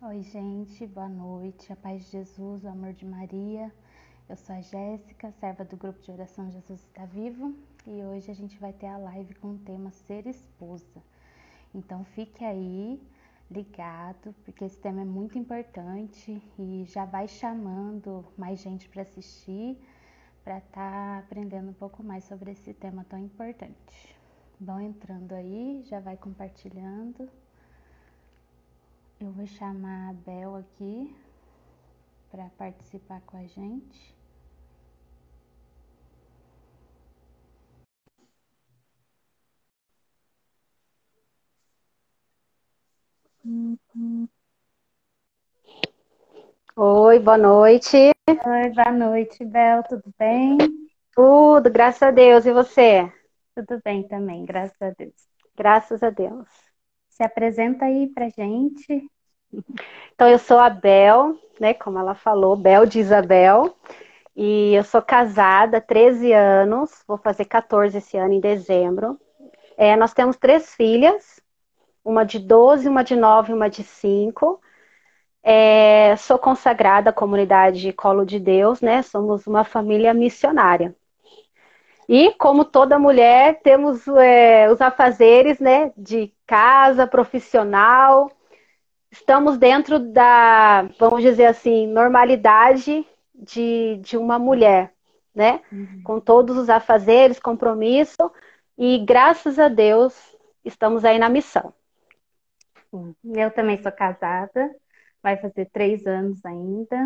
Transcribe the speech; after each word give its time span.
Oi, 0.00 0.22
gente, 0.22 0.86
boa 0.86 1.08
noite. 1.08 1.72
A 1.72 1.76
paz 1.76 2.04
de 2.04 2.12
Jesus, 2.12 2.62
o 2.62 2.68
amor 2.68 2.92
de 2.92 3.04
Maria. 3.04 3.74
Eu 4.28 4.36
sou 4.36 4.54
a 4.54 4.60
Jéssica, 4.60 5.32
serva 5.40 5.64
do 5.64 5.76
grupo 5.76 6.00
de 6.00 6.12
oração 6.12 6.48
Jesus 6.52 6.78
está 6.84 7.04
vivo, 7.04 7.52
e 7.84 8.04
hoje 8.04 8.30
a 8.30 8.34
gente 8.34 8.56
vai 8.60 8.72
ter 8.72 8.86
a 8.86 8.96
live 8.96 9.34
com 9.34 9.54
o 9.54 9.58
tema 9.58 9.90
Ser 9.90 10.28
Esposa. 10.28 11.02
Então 11.74 12.04
fique 12.04 12.44
aí 12.44 13.02
ligado, 13.50 14.32
porque 14.44 14.66
esse 14.66 14.78
tema 14.78 15.00
é 15.00 15.04
muito 15.04 15.36
importante 15.36 16.40
e 16.56 16.84
já 16.84 17.04
vai 17.04 17.26
chamando 17.26 18.24
mais 18.36 18.60
gente 18.60 18.88
para 18.88 19.02
assistir, 19.02 19.76
para 20.44 20.58
estar 20.58 20.92
tá 20.92 21.18
aprendendo 21.18 21.70
um 21.70 21.74
pouco 21.74 22.04
mais 22.04 22.22
sobre 22.22 22.52
esse 22.52 22.72
tema 22.72 23.04
tão 23.08 23.18
importante. 23.18 24.16
Vão 24.60 24.80
entrando 24.80 25.32
aí, 25.32 25.82
já 25.86 25.98
vai 25.98 26.16
compartilhando. 26.16 27.28
Eu 29.20 29.32
vou 29.32 29.46
chamar 29.48 30.10
a 30.10 30.12
Bel 30.12 30.54
aqui 30.54 31.12
para 32.30 32.48
participar 32.56 33.20
com 33.22 33.36
a 33.36 33.44
gente. 33.46 34.16
Oi, 46.76 47.18
boa 47.18 47.36
noite. 47.36 47.96
Oi, 47.96 48.70
boa 48.70 48.92
noite, 48.92 49.44
Bel, 49.44 49.82
tudo 49.82 50.14
bem? 50.16 50.58
Tudo, 51.12 51.68
graças 51.68 52.02
a 52.02 52.12
Deus. 52.12 52.46
E 52.46 52.52
você? 52.52 53.12
Tudo 53.56 53.80
bem 53.84 54.06
também, 54.06 54.44
graças 54.44 54.80
a 54.80 54.90
Deus. 54.90 55.28
Graças 55.56 56.04
a 56.04 56.10
Deus. 56.10 56.67
Se 57.18 57.24
apresenta 57.24 57.84
aí 57.84 58.06
pra 58.06 58.28
gente. 58.28 59.10
Então, 60.14 60.28
eu 60.28 60.38
sou 60.38 60.58
a 60.60 60.70
Bel, 60.70 61.36
né? 61.58 61.74
Como 61.74 61.98
ela 61.98 62.14
falou, 62.14 62.54
Bel 62.54 62.86
de 62.86 63.00
Isabel. 63.00 63.76
E 64.36 64.72
eu 64.74 64.84
sou 64.84 65.02
casada 65.02 65.78
há 65.78 65.80
13 65.80 66.32
anos, 66.32 67.02
vou 67.08 67.18
fazer 67.18 67.44
14 67.44 67.98
esse 67.98 68.16
ano 68.16 68.34
em 68.34 68.40
dezembro. 68.40 69.18
É, 69.76 69.96
nós 69.96 70.14
temos 70.14 70.36
três 70.36 70.72
filhas, 70.76 71.40
uma 72.04 72.22
de 72.24 72.38
12, 72.38 72.88
uma 72.88 73.02
de 73.02 73.16
9 73.16 73.50
e 73.50 73.54
uma 73.56 73.68
de 73.68 73.82
5. 73.82 74.60
É, 75.42 76.14
sou 76.16 76.38
consagrada 76.38 77.10
à 77.10 77.12
comunidade 77.12 77.92
Colo 77.92 78.24
de 78.24 78.38
Deus, 78.38 78.80
né? 78.80 79.02
Somos 79.02 79.44
uma 79.48 79.64
família 79.64 80.14
missionária. 80.14 80.94
E, 82.08 82.32
como 82.34 82.64
toda 82.64 82.96
mulher, 82.98 83.60
temos 83.62 84.06
é, 84.06 84.70
os 84.70 84.80
afazeres, 84.80 85.58
né? 85.58 85.92
De 85.96 86.32
casa, 86.48 87.06
profissional. 87.06 88.28
Estamos 89.08 89.56
dentro 89.56 90.00
da, 90.00 90.82
vamos 90.98 91.22
dizer 91.22 91.46
assim, 91.46 91.86
normalidade 91.86 93.06
de, 93.32 93.98
de 94.02 94.16
uma 94.16 94.36
mulher, 94.36 94.92
né? 95.32 95.60
Uhum. 95.70 96.02
Com 96.02 96.18
todos 96.18 96.56
os 96.56 96.68
afazeres, 96.68 97.38
compromisso. 97.38 98.32
E, 98.76 98.98
graças 98.98 99.60
a 99.60 99.68
Deus, 99.68 100.14
estamos 100.64 101.04
aí 101.04 101.20
na 101.20 101.28
missão. 101.28 101.72
Eu 103.24 103.52
também 103.52 103.80
sou 103.80 103.92
casada 103.92 104.68
vai 105.22 105.36
fazer 105.36 105.68
três 105.70 106.06
anos 106.06 106.44
ainda, 106.44 106.98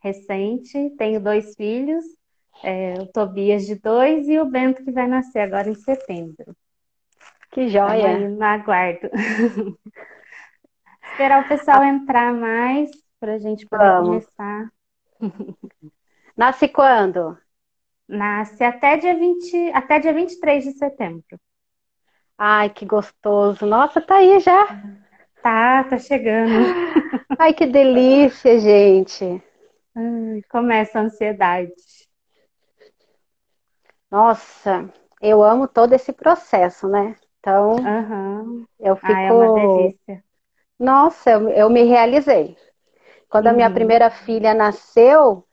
recente. 0.00 0.90
Tenho 0.96 1.20
dois 1.20 1.54
filhos, 1.54 2.04
é, 2.62 2.94
o 2.94 3.06
Tobias 3.06 3.66
de 3.66 3.74
dois 3.74 4.28
e 4.28 4.38
o 4.38 4.44
Bento 4.46 4.84
que 4.84 4.90
vai 4.90 5.06
nascer 5.06 5.40
agora 5.40 5.68
em 5.68 5.74
setembro. 5.74 6.56
Que 7.58 7.66
joia! 7.66 8.10
Aí, 8.14 8.28
no 8.28 8.44
aguardo. 8.44 9.10
Esperar 11.10 11.44
o 11.44 11.48
pessoal 11.48 11.82
entrar 11.82 12.32
mais 12.32 12.88
para 13.18 13.34
a 13.34 13.38
gente 13.40 13.66
poder 13.66 13.84
Vamos. 13.84 14.24
começar. 14.24 14.72
Nasce 16.36 16.68
quando? 16.68 17.36
Nasce 18.06 18.62
até 18.62 18.96
dia 18.96 19.12
20, 19.12 19.72
até 19.74 19.98
dia 19.98 20.14
23 20.14 20.62
de 20.62 20.72
setembro. 20.74 21.40
Ai, 22.38 22.70
que 22.70 22.86
gostoso. 22.86 23.66
Nossa, 23.66 24.00
tá 24.00 24.18
aí 24.18 24.38
já. 24.38 24.64
Tá, 25.42 25.82
tá 25.82 25.98
chegando. 25.98 26.52
Ai, 27.36 27.52
que 27.54 27.66
delícia, 27.66 28.56
gente. 28.60 29.42
Ai, 29.96 30.42
começa 30.48 31.00
a 31.00 31.02
ansiedade. 31.02 31.72
Nossa, 34.08 34.88
eu 35.20 35.42
amo 35.42 35.66
todo 35.66 35.92
esse 35.92 36.12
processo, 36.12 36.86
né? 36.86 37.16
Então, 37.48 37.76
uhum. 37.76 38.66
eu 38.78 38.94
fico. 38.96 39.10
Ah, 39.10 39.20
é 39.22 39.32
uma 39.32 39.54
delícia. 39.54 40.24
Nossa, 40.78 41.30
eu, 41.30 41.48
eu 41.48 41.70
me 41.70 41.82
realizei. 41.84 42.56
Quando 43.28 43.46
uhum. 43.46 43.52
a 43.52 43.54
minha 43.54 43.68
uhum. 43.68 43.74
primeira 43.74 44.10
filha 44.10 44.52
nasceu, 44.52 45.44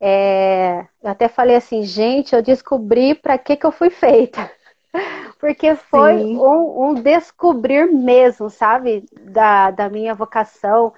é... 0.00 0.84
eu 1.02 1.10
até 1.10 1.28
falei 1.28 1.54
assim, 1.54 1.84
gente, 1.84 2.34
eu 2.34 2.42
descobri 2.42 3.14
para 3.14 3.38
que, 3.38 3.56
que 3.56 3.64
eu 3.64 3.70
fui 3.72 3.88
feita. 3.88 4.50
Porque 5.38 5.76
foi 5.76 6.24
um, 6.24 6.88
um, 6.88 6.94
descobrir 6.94 7.86
mesmo, 7.86 8.50
sabe? 8.50 9.04
Da, 9.12 9.70
da 9.70 9.88
minha 9.88 10.14
vocação, 10.14 10.92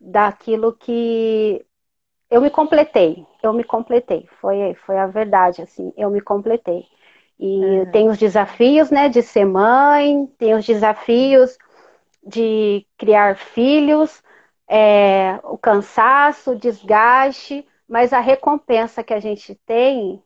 daquilo 0.00 0.72
que 0.72 1.64
eu 2.30 2.40
me 2.40 2.50
completei. 2.50 3.26
Eu 3.42 3.52
me 3.52 3.64
completei. 3.64 4.28
Foi, 4.40 4.74
foi 4.86 4.98
a 4.98 5.06
verdade, 5.06 5.62
assim. 5.62 5.92
Eu 5.96 6.10
me 6.10 6.20
completei. 6.20 6.86
E 7.42 7.80
uhum. 7.80 7.90
tem 7.90 8.08
os 8.10 8.18
desafios, 8.18 8.90
né? 8.90 9.08
De 9.08 9.22
ser 9.22 9.46
mãe, 9.46 10.26
tem 10.36 10.54
os 10.54 10.66
desafios 10.66 11.56
de 12.22 12.86
criar 12.98 13.34
filhos, 13.34 14.22
é, 14.68 15.40
o 15.44 15.56
cansaço, 15.56 16.52
o 16.52 16.58
desgaste, 16.58 17.66
mas 17.88 18.12
a 18.12 18.20
recompensa 18.20 19.02
que 19.02 19.14
a 19.14 19.18
gente 19.18 19.54
tem 19.64 20.22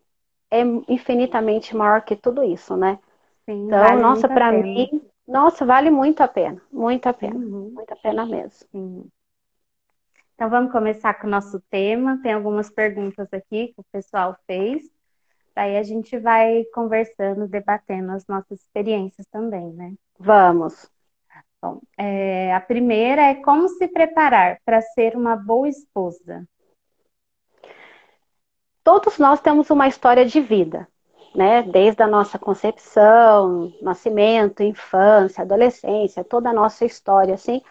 é 0.51 0.61
infinitamente 0.89 1.77
maior 1.77 2.03
que 2.03 2.17
tudo 2.17 2.43
isso, 2.43 2.77
né? 2.77 2.99
Sim, 3.47 3.67
então, 3.67 3.79
vale 3.79 4.03
nossa, 4.03 4.29
para 4.29 4.51
mim, 4.51 5.01
nossa, 5.27 5.65
vale 5.65 5.91
muito 5.91 6.21
a 6.21 6.29
pena, 6.29 6.61
muito 6.73 7.07
a 7.07 7.13
pena, 7.13 7.37
uhum. 7.37 7.71
muito 7.75 7.93
a 7.93 7.97
pena 7.97 8.27
mesmo. 8.27 8.67
Sim. 8.73 9.09
Então 10.35 10.51
vamos 10.51 10.73
começar 10.73 11.15
com 11.15 11.29
o 11.29 11.31
nosso 11.31 11.61
tema. 11.71 12.19
Tem 12.23 12.33
algumas 12.33 12.69
perguntas 12.69 13.29
aqui 13.33 13.69
que 13.69 13.81
o 13.81 13.85
pessoal 13.93 14.37
fez. 14.47 14.94
Aí 15.57 15.77
a 15.77 15.83
gente 15.83 16.19
vai 16.19 16.65
conversando, 16.75 17.47
debatendo 17.47 18.13
as 18.13 18.27
nossas 18.27 18.61
experiências 18.61 19.27
também, 19.29 19.73
né? 19.73 19.95
Vamos. 20.19 20.91
Bom, 21.63 21.81
é, 21.97 22.53
a 22.53 22.61
primeira 22.61 23.23
é 23.23 23.35
como 23.37 23.69
se 23.69 23.89
preparar 23.89 24.61
para 24.65 24.83
ser 24.83 25.17
uma 25.17 25.37
boa 25.37 25.69
esposa. 25.69 26.47
Todos 28.83 29.19
nós 29.19 29.41
temos 29.41 29.71
uma 29.71 29.89
história 29.89 30.27
de 30.27 30.41
vida, 30.41 30.87
né? 31.35 31.63
Desde 31.63 32.03
a 32.03 32.07
nossa 32.07 32.39
concepção, 32.39 33.73
nascimento, 33.81 34.63
infância, 34.63 35.43
adolescência, 35.43 36.23
toda 36.23 36.51
a 36.51 36.53
nossa 36.53 36.85
história, 36.85 37.35
assim, 37.35 37.63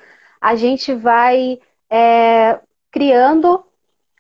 a 0.41 0.55
gente 0.55 0.93
vai 0.95 1.59
é, 1.89 2.59
criando, 2.89 3.63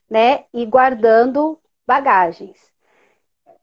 né? 0.09 0.45
E 0.53 0.65
guardando 0.65 1.59
bagagens. 1.87 2.72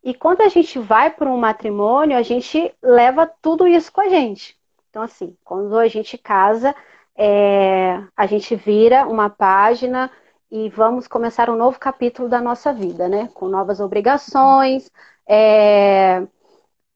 E 0.03 0.15
quando 0.15 0.41
a 0.41 0.49
gente 0.49 0.79
vai 0.79 1.11
para 1.11 1.31
um 1.31 1.37
matrimônio, 1.37 2.17
a 2.17 2.23
gente 2.23 2.75
leva 2.83 3.27
tudo 3.27 3.67
isso 3.67 3.93
com 3.93 4.01
a 4.01 4.09
gente. 4.09 4.59
Então, 4.89 5.03
assim, 5.03 5.37
quando 5.45 5.77
a 5.77 5.87
gente 5.89 6.17
casa, 6.17 6.75
é, 7.15 8.03
a 8.17 8.27
gente 8.27 8.57
vira 8.57 9.07
uma 9.07 9.29
página 9.29 10.11
e 10.51 10.69
vamos 10.71 11.07
começar 11.07 11.51
um 11.51 11.57
novo 11.57 11.79
capítulo 11.79 12.29
da 12.29 12.41
nossa 12.41 12.73
vida, 12.73 13.09
né? 13.09 13.29
Com 13.35 13.47
novas 13.47 13.79
obrigações, 13.79 14.91
é, 15.29 16.27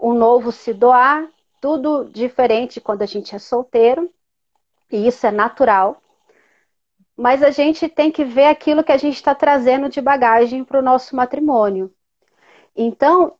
um 0.00 0.14
novo 0.14 0.50
se 0.50 0.72
doar, 0.72 1.28
tudo 1.60 2.04
diferente 2.06 2.80
quando 2.80 3.02
a 3.02 3.06
gente 3.06 3.34
é 3.34 3.38
solteiro, 3.38 4.10
e 4.90 5.06
isso 5.06 5.26
é 5.26 5.30
natural. 5.30 6.02
Mas 7.16 7.42
a 7.42 7.50
gente 7.50 7.88
tem 7.88 8.10
que 8.10 8.24
ver 8.24 8.46
aquilo 8.46 8.82
que 8.82 8.92
a 8.92 8.96
gente 8.96 9.14
está 9.14 9.34
trazendo 9.34 9.88
de 9.88 10.00
bagagem 10.00 10.64
para 10.64 10.80
o 10.80 10.82
nosso 10.82 11.14
matrimônio. 11.14 11.92
Então, 12.76 13.36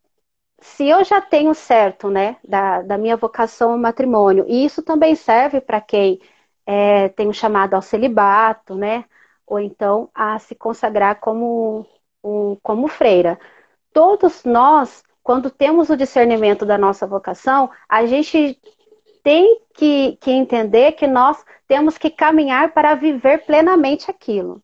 se 0.60 0.88
eu 0.88 1.04
já 1.04 1.20
tenho 1.20 1.54
certo, 1.54 2.10
né, 2.10 2.38
da, 2.48 2.82
da 2.82 2.98
minha 2.98 3.16
vocação 3.16 3.72
ao 3.72 3.78
matrimônio, 3.78 4.46
e 4.48 4.64
isso 4.64 4.82
também 4.82 5.16
serve 5.16 5.60
para 5.60 5.81
quem 5.81 6.20
é, 6.66 7.08
tem 7.10 7.28
um 7.28 7.34
chamado 7.34 7.75
ao 7.75 7.82
celibato, 7.82 8.76
né, 8.76 9.04
ou 9.46 9.60
então 9.60 10.10
a 10.14 10.38
se 10.40 10.54
consagrar 10.54 11.20
como, 11.20 11.86
um, 12.25 12.56
como 12.62 12.88
freira. 12.88 13.38
Todos 13.92 14.44
nós, 14.44 15.04
quando 15.22 15.50
temos 15.50 15.90
o 15.90 15.96
discernimento 15.96 16.66
da 16.66 16.78
nossa 16.78 17.06
vocação, 17.06 17.70
a 17.88 18.06
gente 18.06 18.58
tem 19.25 19.60
que, 19.75 20.16
que 20.20 20.32
entender 20.32 20.92
que 20.94 21.06
nós 21.06 21.44
temos 21.69 21.98
que 21.98 22.10
caminhar 22.10 22.72
para 22.75 22.94
viver 22.96 23.44
plenamente 23.46 24.10
aquilo. 24.10 24.63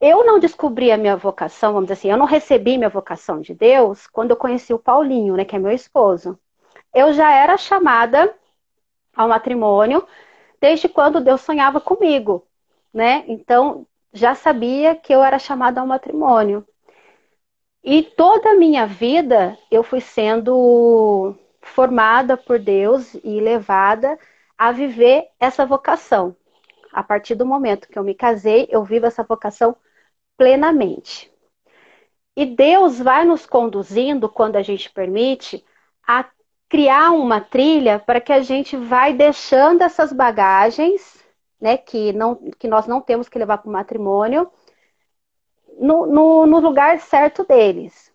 Eu 0.00 0.24
não 0.24 0.38
descobri 0.38 0.92
a 0.92 0.96
minha 0.96 1.16
vocação, 1.16 1.72
vamos 1.72 1.88
dizer 1.88 1.94
assim, 1.94 2.10
eu 2.10 2.18
não 2.18 2.26
recebi 2.26 2.76
minha 2.76 2.90
vocação 2.90 3.40
de 3.40 3.54
Deus 3.54 4.06
quando 4.06 4.30
eu 4.32 4.36
conheci 4.36 4.72
o 4.74 4.78
Paulinho, 4.78 5.36
né, 5.36 5.44
que 5.44 5.56
é 5.56 5.58
meu 5.58 5.72
esposo. 5.72 6.38
Eu 6.94 7.12
já 7.12 7.32
era 7.32 7.56
chamada 7.56 8.34
ao 9.14 9.28
matrimônio 9.28 10.06
desde 10.60 10.88
quando 10.88 11.20
Deus 11.20 11.40
sonhava 11.40 11.80
comigo 11.80 12.46
né? 12.96 13.24
Então 13.28 13.86
já 14.10 14.34
sabia 14.34 14.96
que 14.96 15.12
eu 15.12 15.22
era 15.22 15.38
chamada 15.38 15.82
ao 15.82 15.86
matrimônio. 15.86 16.66
E 17.84 18.02
toda 18.02 18.50
a 18.50 18.54
minha 18.56 18.86
vida 18.86 19.56
eu 19.70 19.82
fui 19.82 20.00
sendo 20.00 21.36
formada 21.60 22.36
por 22.36 22.58
Deus 22.58 23.14
e 23.22 23.38
levada 23.38 24.18
a 24.56 24.72
viver 24.72 25.28
essa 25.38 25.66
vocação. 25.66 26.34
A 26.90 27.02
partir 27.02 27.34
do 27.34 27.44
momento 27.44 27.86
que 27.88 27.98
eu 27.98 28.02
me 28.02 28.14
casei, 28.14 28.66
eu 28.70 28.82
vivo 28.82 29.04
essa 29.06 29.22
vocação 29.22 29.76
plenamente. 30.36 31.30
E 32.36 32.44
Deus 32.44 32.98
vai 32.98 33.24
nos 33.24 33.46
conduzindo, 33.46 34.28
quando 34.28 34.56
a 34.56 34.62
gente 34.62 34.90
permite, 34.90 35.64
a 36.06 36.28
criar 36.68 37.12
uma 37.12 37.40
trilha 37.40 37.98
para 37.98 38.20
que 38.20 38.32
a 38.32 38.40
gente 38.42 38.76
vai 38.76 39.12
deixando 39.14 39.82
essas 39.82 40.12
bagagens, 40.12 41.24
né, 41.60 41.76
que, 41.76 42.12
não, 42.12 42.36
que 42.58 42.68
nós 42.68 42.86
não 42.86 43.00
temos 43.00 43.28
que 43.28 43.38
levar 43.38 43.58
para 43.58 43.68
o 43.68 43.72
matrimônio, 43.72 44.50
no, 45.78 46.06
no, 46.06 46.46
no 46.46 46.58
lugar 46.60 46.98
certo 47.00 47.44
deles. 47.44 48.12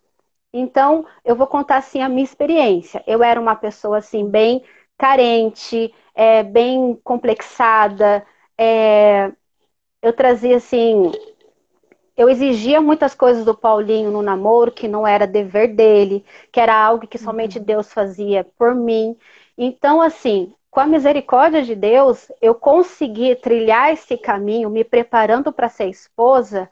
Então, 0.53 1.05
eu 1.23 1.35
vou 1.35 1.47
contar 1.47 1.77
assim 1.77 2.01
a 2.01 2.09
minha 2.09 2.23
experiência. 2.23 3.03
Eu 3.07 3.23
era 3.23 3.39
uma 3.39 3.55
pessoa 3.55 3.99
assim 3.99 4.27
bem 4.29 4.63
carente, 4.97 5.93
é, 6.13 6.43
bem 6.43 6.99
complexada. 7.03 8.25
É, 8.57 9.31
eu 10.01 10.13
trazia 10.13 10.57
assim, 10.57 11.11
eu 12.21 12.29
exigia 12.29 12.79
muitas 12.79 13.15
coisas 13.15 13.43
do 13.43 13.57
Paulinho 13.57 14.11
no 14.11 14.21
namoro 14.21 14.71
que 14.71 14.87
não 14.87 15.07
era 15.07 15.25
dever 15.25 15.69
dele, 15.75 16.23
que 16.51 16.59
era 16.59 16.75
algo 16.75 17.07
que 17.07 17.17
somente 17.17 17.57
uhum. 17.57 17.65
Deus 17.65 17.91
fazia 17.91 18.43
por 18.57 18.75
mim. 18.75 19.17
Então, 19.57 20.01
assim, 20.01 20.53
com 20.69 20.79
a 20.79 20.85
misericórdia 20.85 21.63
de 21.63 21.75
Deus, 21.75 22.31
eu 22.39 22.53
consegui 22.53 23.35
trilhar 23.35 23.91
esse 23.91 24.17
caminho, 24.17 24.69
me 24.69 24.83
preparando 24.83 25.51
para 25.51 25.67
ser 25.67 25.89
esposa, 25.89 26.69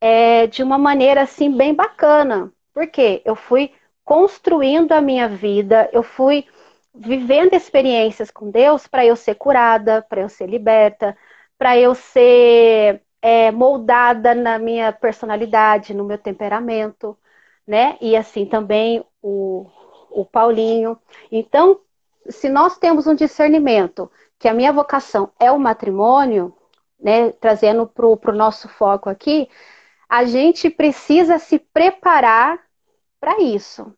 é, 0.00 0.46
de 0.48 0.62
uma 0.62 0.78
maneira 0.78 1.22
assim 1.22 1.56
bem 1.56 1.74
bacana. 1.74 2.52
Porque 2.74 3.22
eu 3.24 3.36
fui 3.36 3.72
construindo 4.04 4.92
a 4.92 5.00
minha 5.00 5.28
vida, 5.28 5.88
eu 5.92 6.02
fui 6.02 6.44
vivendo 6.94 7.54
experiências 7.54 8.30
com 8.32 8.50
Deus 8.50 8.86
para 8.88 9.06
eu 9.06 9.14
ser 9.16 9.36
curada, 9.36 10.02
para 10.08 10.22
eu 10.22 10.28
ser 10.28 10.48
liberta, 10.48 11.16
para 11.56 11.78
eu 11.78 11.94
ser 11.94 13.02
é, 13.22 13.50
moldada 13.52 14.34
na 14.34 14.58
minha 14.58 14.92
personalidade, 14.92 15.94
no 15.94 16.04
meu 16.04 16.18
temperamento, 16.18 17.16
né? 17.66 17.96
E 18.00 18.16
assim 18.16 18.46
também 18.46 19.04
o, 19.22 19.66
o 20.10 20.24
Paulinho. 20.26 20.98
Então, 21.30 21.80
se 22.28 22.48
nós 22.48 22.78
temos 22.78 23.06
um 23.06 23.14
discernimento 23.14 24.10
que 24.38 24.48
a 24.48 24.54
minha 24.54 24.72
vocação 24.72 25.30
é 25.40 25.50
o 25.52 25.58
matrimônio, 25.58 26.54
né? 27.00 27.32
Trazendo 27.32 27.86
para 27.86 28.06
o 28.06 28.34
nosso 28.34 28.68
foco 28.68 29.08
aqui, 29.08 29.48
a 30.08 30.24
gente 30.24 30.68
precisa 30.68 31.38
se 31.38 31.58
preparar 31.58 32.60
para 33.20 33.40
isso. 33.40 33.94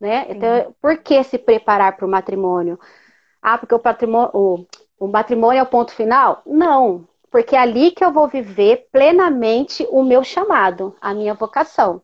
Né? 0.00 0.26
Então, 0.30 0.74
por 0.80 0.98
que 0.98 1.22
se 1.24 1.38
preparar 1.38 1.96
para 1.96 2.06
o 2.06 2.08
matrimônio? 2.10 2.78
Ah, 3.42 3.58
porque 3.58 3.74
o, 3.74 3.78
patrimônio, 3.80 4.30
o, 4.34 4.66
o 5.00 5.08
matrimônio 5.08 5.58
é 5.60 5.62
o 5.62 5.66
ponto 5.66 5.92
final? 5.92 6.42
Não, 6.46 7.07
porque 7.30 7.56
é 7.56 7.58
ali 7.58 7.90
que 7.90 8.04
eu 8.04 8.12
vou 8.12 8.28
viver 8.28 8.88
plenamente 8.92 9.86
o 9.90 10.02
meu 10.02 10.24
chamado, 10.24 10.96
a 11.00 11.14
minha 11.14 11.34
vocação. 11.34 12.02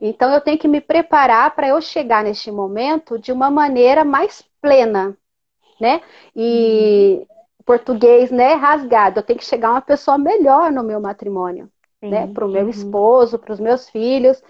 Então 0.00 0.32
eu 0.32 0.40
tenho 0.40 0.58
que 0.58 0.68
me 0.68 0.80
preparar 0.80 1.54
para 1.54 1.68
eu 1.68 1.80
chegar 1.80 2.24
neste 2.24 2.50
momento 2.50 3.18
de 3.18 3.32
uma 3.32 3.50
maneira 3.50 4.04
mais 4.04 4.44
plena, 4.60 5.16
né? 5.80 6.00
E 6.34 7.18
uhum. 7.20 7.26
português, 7.64 8.30
né, 8.30 8.54
rasgado. 8.54 9.20
Eu 9.20 9.22
tenho 9.22 9.38
que 9.38 9.44
chegar 9.44 9.70
uma 9.70 9.80
pessoa 9.82 10.18
melhor 10.18 10.72
no 10.72 10.82
meu 10.82 11.00
matrimônio 11.00 11.70
né? 12.02 12.26
Para 12.26 12.44
o 12.44 12.48
meu 12.48 12.64
uhum. 12.64 12.70
esposo, 12.70 13.38
para 13.38 13.52
os 13.52 13.60
meus 13.60 13.88
filhos. 13.88 14.42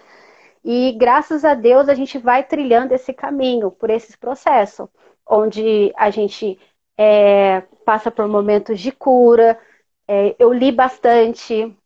E 0.64 0.92
graças 0.92 1.44
a 1.44 1.54
Deus 1.54 1.88
a 1.88 1.94
gente 1.94 2.18
vai 2.18 2.44
trilhando 2.44 2.94
esse 2.94 3.12
caminho, 3.12 3.70
por 3.70 3.90
esse 3.90 4.16
processo, 4.16 4.88
onde 5.28 5.92
a 5.96 6.08
gente 6.10 6.58
é, 6.96 7.62
passa 7.84 8.10
por 8.10 8.26
momentos 8.28 8.80
de 8.80 8.92
cura. 8.92 9.58
É, 10.08 10.34
eu 10.38 10.52
li 10.52 10.72
bastante, 10.72 11.76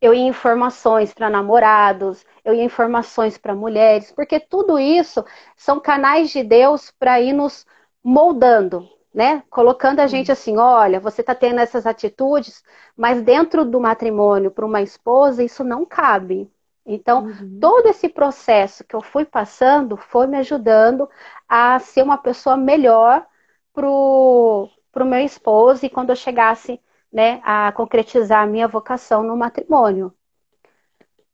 eu 0.00 0.12
ia 0.14 0.26
informações 0.26 1.14
para 1.14 1.30
namorados, 1.30 2.24
eu 2.44 2.54
ia 2.54 2.64
informações 2.64 3.38
para 3.38 3.54
mulheres, 3.54 4.10
porque 4.12 4.40
tudo 4.40 4.78
isso 4.78 5.24
são 5.56 5.78
canais 5.80 6.30
de 6.30 6.42
Deus 6.42 6.90
para 6.98 7.20
ir 7.20 7.32
nos 7.32 7.66
moldando, 8.02 8.88
né? 9.14 9.42
Colocando 9.50 10.00
a 10.00 10.06
gente 10.06 10.32
assim, 10.32 10.56
olha, 10.58 10.98
você 10.98 11.20
está 11.20 11.34
tendo 11.34 11.60
essas 11.60 11.86
atitudes, 11.86 12.64
mas 12.96 13.22
dentro 13.22 13.64
do 13.64 13.80
matrimônio 13.80 14.50
para 14.50 14.66
uma 14.66 14.82
esposa 14.82 15.44
isso 15.44 15.62
não 15.62 15.84
cabe. 15.84 16.50
Então, 16.84 17.26
uhum. 17.26 17.58
todo 17.60 17.86
esse 17.88 18.08
processo 18.08 18.82
que 18.84 18.96
eu 18.96 19.00
fui 19.00 19.24
passando 19.24 19.96
foi 19.96 20.26
me 20.26 20.36
ajudando 20.38 21.08
a 21.48 21.78
ser 21.78 22.02
uma 22.02 22.18
pessoa 22.18 22.56
melhor 22.56 23.24
pro 23.72 24.68
pro 24.90 25.06
meu 25.06 25.20
esposo 25.20 25.86
e 25.86 25.88
quando 25.88 26.10
eu 26.10 26.16
chegasse, 26.16 26.78
né, 27.12 27.40
a 27.44 27.70
concretizar 27.72 28.42
a 28.42 28.46
minha 28.46 28.66
vocação 28.66 29.22
no 29.22 29.36
matrimônio. 29.36 30.12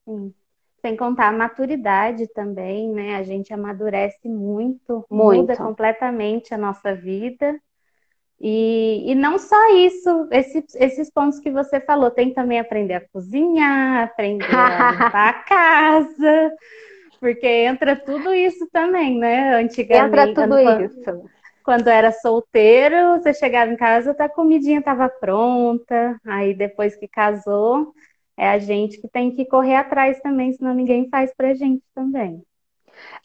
Sim. 0.05 0.35
Sem 0.81 0.97
contar 0.97 1.29
a 1.29 1.33
maturidade 1.33 2.27
também, 2.29 2.91
né? 2.91 3.17
A 3.17 3.23
gente 3.23 3.53
amadurece 3.53 4.29
muito, 4.29 5.05
muito. 5.11 5.41
muda 5.41 5.57
completamente 5.57 6.55
a 6.55 6.59
nossa 6.59 6.95
vida. 6.95 7.61
E, 8.41 9.11
e 9.11 9.15
não 9.17 9.39
só 9.39 9.57
isso, 9.75 10.29
esses, 10.31 10.75
esses 10.77 11.11
pontos 11.11 11.41
que 11.41 11.51
você 11.51 11.81
falou, 11.81 12.11
tem 12.11 12.33
também 12.33 12.61
aprender 12.61 12.95
a 12.95 13.09
cozinhar, 13.09 14.05
aprender 14.05 14.47
a 14.55 14.93
limpar 14.93 15.29
a 15.29 15.33
casa, 15.43 16.53
porque 17.19 17.47
entra 17.47 17.97
tudo 17.97 18.33
isso 18.33 18.69
também, 18.71 19.19
né? 19.19 19.57
Antigamente. 19.57 20.31
Entra 20.31 20.47
tudo 20.47 20.59
isso. 20.59 21.31
Quando 21.69 21.88
era 21.88 22.11
solteiro, 22.11 23.19
você 23.19 23.35
chegava 23.35 23.70
em 23.70 23.76
casa, 23.76 24.17
a 24.19 24.26
comidinha 24.26 24.79
estava 24.79 25.06
pronta, 25.06 26.19
aí 26.25 26.55
depois 26.55 26.97
que 26.97 27.06
casou, 27.06 27.93
é 28.38 28.49
a 28.49 28.59
gente 28.59 28.99
que 28.99 29.06
tem 29.06 29.37
que 29.37 29.44
correr 29.44 29.75
atrás 29.75 30.19
também, 30.23 30.50
senão 30.50 30.73
ninguém 30.73 31.11
faz 31.11 31.31
pra 31.37 31.53
gente 31.53 31.82
também. 31.94 32.43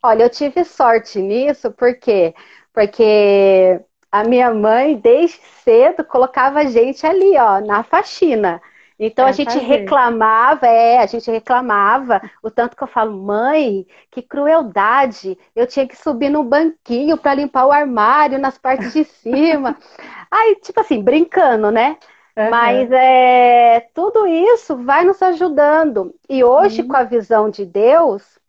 Olha, 0.03 0.23
eu 0.23 0.29
tive 0.29 0.65
sorte 0.65 1.19
nisso, 1.21 1.71
por 1.71 1.97
quê? 1.97 2.35
Porque 2.73 3.79
a 4.11 4.25
minha 4.25 4.53
mãe, 4.53 4.97
desde 4.97 5.39
cedo, 5.63 6.03
colocava 6.03 6.59
a 6.59 6.65
gente 6.65 7.05
ali, 7.05 7.37
ó, 7.37 7.61
na 7.61 7.81
faxina. 7.81 8.61
Então 8.99 9.25
é 9.25 9.29
a 9.29 9.31
gente 9.31 9.53
fazer. 9.53 9.65
reclamava, 9.65 10.67
é, 10.67 10.99
a 10.99 11.05
gente 11.05 11.29
reclamava 11.29 12.21
o 12.41 12.51
tanto 12.51 12.75
que 12.75 12.83
eu 12.83 12.87
falo, 12.87 13.17
mãe, 13.17 13.85
que 14.11 14.21
crueldade! 14.21 15.37
Eu 15.55 15.65
tinha 15.65 15.87
que 15.87 15.97
subir 15.97 16.29
no 16.29 16.43
banquinho 16.43 17.17
para 17.17 17.35
limpar 17.35 17.65
o 17.65 17.71
armário 17.71 18.39
nas 18.39 18.57
partes 18.57 18.93
de 18.93 19.03
cima. 19.03 19.77
Aí, 20.29 20.55
tipo 20.61 20.79
assim, 20.79 21.01
brincando, 21.01 21.71
né? 21.71 21.97
Uhum. 22.35 22.49
Mas 22.49 22.91
é, 22.91 23.87
tudo 23.93 24.25
isso 24.25 24.75
vai 24.77 25.03
nos 25.03 25.21
ajudando. 25.21 26.13
E 26.29 26.43
hoje, 26.43 26.81
uhum. 26.81 26.87
com 26.87 26.95
a 26.97 27.03
visão 27.03 27.49
de 27.49 27.65
Deus, 27.65 28.39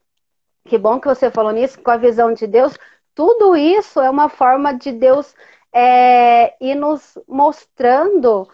que 0.66 0.78
bom 0.78 0.98
que 0.98 1.08
você 1.08 1.30
falou 1.30 1.52
nisso, 1.52 1.80
com 1.80 1.90
a 1.90 1.96
visão 1.96 2.32
de 2.32 2.46
Deus, 2.46 2.76
tudo 3.14 3.54
isso 3.54 4.00
é 4.00 4.08
uma 4.08 4.28
forma 4.28 4.72
de 4.72 4.90
Deus 4.92 5.34
é, 5.72 6.54
e 6.60 6.74
nos 6.74 7.18
mostrando 7.28 8.48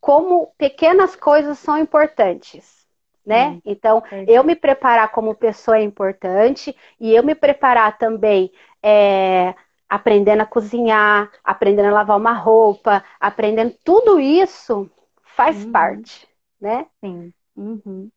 como 0.00 0.52
pequenas 0.56 1.14
coisas 1.14 1.58
são 1.58 1.78
importantes, 1.78 2.86
né? 3.24 3.50
Hum, 3.50 3.62
então, 3.64 4.02
eu 4.26 4.42
me 4.42 4.56
preparar 4.56 5.12
como 5.12 5.34
pessoa 5.34 5.78
é 5.78 5.82
importante 5.82 6.74
e 6.98 7.14
eu 7.14 7.22
me 7.22 7.34
preparar 7.34 7.98
também 7.98 8.50
é, 8.82 9.54
aprendendo 9.88 10.40
a 10.42 10.46
cozinhar, 10.46 11.30
aprendendo 11.44 11.88
a 11.88 11.92
lavar 11.92 12.16
uma 12.16 12.32
roupa, 12.32 13.04
aprendendo 13.18 13.74
tudo 13.84 14.18
isso 14.18 14.90
faz 15.36 15.64
uhum. 15.64 15.72
parte, 15.72 16.28
né? 16.60 16.86
Sim. 17.00 17.32
Uhum. 17.56 18.10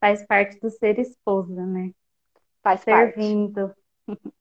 Faz 0.00 0.24
parte 0.26 0.58
do 0.60 0.70
ser 0.70 0.98
esposa, 0.98 1.66
né? 1.66 1.90
Faz 2.62 2.80
Servindo. 2.82 3.74
parte. 4.06 4.32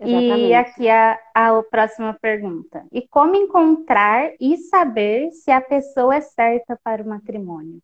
E 0.00 0.54
aqui 0.54 0.88
a, 0.88 1.18
a 1.34 1.62
próxima 1.64 2.14
pergunta. 2.14 2.84
E 2.92 3.06
como 3.08 3.34
encontrar 3.34 4.32
e 4.40 4.56
saber 4.56 5.32
se 5.32 5.50
a 5.50 5.60
pessoa 5.60 6.14
é 6.14 6.20
certa 6.20 6.78
para 6.82 7.02
o 7.02 7.08
matrimônio? 7.08 7.80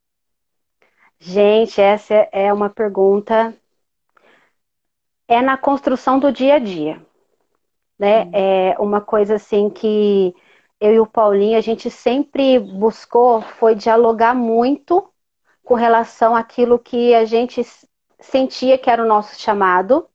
Gente, 1.19 1.81
essa 1.81 2.15
é 2.31 2.53
uma 2.53 2.71
pergunta. 2.71 3.55
É 5.27 5.43
na 5.43 5.57
construção 5.57 6.19
do 6.19 6.31
dia 6.31 6.55
a 6.55 6.59
dia. 6.59 7.05
Né? 7.99 8.25
Hum. 8.25 8.31
É 8.33 8.77
uma 8.79 9.01
coisa 9.01 9.37
assim 9.37 9.69
que 9.69 10.35
eu 10.81 10.93
e 10.93 11.01
o 11.01 11.07
Paulinho, 11.07 11.57
a 11.57 11.61
gente 11.61 11.91
sempre 11.91 12.59
buscou 12.59 13.41
foi 13.41 13.75
dialogar 13.75 14.35
muito 14.35 15.09
com 15.65 15.75
relação 15.75 16.37
àquilo 16.37 16.79
que 16.79 17.15
a 17.15 17.25
gente 17.25 17.63
sentia 18.21 18.77
que 18.77 18.91
era 18.91 19.03
o 19.03 19.09
nosso 19.09 19.41
chamado 19.41 20.07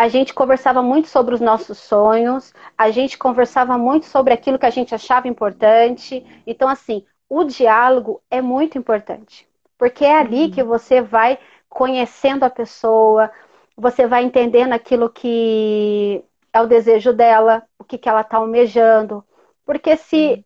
a 0.00 0.08
gente 0.08 0.32
conversava 0.32 0.82
muito 0.82 1.08
sobre 1.08 1.34
os 1.34 1.42
nossos 1.42 1.76
sonhos, 1.76 2.54
a 2.76 2.90
gente 2.90 3.18
conversava 3.18 3.76
muito 3.76 4.06
sobre 4.06 4.32
aquilo 4.32 4.58
que 4.58 4.64
a 4.64 4.70
gente 4.70 4.94
achava 4.94 5.28
importante. 5.28 6.24
Então, 6.46 6.70
assim, 6.70 7.04
o 7.28 7.44
diálogo 7.44 8.22
é 8.30 8.40
muito 8.40 8.78
importante, 8.78 9.46
porque 9.76 10.02
é 10.06 10.16
ali 10.18 10.44
uhum. 10.44 10.50
que 10.52 10.62
você 10.62 11.02
vai 11.02 11.38
conhecendo 11.68 12.44
a 12.44 12.50
pessoa, 12.50 13.30
você 13.76 14.06
vai 14.06 14.24
entendendo 14.24 14.72
aquilo 14.72 15.10
que 15.10 16.24
é 16.50 16.62
o 16.62 16.66
desejo 16.66 17.12
dela, 17.12 17.62
o 17.78 17.84
que, 17.84 17.98
que 17.98 18.08
ela 18.08 18.22
está 18.22 18.38
almejando. 18.38 19.22
Porque 19.66 19.98
se, 19.98 20.32
uhum. 20.32 20.44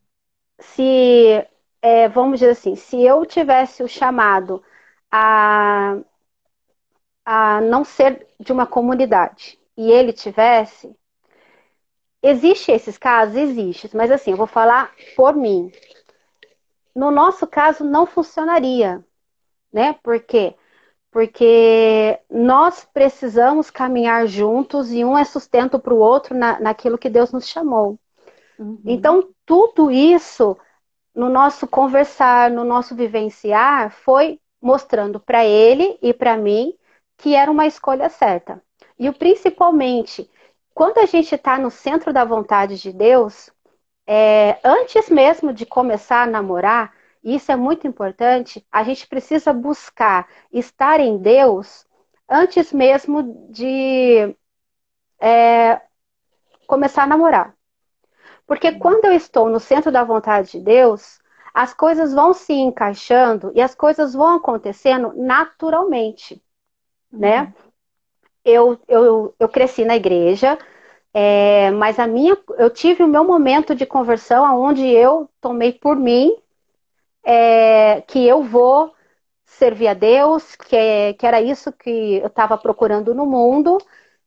se 0.58 1.46
é, 1.80 2.08
vamos 2.08 2.40
dizer 2.40 2.50
assim, 2.50 2.74
se 2.74 3.00
eu 3.04 3.24
tivesse 3.24 3.84
o 3.84 3.88
chamado 3.88 4.60
a, 5.12 5.96
a 7.24 7.60
não 7.60 7.84
ser 7.84 8.26
de 8.38 8.52
uma 8.52 8.66
comunidade 8.66 9.58
e 9.76 9.90
ele 9.90 10.12
tivesse, 10.12 10.94
existe 12.22 12.70
esses 12.70 12.98
casos? 12.98 13.36
Existe, 13.36 13.94
mas 13.96 14.10
assim, 14.10 14.32
eu 14.32 14.36
vou 14.36 14.46
falar 14.46 14.92
por 15.16 15.34
mim. 15.34 15.72
No 16.94 17.10
nosso 17.10 17.46
caso, 17.46 17.84
não 17.84 18.06
funcionaria, 18.06 19.04
né? 19.72 19.96
Por 20.02 20.20
quê? 20.20 20.54
Porque 21.10 22.18
nós 22.30 22.86
precisamos 22.92 23.70
caminhar 23.70 24.26
juntos 24.26 24.92
e 24.92 25.04
um 25.04 25.16
é 25.16 25.24
sustento 25.24 25.78
para 25.78 25.94
o 25.94 25.98
outro 25.98 26.36
na, 26.36 26.60
naquilo 26.60 26.98
que 26.98 27.08
Deus 27.08 27.32
nos 27.32 27.48
chamou. 27.48 27.98
Uhum. 28.58 28.80
Então, 28.84 29.28
tudo 29.44 29.90
isso 29.90 30.56
no 31.14 31.28
nosso 31.28 31.66
conversar, 31.66 32.50
no 32.50 32.64
nosso 32.64 32.94
vivenciar, 32.94 33.90
foi 33.90 34.40
mostrando 34.60 35.20
para 35.20 35.44
ele 35.44 35.98
e 36.02 36.12
para 36.12 36.36
mim 36.36 36.74
que 37.16 37.34
era 37.34 37.50
uma 37.50 37.66
escolha 37.66 38.08
certa. 38.08 38.62
E 38.98 39.10
principalmente, 39.12 40.30
quando 40.74 40.98
a 40.98 41.06
gente 41.06 41.34
está 41.34 41.58
no 41.58 41.70
centro 41.70 42.12
da 42.12 42.24
vontade 42.24 42.80
de 42.80 42.92
Deus, 42.92 43.50
é, 44.06 44.58
antes 44.64 45.08
mesmo 45.08 45.52
de 45.52 45.64
começar 45.64 46.22
a 46.22 46.26
namorar, 46.26 46.92
e 47.22 47.36
isso 47.36 47.50
é 47.50 47.56
muito 47.56 47.86
importante, 47.86 48.66
a 48.70 48.82
gente 48.82 49.06
precisa 49.06 49.52
buscar 49.52 50.28
estar 50.52 51.00
em 51.00 51.16
Deus 51.18 51.86
antes 52.28 52.72
mesmo 52.72 53.48
de 53.50 54.36
é, 55.20 55.80
começar 56.66 57.04
a 57.04 57.06
namorar. 57.06 57.54
Porque 58.46 58.72
quando 58.72 59.06
eu 59.06 59.12
estou 59.12 59.48
no 59.48 59.58
centro 59.58 59.90
da 59.90 60.04
vontade 60.04 60.52
de 60.52 60.60
Deus, 60.60 61.20
as 61.54 61.72
coisas 61.72 62.12
vão 62.12 62.34
se 62.34 62.52
encaixando 62.52 63.52
e 63.54 63.62
as 63.62 63.74
coisas 63.74 64.12
vão 64.12 64.36
acontecendo 64.36 65.12
naturalmente, 65.16 66.42
né? 67.18 67.52
Eu, 68.44 68.78
eu, 68.88 69.34
eu 69.38 69.48
cresci 69.48 69.84
na 69.84 69.96
igreja, 69.96 70.58
é, 71.12 71.70
mas 71.70 71.98
a 71.98 72.06
minha, 72.06 72.36
eu 72.58 72.68
tive 72.70 73.02
o 73.02 73.08
meu 73.08 73.24
momento 73.24 73.74
de 73.74 73.86
conversão 73.86 74.60
onde 74.60 74.86
eu 74.86 75.28
tomei 75.40 75.72
por 75.72 75.96
mim 75.96 76.36
é, 77.24 78.02
que 78.02 78.26
eu 78.26 78.42
vou 78.42 78.92
servir 79.46 79.88
a 79.88 79.94
Deus, 79.94 80.56
que, 80.56 81.14
que 81.14 81.26
era 81.26 81.40
isso 81.40 81.72
que 81.72 82.16
eu 82.16 82.26
estava 82.26 82.58
procurando 82.58 83.14
no 83.14 83.24
mundo, 83.24 83.78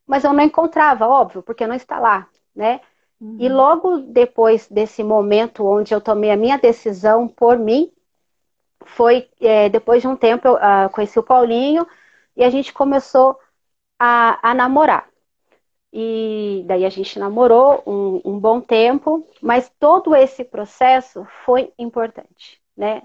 mas 0.05 0.23
eu 0.23 0.33
não 0.33 0.43
encontrava, 0.43 1.07
óbvio, 1.07 1.43
porque 1.43 1.67
não 1.67 1.75
está 1.75 1.99
lá, 1.99 2.27
né? 2.55 2.81
Uhum. 3.19 3.37
E 3.39 3.49
logo 3.49 3.99
depois 3.99 4.67
desse 4.69 5.03
momento 5.03 5.65
onde 5.65 5.93
eu 5.93 5.99
tomei 5.99 6.31
a 6.31 6.37
minha 6.37 6.57
decisão 6.57 7.27
por 7.27 7.57
mim, 7.57 7.91
foi 8.85 9.27
é, 9.41 9.69
depois 9.69 10.01
de 10.01 10.07
um 10.07 10.15
tempo 10.15 10.47
eu 10.47 10.53
uh, 10.55 10.89
conheci 10.91 11.19
o 11.19 11.23
Paulinho 11.23 11.85
e 12.37 12.43
a 12.43 12.49
gente 12.49 12.71
começou 12.73 13.37
a, 13.99 14.51
a 14.51 14.53
namorar. 14.53 15.09
E 15.91 16.63
daí 16.67 16.85
a 16.85 16.89
gente 16.89 17.19
namorou 17.19 17.83
um, 17.85 18.21
um, 18.23 18.39
bom 18.39 18.61
tempo, 18.61 19.27
mas 19.41 19.71
todo 19.79 20.15
esse 20.15 20.43
processo 20.45 21.25
foi 21.43 21.73
importante 21.77 22.61
né? 22.77 23.01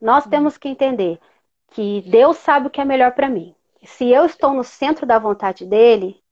Nós 0.00 0.26
temos 0.26 0.56
que 0.56 0.68
entender 0.68 1.20
que 1.68 2.02
Deus 2.08 2.38
sabe 2.38 2.68
o 2.68 2.70
que 2.70 2.80
é 2.80 2.84
melhor 2.84 3.12
para 3.12 3.28
mim. 3.28 3.54
Se 3.84 4.08
eu 4.08 4.24
estou 4.24 4.54
no 4.54 4.64
centro 4.64 5.06
da 5.06 5.18
vontade 5.18 5.66
dele, 5.66 6.22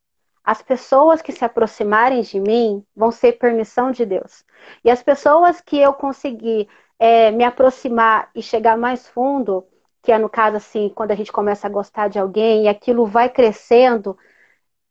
as 0.42 0.62
pessoas 0.62 1.22
que 1.22 1.32
se 1.32 1.44
aproximarem 1.44 2.22
de 2.22 2.40
mim 2.40 2.84
vão 2.96 3.10
ser 3.10 3.32
permissão 3.32 3.90
de 3.90 4.04
Deus. 4.04 4.44
E 4.82 4.90
as 4.90 5.02
pessoas 5.02 5.60
que 5.60 5.78
eu 5.78 5.92
conseguir 5.92 6.68
é, 6.98 7.30
me 7.30 7.44
aproximar 7.44 8.30
e 8.34 8.42
chegar 8.42 8.76
mais 8.76 9.08
fundo, 9.08 9.66
que 10.04 10.12
é 10.12 10.18
no 10.18 10.28
caso 10.28 10.58
assim, 10.58 10.92
quando 10.94 11.12
a 11.12 11.14
gente 11.14 11.32
começa 11.32 11.66
a 11.66 11.70
gostar 11.70 12.08
de 12.08 12.18
alguém 12.18 12.64
e 12.64 12.68
aquilo 12.68 13.06
vai 13.06 13.30
crescendo 13.30 14.16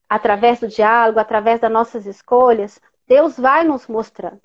através 0.09 0.59
do 0.59 0.67
diálogo, 0.67 1.19
através 1.19 1.59
das 1.59 1.71
nossas 1.71 2.07
escolhas, 2.07 2.81
Deus 3.07 3.37
vai 3.37 3.63
nos 3.63 3.87
mostrando. 3.87 4.41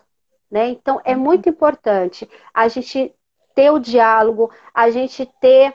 Né? 0.51 0.69
Então 0.69 1.01
é 1.05 1.17
uhum. 1.17 1.23
muito 1.23 1.49
importante 1.49 2.29
a 2.53 2.69
gente 2.69 3.15
ter 3.55 3.71
o 3.71 3.79
diálogo, 3.79 4.53
a 4.75 4.91
gente 4.91 5.27
ter 5.41 5.75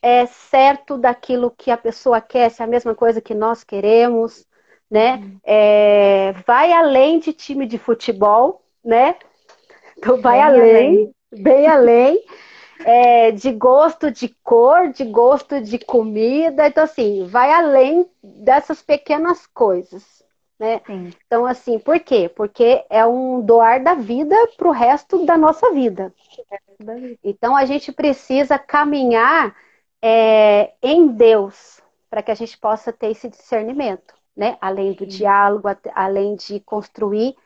é, 0.00 0.24
certo 0.26 0.96
daquilo 0.96 1.50
que 1.50 1.72
a 1.72 1.76
pessoa 1.76 2.20
quer, 2.20 2.48
se 2.50 2.62
é 2.62 2.64
a 2.64 2.68
mesma 2.68 2.94
coisa 2.94 3.20
que 3.20 3.34
nós 3.34 3.64
queremos, 3.64 4.46
né? 4.88 5.16
Uhum. 5.16 5.40
É, 5.44 6.32
vai 6.46 6.72
além 6.72 7.18
de 7.18 7.32
time 7.32 7.66
de 7.66 7.76
futebol, 7.76 8.62
né? 8.84 9.16
Então 9.96 10.20
vai 10.20 10.36
bem 10.36 10.42
além, 10.42 10.70
além, 10.70 11.14
bem 11.32 11.66
além. 11.66 12.24
É, 12.84 13.32
de 13.32 13.50
gosto 13.52 14.10
de 14.10 14.28
cor, 14.42 14.88
de 14.92 15.04
gosto 15.04 15.60
de 15.60 15.78
comida, 15.78 16.68
então 16.68 16.84
assim, 16.84 17.26
vai 17.26 17.50
além 17.52 18.08
dessas 18.22 18.82
pequenas 18.82 19.46
coisas. 19.46 20.18
Né? 20.58 20.80
Então, 21.26 21.46
assim, 21.46 21.78
por 21.78 22.00
quê? 22.00 22.28
Porque 22.28 22.84
é 22.90 23.06
um 23.06 23.40
doar 23.40 23.82
da 23.82 23.94
vida 23.94 24.34
para 24.56 24.68
o 24.68 24.72
resto 24.72 25.24
da 25.24 25.38
nossa 25.38 25.72
vida. 25.72 26.12
Então, 27.22 27.54
a 27.56 27.64
gente 27.64 27.92
precisa 27.92 28.58
caminhar 28.58 29.54
é, 30.02 30.72
em 30.82 31.06
Deus 31.06 31.80
para 32.10 32.22
que 32.22 32.30
a 32.32 32.34
gente 32.34 32.58
possa 32.58 32.92
ter 32.92 33.10
esse 33.10 33.28
discernimento, 33.28 34.14
né? 34.36 34.56
Além 34.60 34.94
do 34.94 35.04
Sim. 35.04 35.18
diálogo, 35.18 35.68
além 35.94 36.34
de 36.34 36.58
construir 36.60 37.36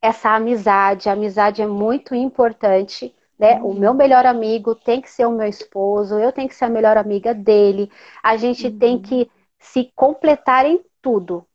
essa 0.00 0.30
amizade. 0.30 1.08
A 1.08 1.12
amizade 1.12 1.62
é 1.62 1.66
muito 1.66 2.14
importante. 2.14 3.14
Né? 3.40 3.58
O 3.62 3.72
meu 3.72 3.94
melhor 3.94 4.26
amigo 4.26 4.74
tem 4.74 5.00
que 5.00 5.10
ser 5.10 5.24
o 5.24 5.32
meu 5.32 5.48
esposo, 5.48 6.18
eu 6.18 6.30
tenho 6.30 6.46
que 6.46 6.54
ser 6.54 6.66
a 6.66 6.68
melhor 6.68 6.98
amiga 6.98 7.32
dele. 7.32 7.90
A 8.22 8.36
gente 8.36 8.66
uhum. 8.66 8.78
tem 8.78 9.00
que 9.00 9.30
se 9.58 9.90
completar 9.96 10.66
em 10.66 10.84
tudo, 11.00 11.46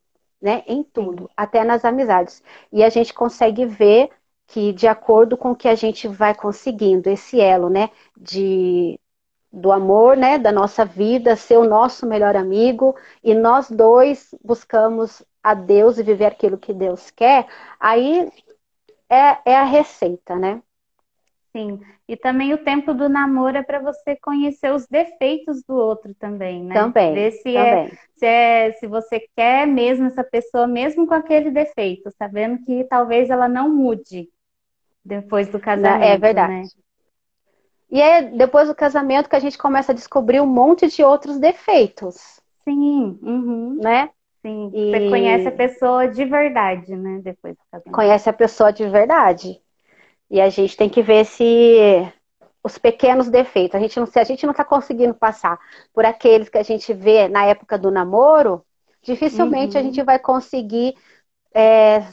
né? 0.41 0.63
Em 0.67 0.83
tudo, 0.83 1.29
até 1.37 1.63
nas 1.63 1.85
amizades. 1.85 2.41
E 2.73 2.83
a 2.83 2.89
gente 2.89 3.13
consegue 3.13 3.67
ver 3.67 4.09
que 4.47 4.73
de 4.73 4.87
acordo 4.87 5.37
com 5.37 5.51
o 5.51 5.55
que 5.55 5.67
a 5.67 5.75
gente 5.75 6.07
vai 6.07 6.33
conseguindo, 6.33 7.07
esse 7.07 7.39
elo, 7.39 7.69
né, 7.69 7.91
de 8.17 8.99
do 9.51 9.71
amor, 9.71 10.17
né, 10.17 10.37
da 10.39 10.51
nossa 10.51 10.83
vida, 10.85 11.35
ser 11.35 11.57
o 11.57 11.67
nosso 11.69 12.05
melhor 12.07 12.35
amigo, 12.35 12.95
e 13.23 13.33
nós 13.35 13.69
dois 13.71 14.33
buscamos 14.43 15.23
a 15.43 15.53
Deus 15.53 15.97
e 15.99 16.03
viver 16.03 16.25
aquilo 16.25 16.57
que 16.57 16.73
Deus 16.73 17.11
quer, 17.11 17.47
aí 17.79 18.29
é, 19.09 19.37
é 19.51 19.55
a 19.57 19.63
receita, 19.63 20.35
né? 20.35 20.61
Sim. 21.55 21.79
E 22.05 22.17
também 22.17 22.53
o 22.53 22.57
tempo 22.57 22.93
do 22.93 23.07
namoro 23.07 23.55
é 23.55 23.63
para 23.63 23.79
você 23.79 24.13
conhecer 24.17 24.73
os 24.73 24.85
defeitos 24.87 25.63
do 25.63 25.73
outro 25.73 26.13
também, 26.13 26.61
né? 26.61 26.73
Também. 26.75 27.13
Ver 27.13 27.31
se, 27.31 27.55
é, 27.55 27.69
também. 27.69 27.85
É, 27.85 27.97
se, 28.17 28.25
é, 28.25 28.71
se 28.73 28.87
você 28.87 29.25
quer 29.33 29.65
mesmo 29.65 30.07
essa 30.07 30.21
pessoa, 30.21 30.67
mesmo 30.67 31.07
com 31.07 31.13
aquele 31.13 31.49
defeito, 31.49 32.11
sabendo 32.17 32.61
que 32.65 32.83
talvez 32.89 33.29
ela 33.29 33.47
não 33.47 33.73
mude 33.73 34.27
depois 35.03 35.47
do 35.47 35.57
casamento. 35.57 36.03
É 36.03 36.17
verdade. 36.17 36.51
Né? 36.51 36.63
E 37.89 38.01
é 38.01 38.21
depois 38.21 38.67
do 38.67 38.75
casamento 38.75 39.29
que 39.29 39.35
a 39.37 39.39
gente 39.39 39.57
começa 39.57 39.93
a 39.93 39.95
descobrir 39.95 40.41
um 40.41 40.45
monte 40.45 40.87
de 40.87 41.03
outros 41.03 41.39
defeitos. 41.39 42.41
Sim. 42.65 43.17
Uhum. 43.21 43.79
Né? 43.81 44.09
Sim. 44.41 44.71
E... 44.73 44.91
Você 44.91 45.09
conhece 45.09 45.47
a 45.47 45.51
pessoa 45.53 46.05
de 46.05 46.25
verdade, 46.25 46.93
né? 46.97 47.21
Depois 47.23 47.55
do 47.55 47.61
casamento. 47.71 47.95
Conhece 47.95 48.29
a 48.29 48.33
pessoa 48.33 48.73
de 48.73 48.85
verdade. 48.89 49.61
E 50.29 50.41
a 50.41 50.49
gente 50.49 50.75
tem 50.75 50.89
que 50.89 51.01
ver 51.01 51.25
se 51.25 52.11
os 52.63 52.77
pequenos 52.79 53.29
defeitos, 53.29 53.75
a 53.75 53.79
gente 53.79 53.99
não, 53.99 54.07
se 54.07 54.19
a 54.19 54.23
gente 54.23 54.43
não 54.43 54.51
está 54.51 54.65
conseguindo 54.65 55.13
passar 55.13 55.59
por 55.93 56.03
aqueles 56.03 56.49
que 56.49 56.57
a 56.57 56.63
gente 56.63 56.91
vê 56.93 57.27
na 57.27 57.45
época 57.45 57.77
do 57.77 57.91
namoro, 57.91 58.65
dificilmente 59.03 59.75
uhum. 59.75 59.81
a 59.81 59.83
gente 59.83 60.01
vai 60.01 60.17
conseguir 60.17 60.95
é, 61.53 62.03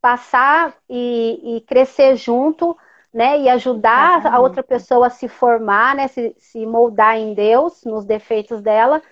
passar 0.00 0.74
e, 0.88 1.56
e, 1.56 1.60
crescer 1.60 2.16
junto, 2.16 2.76
né? 3.12 3.40
E 3.40 3.48
ajudar 3.50 4.26
a 4.26 4.40
outra 4.40 4.62
pessoa 4.62 5.08
a 5.08 5.10
se 5.10 5.28
formar, 5.28 5.94
né? 5.94 6.08
Se, 6.08 6.34
se 6.38 6.64
moldar 6.64 7.18
em 7.18 7.34
Deus, 7.34 7.84
nos 7.84 8.06
defeitos 8.06 8.62
dela, 8.62 9.02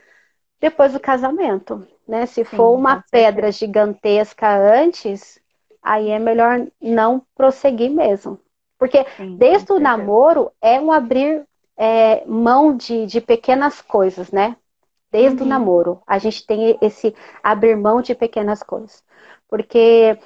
depois 0.59 0.95
do 0.95 1.01
casamento, 1.01 1.87
né? 2.07 2.25
Se 2.25 2.45
Sim, 2.45 2.57
for 2.57 2.71
uma 2.71 3.05
pedra 3.11 3.53
gigantesca 3.53 4.49
antes, 4.57 5.39
aí 5.89 6.11
é 6.11 6.19
melhor 6.19 6.67
não 6.81 7.23
prosseguir 7.35 7.91
mesmo. 7.91 8.39
Porque 8.79 9.05
Sim, 9.17 9.37
desde 9.37 9.73
o 9.73 9.81
namoro 9.81 10.53
é 10.61 10.81
um 10.81 10.93
abrir 10.93 11.45
é, 11.77 12.25
mão 12.27 12.77
de, 12.77 13.07
de 13.07 13.21
pequenas 13.21 13.81
coisas, 13.81 14.31
né? 14.31 14.57
Desde 15.11 15.41
uhum. 15.41 15.47
o 15.47 15.49
namoro, 15.49 16.03
a 16.07 16.19
gente 16.19 16.47
tem 16.47 16.79
esse 16.83 17.15
abrir 17.43 17.77
mão 17.77 18.03
de 18.03 18.15
pequenas 18.15 18.63
coisas. 18.63 19.03
Porque 19.49 20.19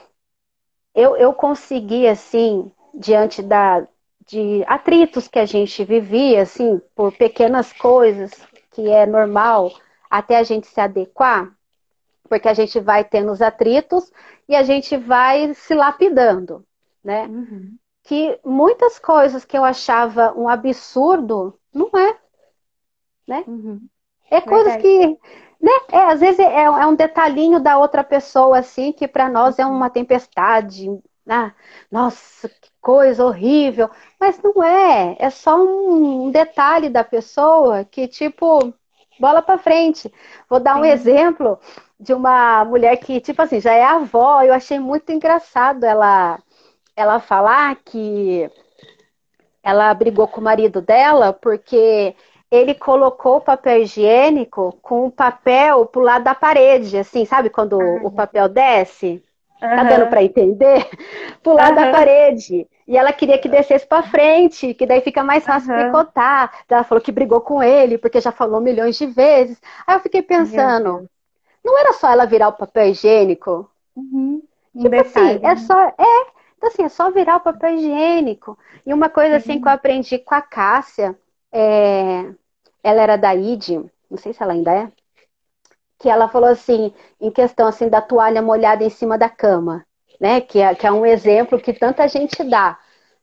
eu, 0.95 1.17
eu 1.17 1.33
consegui, 1.33 2.09
assim, 2.09 2.71
diante 2.93 3.43
da, 3.43 3.87
de 4.27 4.65
atritos 4.67 5.29
que 5.29 5.39
a 5.39 5.47
gente 5.47 5.85
vivia, 5.85 6.43
assim, 6.43 6.81
por 6.95 7.13
pequenas 7.13 7.73
coisas 7.73 8.33
que 8.73 8.89
é 8.91 9.07
normal 9.07 9.71
até 10.11 10.37
a 10.37 10.43
gente 10.43 10.67
se 10.67 10.81
adequar, 10.81 11.51
porque 12.29 12.49
a 12.49 12.55
gente 12.55 12.81
vai 12.81 13.05
tendo 13.05 13.31
os 13.33 13.43
atritos 13.43 14.11
e 14.49 14.55
a 14.57 14.63
gente 14.63 14.97
vai 14.97 15.53
se 15.55 15.75
lapidando, 15.75 16.65
né? 17.03 17.27
Uhum. 17.27 17.77
Que 18.05 18.39
muitas 18.45 18.99
coisas 18.99 19.45
que 19.45 19.57
eu 19.57 19.65
achava 19.65 20.33
um 20.37 20.49
absurdo, 20.49 21.59
não 21.73 21.91
é, 21.95 22.17
né? 23.27 23.45
Uhum. 23.47 23.81
É 24.31 24.41
coisas 24.41 24.77
que, 24.77 25.07
né? 25.61 25.73
É, 25.93 26.07
às 26.07 26.21
vezes 26.21 26.41
é, 26.41 26.65
é, 26.65 26.87
um 26.87 26.95
detalhinho 26.95 27.61
da 27.61 27.79
outra 27.79 28.03
pessoa, 28.03 28.59
assim, 28.59 28.93
que 28.93 29.07
para 29.07 29.29
nós 29.29 29.59
é 29.59 29.67
uma 29.67 29.91
tempestade, 29.91 30.89
né? 31.25 31.55
Nossa, 31.91 32.49
que 32.49 32.71
coisa 32.81 33.25
horrível. 33.25 33.91
Mas 34.19 34.41
não 34.43 34.63
é, 34.63 35.17
é 35.19 35.31
só 35.31 35.57
um 35.57 36.31
detalhe 36.31 36.89
da 36.89 37.05
pessoa 37.05 37.85
que, 37.85 38.09
tipo, 38.09 38.75
bola 39.21 39.41
para 39.41 39.59
frente. 39.59 40.13
Vou 40.49 40.59
dar 40.59 40.77
um 40.77 40.85
Sim. 40.85 40.91
exemplo 40.91 41.59
de 42.03 42.13
uma 42.13 42.65
mulher 42.65 42.97
que, 42.97 43.21
tipo 43.21 43.41
assim, 43.41 43.61
já 43.61 43.73
é 43.73 43.85
avó, 43.85 44.43
eu 44.43 44.53
achei 44.53 44.79
muito 44.81 45.13
engraçado 45.13 45.85
ela, 45.85 46.39
ela 46.97 47.21
falar 47.21 47.77
que 47.85 48.51
ela 49.63 49.95
brigou 49.95 50.27
com 50.27 50.41
o 50.41 50.45
marido 50.45 50.83
dela 50.83 51.33
porque 51.33 52.17
ele 52.51 52.75
colocou 52.75 53.37
o 53.37 53.41
papel 53.41 53.83
higiênico 53.83 54.77
com 54.83 55.07
o 55.07 55.13
papel 55.13 55.87
pro 55.87 56.03
lado 56.03 56.25
da 56.25 56.35
parede, 56.35 56.99
assim, 56.99 57.25
sabe 57.25 57.49
quando 57.49 57.79
o 57.79 58.11
papel 58.11 58.49
desce? 58.49 59.23
Uhum. 59.63 59.77
Tá 59.77 59.85
dando 59.85 60.11
para 60.11 60.25
entender? 60.25 60.89
Pro 61.41 61.55
lado 61.55 61.79
uhum. 61.79 61.85
da 61.85 61.93
parede. 61.93 62.67
E 62.85 62.97
ela 62.97 63.13
queria 63.13 63.39
que 63.39 63.49
descesse 63.49 63.87
para 63.87 64.03
frente, 64.03 64.75
que 64.75 64.85
daí 64.85 65.01
fica 65.01 65.23
mais 65.23 65.45
fácil 65.45 65.73
uhum. 65.73 65.85
picotar. 65.85 66.53
Ela 66.69 66.83
falou 66.83 67.01
que 67.01 67.13
brigou 67.13 67.41
com 67.41 67.63
ele, 67.63 67.97
porque 67.97 68.21
já 68.21 68.33
falou 68.33 68.61
milhões 68.61 68.97
de 68.99 69.07
vezes. 69.07 69.61
Aí 69.87 69.95
eu 69.95 70.01
fiquei 70.01 70.21
pensando, 70.21 71.09
não 71.65 71.79
era 71.79 71.93
só 71.93 72.11
ela 72.11 72.27
virar 72.27 72.49
o 72.49 72.53
papel 72.55 72.89
higiênico? 72.89 73.71
Uhum. 73.95 74.43
Um 74.75 74.83
tipo 74.83 74.95
assim, 74.95 75.09
detalhe, 75.09 75.47
assim, 75.47 75.47
é 75.47 75.57
só. 75.67 75.81
É, 75.81 76.27
então 76.57 76.69
assim, 76.69 76.83
é 76.85 76.89
só 76.89 77.11
virar 77.11 77.37
o 77.37 77.41
papel 77.41 77.75
higiênico. 77.75 78.59
E 78.87 78.93
uma 78.93 79.09
coisa 79.09 79.37
assim 79.37 79.61
que 79.61 79.69
eu 79.69 79.73
aprendi 79.73 80.19
com 80.19 80.35
a 80.35 80.41
Cássia, 80.43 81.19
é, 81.53 82.33
ela 82.83 83.03
era 83.03 83.17
da 83.17 83.35
ID, 83.35 83.85
não 84.11 84.19
sei 84.19 84.33
se 84.33 84.43
ela 84.43 84.53
ainda 84.53 84.73
é, 84.73 84.93
que 85.99 86.09
ela 86.09 86.29
falou 86.29 86.51
assim, 86.51 86.93
em 87.21 87.31
questão 87.31 87.69
assim 87.69 87.89
da 87.89 88.01
toalha 88.01 88.43
molhada 88.43 88.83
em 88.83 88.91
cima 88.91 89.17
da 89.17 89.29
cama, 89.29 89.87
né? 90.21 90.41
Que 90.41 90.61
é, 90.61 90.75
que 90.75 90.87
é 90.87 90.91
um 90.91 91.07
exemplo 91.07 91.61
que 91.61 91.73
tanta 91.73 92.09
gente 92.09 92.43
dá. 92.43 92.79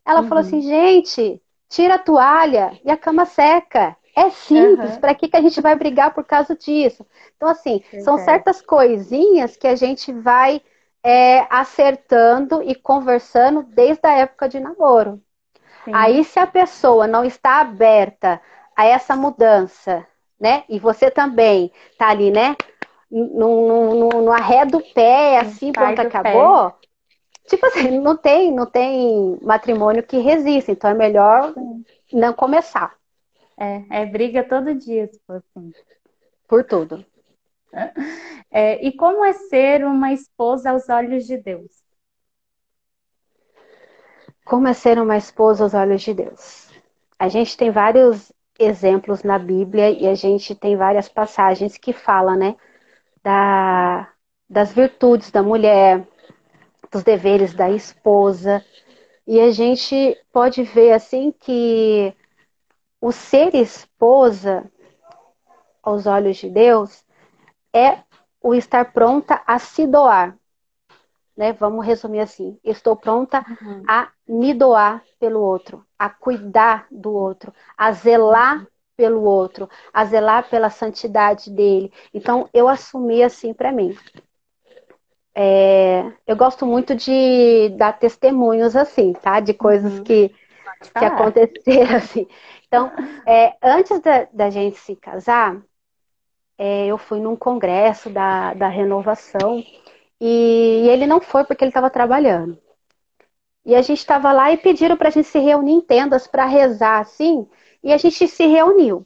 Ela 0.05 0.22
uhum. 0.22 0.27
falou 0.29 0.41
assim, 0.41 0.62
gente, 0.62 1.41
tira 1.67 1.96
a 1.96 2.00
toalha 2.00 2.79
e 2.84 2.89
a 2.89 2.96
cama 2.96 3.25
seca. 3.25 3.98
É 4.19 4.29
simples, 4.31 4.95
uhum. 4.95 4.99
para 4.99 5.15
que, 5.15 5.29
que 5.29 5.38
a 5.38 5.41
gente 5.41 5.61
vai 5.61 5.75
brigar 5.75 6.13
por 6.13 6.25
causa 6.25 6.53
disso? 6.53 7.05
Então, 7.38 7.47
assim, 7.47 7.81
são 8.03 8.17
certas 8.17 8.61
coisinhas 8.61 9.55
que 9.55 9.65
a 9.65 9.77
gente 9.77 10.11
vai 10.11 10.61
é, 11.01 11.47
acertando 11.49 12.61
e 12.61 12.75
conversando 12.75 13.63
desde 13.63 14.05
a 14.05 14.17
época 14.17 14.49
de 14.49 14.59
namoro. 14.59 15.21
Sim. 15.85 15.91
Aí, 15.93 16.23
se 16.25 16.38
a 16.38 16.45
pessoa 16.45 17.07
não 17.07 17.23
está 17.23 17.61
aberta 17.61 18.41
a 18.75 18.85
essa 18.85 19.15
mudança, 19.15 20.05
né? 20.38 20.63
E 20.67 20.79
você 20.79 21.09
também 21.09 21.71
tá 21.97 22.09
ali, 22.09 22.29
né? 22.29 22.57
No, 23.09 23.95
no, 23.95 24.09
no 24.21 24.31
arré 24.31 24.65
do 24.65 24.81
pé, 24.81 25.39
assim, 25.39 25.71
pronto, 25.71 25.99
acabou. 26.01 26.71
Pé. 26.71 26.75
Tipo 27.47 27.65
assim, 27.65 27.99
não 27.99 28.15
tem, 28.15 28.51
não 28.51 28.65
tem 28.65 29.39
matrimônio 29.41 30.03
que 30.03 30.19
resista, 30.19 30.71
então 30.71 30.89
é 30.91 30.93
melhor 30.93 31.53
Sim. 31.53 31.83
não 32.13 32.33
começar. 32.33 32.99
É, 33.60 34.04
é 34.04 34.06
briga 34.06 34.42
todo 34.42 34.74
dia, 34.74 35.08
tipo 35.08 35.34
assim. 35.34 35.74
Por 36.48 36.63
tudo. 36.63 37.06
É, 38.50 38.84
e 38.84 38.91
como 38.93 39.24
é 39.24 39.34
ser 39.34 39.86
uma 39.86 40.12
esposa 40.12 40.72
aos 40.72 40.89
olhos 40.89 41.26
de 41.28 41.38
Deus? 41.38 41.69
Como 44.45 44.67
é 44.67 44.74
ser 44.74 44.98
uma 44.98 45.17
esposa 45.17 45.63
aos 45.63 45.74
olhos 45.74 46.02
de 46.02 46.13
Deus? 46.13 46.69
A 47.19 47.28
gente 47.28 47.56
tem 47.56 47.69
vários 47.69 48.32
exemplos 48.58 49.24
na 49.24 49.38
Bíblia 49.38 49.91
e 49.91 50.08
a 50.08 50.15
gente 50.15 50.56
tem 50.56 50.76
várias 50.76 51.08
passagens 51.08 51.78
que 51.78 51.93
falam, 51.93 52.36
né, 52.36 52.56
da, 53.22 54.12
das 54.50 54.74
virtudes 54.74 55.30
da 55.30 55.43
mulher, 55.43 56.08
dos 56.91 57.04
deveres 57.04 57.54
da 57.54 57.69
esposa. 57.69 58.65
E 59.28 59.39
a 59.39 59.52
gente 59.52 60.17
pode 60.34 60.63
ver 60.63 60.93
assim 60.93 61.32
que 61.32 62.15
o 63.01 63.12
ser 63.12 63.55
esposa 63.55 64.69
aos 65.81 66.05
olhos 66.05 66.38
de 66.38 66.49
Deus 66.49 67.03
é 67.73 67.99
o 68.41 68.53
estar 68.53 68.91
pronta 68.93 69.41
a 69.45 69.59
se 69.59 69.85
doar. 69.85 70.38
Né? 71.35 71.53
Vamos 71.53 71.85
resumir 71.85 72.19
assim: 72.19 72.59
estou 72.63 72.95
pronta 72.95 73.45
uhum. 73.62 73.83
a 73.88 74.09
me 74.27 74.53
doar 74.53 75.03
pelo 75.19 75.39
outro, 75.39 75.85
a 75.97 76.09
cuidar 76.09 76.88
do 76.91 77.13
outro, 77.13 77.53
a 77.77 77.91
zelar 77.91 78.67
pelo 78.95 79.23
outro, 79.23 79.69
a 79.93 80.03
zelar 80.03 80.49
pela 80.49 80.69
santidade 80.69 81.49
dele. 81.49 81.93
Então, 82.13 82.49
eu 82.53 82.67
assumi 82.67 83.23
assim 83.23 83.53
para 83.53 83.71
mim. 83.71 83.97
É, 85.33 86.12
eu 86.27 86.35
gosto 86.35 86.65
muito 86.65 86.93
de 86.93 87.69
dar 87.77 87.97
testemunhos 87.97 88.75
assim, 88.75 89.13
tá? 89.13 89.39
De 89.39 89.53
coisas 89.53 89.99
uhum. 89.99 90.03
que, 90.03 90.35
que 90.97 91.05
aconteceram 91.05 91.95
assim. 91.95 92.27
Então, 92.69 92.91
é, 93.25 93.58
antes 93.63 93.99
da, 93.99 94.27
da, 94.32 94.49
gente 94.51 94.77
se 94.77 94.95
casar, 94.95 95.60
é, 96.55 96.86
eu 96.86 96.99
fui 96.99 97.19
num 97.19 97.36
congresso 97.36 98.12
da, 98.12 98.53
da 98.53 98.67
renovação 98.67 99.63
e 100.21 100.88
ele 100.88 101.08
não 101.08 101.19
foi 101.19 101.43
porque 101.43 101.63
ele 101.63 101.71
estava 101.71 101.89
trabalhando. 101.89 102.62
E 103.65 103.75
a 103.75 103.82
gente 103.82 103.97
estava 103.97 104.32
lá 104.32 104.51
e 104.51 104.58
pediram 104.58 104.95
para 104.95 105.08
a 105.10 105.12
gente 105.12 105.27
se 105.27 105.39
reunir 105.39 105.73
em 105.73 105.82
tendas 105.82 106.27
para 106.27 106.45
rezar 106.45 106.99
assim, 106.99 107.47
e 107.84 107.91
a 107.91 107.97
gente 107.97 108.27
se 108.27 108.45
reuniu. 108.45 109.05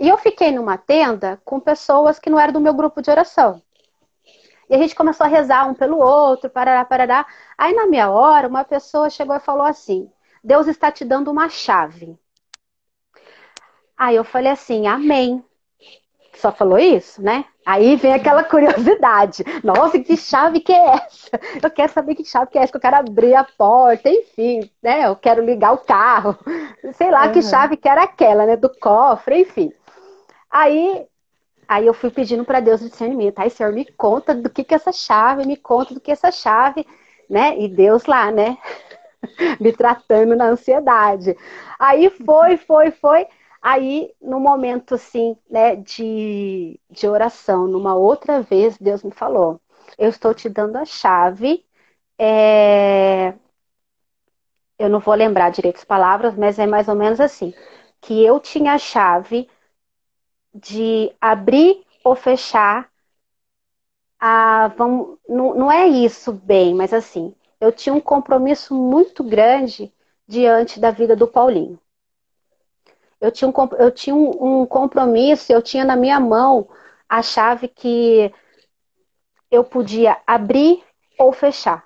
E 0.00 0.08
eu 0.08 0.18
fiquei 0.18 0.50
numa 0.50 0.76
tenda 0.76 1.40
com 1.44 1.60
pessoas 1.60 2.18
que 2.18 2.28
não 2.28 2.40
eram 2.40 2.54
do 2.54 2.60
meu 2.60 2.74
grupo 2.74 3.00
de 3.00 3.10
oração. 3.10 3.62
E 4.68 4.74
a 4.74 4.78
gente 4.78 4.94
começou 4.96 5.24
a 5.24 5.28
rezar 5.28 5.68
um 5.68 5.74
pelo 5.74 5.98
outro, 5.98 6.50
parará, 6.50 6.84
parará. 6.84 7.26
Aí 7.56 7.72
na 7.74 7.86
minha 7.86 8.10
hora, 8.10 8.48
uma 8.48 8.64
pessoa 8.64 9.08
chegou 9.08 9.36
e 9.36 9.40
falou 9.40 9.64
assim: 9.64 10.10
Deus 10.42 10.66
está 10.66 10.90
te 10.90 11.04
dando 11.04 11.30
uma 11.30 11.48
chave. 11.48 12.18
Aí 13.96 14.16
eu 14.16 14.24
falei 14.24 14.52
assim: 14.52 14.86
Amém 14.86 15.44
só 16.44 16.52
falou 16.52 16.78
isso, 16.78 17.22
né? 17.22 17.44
Aí 17.64 17.96
vem 17.96 18.12
aquela 18.12 18.44
curiosidade. 18.44 19.44
Nossa, 19.62 19.98
que 19.98 20.16
chave 20.16 20.60
que 20.60 20.72
é 20.72 20.94
essa? 20.96 21.40
Eu 21.62 21.70
quero 21.70 21.92
saber 21.92 22.14
que 22.14 22.24
chave 22.24 22.50
que 22.50 22.58
é 22.58 22.62
essa, 22.62 22.72
que 22.72 22.76
eu 22.76 22.80
quero 22.80 22.96
abrir 22.96 23.34
a 23.34 23.44
porta, 23.44 24.10
enfim, 24.10 24.70
né? 24.82 25.06
Eu 25.06 25.16
quero 25.16 25.44
ligar 25.44 25.72
o 25.72 25.78
carro. 25.78 26.36
Sei 26.92 27.10
lá 27.10 27.26
uhum. 27.26 27.32
que 27.32 27.42
chave 27.42 27.76
que 27.76 27.88
era 27.88 28.02
aquela, 28.02 28.44
né? 28.46 28.56
Do 28.56 28.68
cofre, 28.68 29.40
enfim. 29.40 29.72
Aí, 30.50 31.06
aí 31.66 31.86
eu 31.86 31.94
fui 31.94 32.10
pedindo 32.10 32.44
para 32.44 32.60
Deus 32.60 32.82
o 32.82 32.90
discernimento. 32.90 33.38
Aí, 33.38 33.48
Senhor, 33.48 33.72
me 33.72 33.84
conta 33.84 34.34
do 34.34 34.50
que 34.50 34.64
que 34.64 34.74
é 34.74 34.76
essa 34.76 34.92
chave, 34.92 35.46
me 35.46 35.56
conta 35.56 35.94
do 35.94 36.00
que 36.00 36.10
é 36.10 36.14
essa 36.14 36.30
chave, 36.30 36.86
né? 37.28 37.58
E 37.58 37.68
Deus 37.68 38.04
lá, 38.04 38.30
né? 38.30 38.58
me 39.58 39.72
tratando 39.72 40.36
na 40.36 40.46
ansiedade. 40.46 41.34
Aí 41.78 42.10
foi, 42.10 42.58
foi, 42.58 42.90
foi. 42.90 43.26
Aí, 43.64 44.14
no 44.22 44.40
momento 44.40 44.94
assim, 44.96 45.36
né, 45.50 45.76
de, 45.76 46.78
de 46.90 47.08
oração, 47.08 47.66
numa 47.66 47.94
outra 47.96 48.42
vez, 48.42 48.76
Deus 48.78 49.02
me 49.02 49.10
falou: 49.12 49.60
Eu 49.98 50.10
estou 50.10 50.34
te 50.34 50.48
dando 50.50 50.76
a 50.76 50.84
chave. 50.84 51.64
É... 52.18 53.34
Eu 54.78 54.88
não 54.88 55.00
vou 55.00 55.14
lembrar 55.14 55.50
direito 55.50 55.78
as 55.78 55.84
palavras, 55.84 56.36
mas 56.36 56.58
é 56.60 56.66
mais 56.66 56.86
ou 56.88 56.94
menos 56.94 57.18
assim: 57.20 57.52
que 58.00 58.24
eu 58.24 58.38
tinha 58.38 58.74
a 58.74 58.78
chave 58.78 59.48
de 60.54 61.14
abrir 61.20 61.84
ou 62.02 62.16
fechar 62.16 62.90
a. 64.20 64.68
Vamos... 64.76 65.18
Não, 65.28 65.54
não 65.54 65.70
é 65.72 65.86
isso 65.86 66.32
bem, 66.32 66.74
mas 66.74 66.92
assim, 66.92 67.34
eu 67.60 67.70
tinha 67.72 67.94
um 67.94 68.00
compromisso 68.00 68.74
muito 68.74 69.22
grande 69.24 69.92
diante 70.26 70.80
da 70.80 70.90
vida 70.90 71.14
do 71.16 71.28
Paulinho 71.28 71.78
eu 73.24 73.32
tinha, 73.32 73.48
um, 73.48 73.54
eu 73.78 73.90
tinha 73.90 74.14
um, 74.14 74.62
um 74.62 74.66
compromisso, 74.66 75.52
eu 75.52 75.62
tinha 75.62 75.84
na 75.84 75.96
minha 75.96 76.20
mão 76.20 76.68
a 77.08 77.22
chave 77.22 77.68
que 77.68 78.32
eu 79.50 79.64
podia 79.64 80.18
abrir 80.26 80.82
ou 81.18 81.32
fechar 81.32 81.84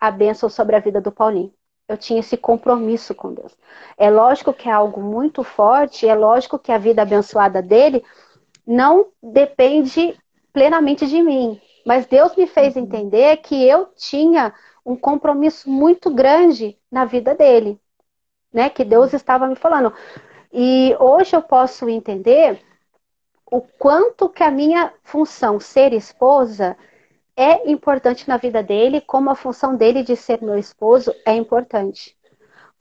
a 0.00 0.10
bênção 0.10 0.48
sobre 0.48 0.76
a 0.76 0.80
vida 0.80 1.00
do 1.00 1.12
Paulinho. 1.12 1.52
Eu 1.88 1.98
tinha 1.98 2.20
esse 2.20 2.36
compromisso 2.36 3.14
com 3.14 3.34
Deus. 3.34 3.56
É 3.96 4.10
lógico 4.10 4.54
que 4.54 4.68
é 4.68 4.72
algo 4.72 5.02
muito 5.02 5.42
forte, 5.44 6.08
é 6.08 6.14
lógico 6.14 6.58
que 6.58 6.72
a 6.72 6.78
vida 6.78 7.02
abençoada 7.02 7.60
dele 7.60 8.02
não 8.66 9.08
depende 9.22 10.18
plenamente 10.52 11.06
de 11.06 11.22
mim. 11.22 11.60
Mas 11.84 12.06
Deus 12.06 12.34
me 12.36 12.46
fez 12.46 12.76
uhum. 12.76 12.82
entender 12.84 13.36
que 13.38 13.68
eu 13.68 13.86
tinha 13.96 14.54
um 14.84 14.96
compromisso 14.96 15.68
muito 15.70 16.10
grande 16.10 16.78
na 16.90 17.04
vida 17.04 17.34
dele. 17.34 17.78
né? 18.52 18.70
Que 18.70 18.84
Deus 18.84 19.12
estava 19.12 19.46
me 19.46 19.56
falando. 19.56 19.92
E 20.56 20.94
hoje 21.00 21.34
eu 21.34 21.42
posso 21.42 21.88
entender 21.88 22.62
o 23.50 23.60
quanto 23.60 24.28
que 24.28 24.44
a 24.44 24.52
minha 24.52 24.94
função 25.02 25.58
ser 25.58 25.92
esposa 25.92 26.76
é 27.36 27.68
importante 27.68 28.28
na 28.28 28.36
vida 28.36 28.62
dele, 28.62 29.00
como 29.00 29.30
a 29.30 29.34
função 29.34 29.74
dele 29.74 30.04
de 30.04 30.14
ser 30.14 30.40
meu 30.40 30.56
esposo 30.56 31.12
é 31.26 31.34
importante. 31.34 32.16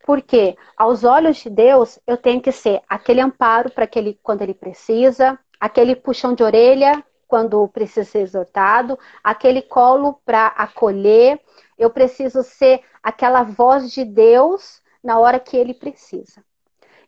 Porque 0.06 0.56
aos 0.78 1.04
olhos 1.04 1.38
de 1.38 1.50
Deus, 1.50 1.98
eu 2.06 2.16
tenho 2.16 2.40
que 2.40 2.52
ser 2.52 2.80
aquele 2.88 3.22
amparo 3.22 3.72
para 3.72 3.86
aquele 3.86 4.20
quando 4.22 4.44
ele 4.44 4.54
precisa, 4.54 5.40
aquele 5.60 5.96
puxão 5.96 6.36
de 6.36 6.44
orelha 6.44 7.04
quando 7.28 7.68
precisa 7.70 8.04
ser 8.08 8.20
exortado, 8.20 9.00
aquele 9.24 9.64
colo 9.64 10.22
para 10.24 10.46
acolher. 10.46 11.42
Eu 11.76 11.90
preciso 11.90 12.44
ser 12.44 12.84
aquela 13.02 13.42
voz 13.42 13.92
de 13.92 14.06
Deus 14.06 14.80
na 15.04 15.18
hora 15.18 15.40
que 15.40 15.58
ele 15.58 15.74
precisa. 15.74 16.44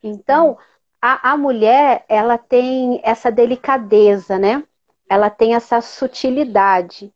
Então, 0.08 0.58
a, 1.02 1.32
a 1.32 1.38
mulher, 1.38 2.06
ela 2.08 2.38
tem 2.38 3.00
essa 3.04 3.32
delicadeza, 3.32 4.38
né? 4.38 4.64
Ela 5.10 5.30
tem 5.30 5.56
essa 5.56 5.82
sutilidade 5.82 7.14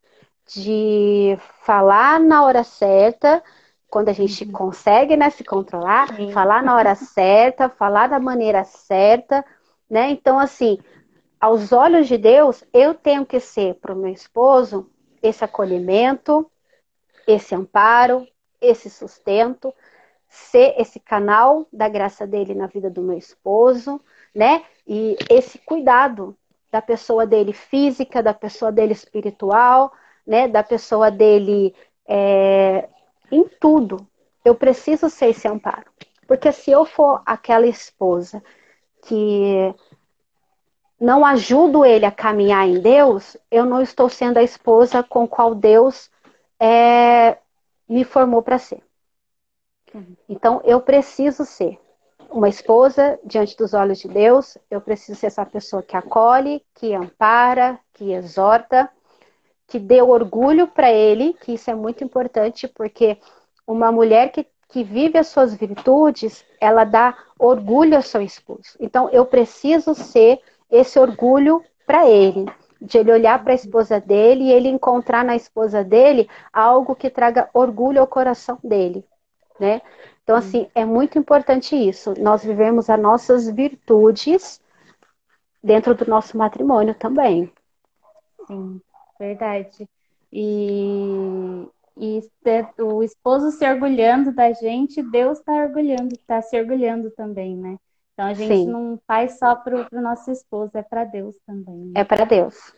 de 0.47 1.37
falar 1.61 2.19
na 2.19 2.43
hora 2.43 2.63
certa, 2.63 3.43
quando 3.89 4.09
a 4.09 4.13
gente 4.13 4.43
uhum. 4.45 4.51
consegue 4.51 5.15
né, 5.15 5.29
se 5.29 5.43
controlar, 5.43 6.15
Sim. 6.15 6.31
falar 6.31 6.63
na 6.63 6.75
hora 6.75 6.93
certa, 6.95 7.69
falar 7.69 8.07
da 8.07 8.19
maneira 8.19 8.63
certa, 8.63 9.45
né? 9.89 10.09
Então, 10.09 10.39
assim, 10.39 10.77
aos 11.39 11.71
olhos 11.71 12.07
de 12.07 12.17
Deus, 12.17 12.63
eu 12.73 12.93
tenho 12.93 13.25
que 13.25 13.39
ser 13.39 13.75
para 13.75 13.93
o 13.93 13.97
meu 13.97 14.11
esposo 14.11 14.89
esse 15.21 15.43
acolhimento, 15.43 16.49
esse 17.27 17.53
amparo, 17.53 18.27
esse 18.61 18.89
sustento, 18.89 19.73
ser 20.29 20.75
esse 20.77 20.99
canal 20.99 21.67
da 21.73 21.89
graça 21.89 22.25
dele 22.27 22.53
na 22.53 22.67
vida 22.67 22.89
do 22.89 23.01
meu 23.01 23.17
esposo, 23.17 23.99
né? 24.33 24.63
E 24.87 25.17
esse 25.29 25.57
cuidado 25.57 26.37
da 26.71 26.81
pessoa 26.81 27.25
dele 27.25 27.51
física, 27.51 28.21
da 28.21 28.33
pessoa 28.33 28.71
dele 28.71 28.93
espiritual, 28.93 29.91
né? 30.25 30.47
Da 30.47 30.61
pessoa 30.61 31.09
dele 31.09 31.75
é, 32.07 32.87
em 33.31 33.43
tudo. 33.59 34.07
Eu 34.45 34.53
preciso 34.53 35.09
ser 35.09 35.29
esse 35.29 35.47
amparo. 35.47 35.91
Porque 36.27 36.51
se 36.51 36.69
eu 36.69 36.85
for 36.85 37.23
aquela 37.25 37.65
esposa 37.65 38.43
que 39.01 39.73
não 40.99 41.25
ajudo 41.25 41.83
ele 41.83 42.05
a 42.05 42.11
caminhar 42.11 42.67
em 42.67 42.79
Deus, 42.79 43.35
eu 43.49 43.65
não 43.65 43.81
estou 43.81 44.09
sendo 44.09 44.37
a 44.37 44.43
esposa 44.43 45.01
com 45.01 45.27
qual 45.27 45.55
Deus 45.55 46.11
é, 46.59 47.37
me 47.87 48.03
formou 48.03 48.43
para 48.43 48.59
ser. 48.59 48.83
Então, 50.27 50.61
eu 50.63 50.79
preciso 50.81 51.45
ser 51.45 51.79
uma 52.29 52.47
esposa 52.47 53.19
diante 53.23 53.57
dos 53.57 53.73
olhos 53.73 53.99
de 53.99 54.07
Deus, 54.07 54.57
eu 54.69 54.79
preciso 54.79 55.19
ser 55.19 55.27
essa 55.27 55.45
pessoa 55.45 55.81
que 55.81 55.97
acolhe, 55.97 56.63
que 56.75 56.93
ampara, 56.93 57.79
que 57.93 58.11
exorta, 58.11 58.89
que 59.67 59.79
dê 59.79 60.01
orgulho 60.01 60.67
para 60.67 60.91
ele, 60.91 61.33
que 61.33 61.53
isso 61.53 61.69
é 61.69 61.75
muito 61.75 62.03
importante, 62.03 62.67
porque 62.67 63.17
uma 63.65 63.91
mulher 63.91 64.31
que, 64.31 64.45
que 64.67 64.83
vive 64.83 65.17
as 65.17 65.27
suas 65.27 65.53
virtudes, 65.53 66.45
ela 66.59 66.83
dá 66.83 67.17
orgulho 67.37 67.95
ao 67.95 68.01
seu 68.01 68.21
esposo. 68.21 68.75
Então, 68.79 69.09
eu 69.09 69.25
preciso 69.25 69.95
ser 69.95 70.39
esse 70.69 70.99
orgulho 70.99 71.63
para 71.85 72.07
ele, 72.07 72.45
de 72.79 72.99
ele 72.99 73.11
olhar 73.11 73.43
para 73.43 73.53
a 73.53 73.55
esposa 73.55 73.99
dele 73.99 74.45
e 74.45 74.51
ele 74.51 74.69
encontrar 74.69 75.25
na 75.25 75.35
esposa 75.35 75.83
dele 75.83 76.29
algo 76.53 76.95
que 76.95 77.09
traga 77.09 77.49
orgulho 77.53 77.99
ao 77.99 78.07
coração 78.07 78.59
dele 78.63 79.03
né? 79.59 79.81
Então, 80.23 80.35
assim, 80.35 80.69
é 80.75 80.85
muito 80.85 81.17
importante 81.17 81.75
isso. 81.75 82.13
Nós 82.19 82.43
vivemos 82.43 82.89
as 82.89 82.99
nossas 82.99 83.49
virtudes 83.49 84.61
dentro 85.63 85.95
do 85.95 86.05
nosso 86.07 86.37
matrimônio 86.37 86.93
também. 86.93 87.51
Sim, 88.47 88.79
verdade. 89.19 89.89
E, 90.31 91.67
e 91.97 92.21
o 92.79 93.03
esposo 93.03 93.51
se 93.51 93.67
orgulhando 93.67 94.31
da 94.31 94.51
gente, 94.53 95.01
Deus 95.01 95.39
está 95.39 95.51
orgulhando, 95.51 96.13
está 96.13 96.41
se 96.41 96.59
orgulhando 96.59 97.09
também, 97.11 97.55
né? 97.55 97.77
Então 98.13 98.27
a 98.27 98.33
gente 98.33 98.53
Sim. 98.53 98.67
não 98.67 98.99
faz 99.07 99.39
só 99.39 99.55
para 99.55 99.87
o 99.91 100.01
nosso 100.01 100.29
esposo, 100.29 100.71
é 100.75 100.83
para 100.83 101.05
Deus 101.05 101.35
também. 101.45 101.85
Né? 101.85 101.91
É 101.95 102.03
para 102.03 102.25
Deus. 102.25 102.73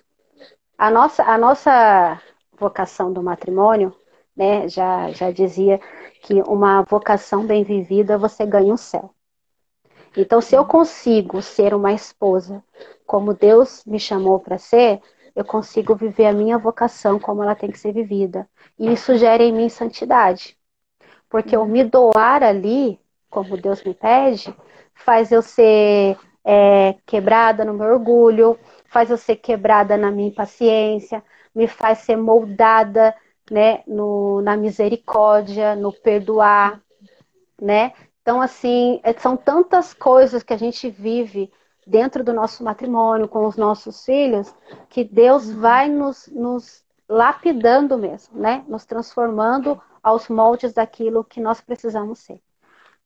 A 0.78 0.90
nossa, 0.90 1.24
a 1.24 1.38
nossa 1.38 2.22
vocação 2.58 3.12
do 3.12 3.24
matrimônio, 3.24 3.94
né, 4.42 4.68
já, 4.68 5.12
já 5.12 5.30
dizia 5.30 5.80
que 6.24 6.42
uma 6.48 6.82
vocação 6.82 7.46
bem 7.46 7.64
vivida 7.64 8.18
você 8.18 8.44
ganha 8.44 8.74
o 8.74 8.78
céu. 8.78 9.14
Então, 10.18 10.42
se 10.42 10.56
eu 10.56 10.66
consigo 10.66 11.44
ser 11.44 11.76
uma 11.76 11.94
esposa 11.94 12.64
como 13.06 13.36
Deus 13.36 13.84
me 13.86 14.00
chamou 14.00 14.40
para 14.40 14.58
ser, 14.58 15.00
eu 15.36 15.46
consigo 15.46 15.96
viver 15.96 16.26
a 16.26 16.34
minha 16.34 16.58
vocação 16.58 17.20
como 17.20 17.44
ela 17.44 17.54
tem 17.54 17.70
que 17.70 17.78
ser 17.78 17.94
vivida. 17.94 18.50
E 18.80 18.92
isso 18.92 19.16
gera 19.16 19.44
em 19.44 19.54
mim 19.54 19.70
santidade. 19.70 20.58
Porque 21.30 21.56
eu 21.56 21.66
me 21.66 21.84
doar 21.84 22.44
ali, 22.44 23.00
como 23.30 23.56
Deus 23.56 23.84
me 23.84 23.94
pede, 23.94 24.54
faz 24.96 25.32
eu 25.32 25.42
ser 25.42 26.18
é, 26.44 26.96
quebrada 27.06 27.64
no 27.64 27.76
meu 27.76 27.88
orgulho, 27.88 28.60
faz 28.88 29.12
eu 29.12 29.18
ser 29.18 29.36
quebrada 29.36 29.96
na 29.96 30.10
minha 30.12 30.30
impaciência, 30.30 31.24
me 31.54 31.68
faz 31.68 32.00
ser 32.00 32.18
moldada 32.18 33.16
né, 33.50 33.84
no, 33.88 34.42
na 34.42 34.56
misericórdia, 34.56 35.76
no 35.76 35.92
perdoar, 35.92 36.82
né? 37.60 37.94
Então, 38.22 38.42
assim, 38.42 39.00
é, 39.04 39.14
são 39.14 39.36
tantas 39.36 39.94
coisas 39.94 40.44
que 40.44 40.54
a 40.54 40.58
gente 40.58 40.90
vive 40.90 41.52
dentro 41.86 42.24
do 42.24 42.34
nosso 42.34 42.64
matrimônio, 42.64 43.28
com 43.28 43.46
os 43.46 43.58
nossos 43.58 44.06
filhos, 44.06 44.54
que 44.90 45.04
Deus 45.04 45.52
vai 45.52 45.90
nos, 45.90 46.28
nos 46.28 46.84
lapidando 47.10 47.98
mesmo, 47.98 48.40
né? 48.40 48.64
Nos 48.68 48.86
transformando 48.86 49.82
aos 50.02 50.28
moldes 50.28 50.74
daquilo 50.74 51.24
que 51.24 51.42
nós 51.42 51.62
precisamos 51.62 52.20
ser. 52.20 52.42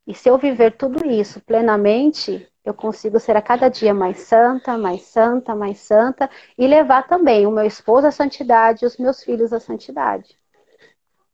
E 0.05 0.13
se 0.13 0.29
eu 0.29 0.37
viver 0.37 0.77
tudo 0.77 1.05
isso 1.07 1.41
plenamente, 1.41 2.47
eu 2.65 2.73
consigo 2.73 3.19
ser 3.19 3.37
a 3.37 3.41
cada 3.41 3.69
dia 3.69 3.93
mais 3.93 4.19
santa, 4.19 4.77
mais 4.77 5.03
santa, 5.03 5.55
mais 5.55 5.79
santa 5.79 6.29
e 6.57 6.67
levar 6.67 7.07
também 7.07 7.45
o 7.45 7.51
meu 7.51 7.65
esposo 7.65 8.07
à 8.07 8.11
santidade 8.11 8.83
e 8.83 8.87
os 8.87 8.97
meus 8.97 9.23
filhos 9.23 9.53
à 9.53 9.59
santidade. 9.59 10.37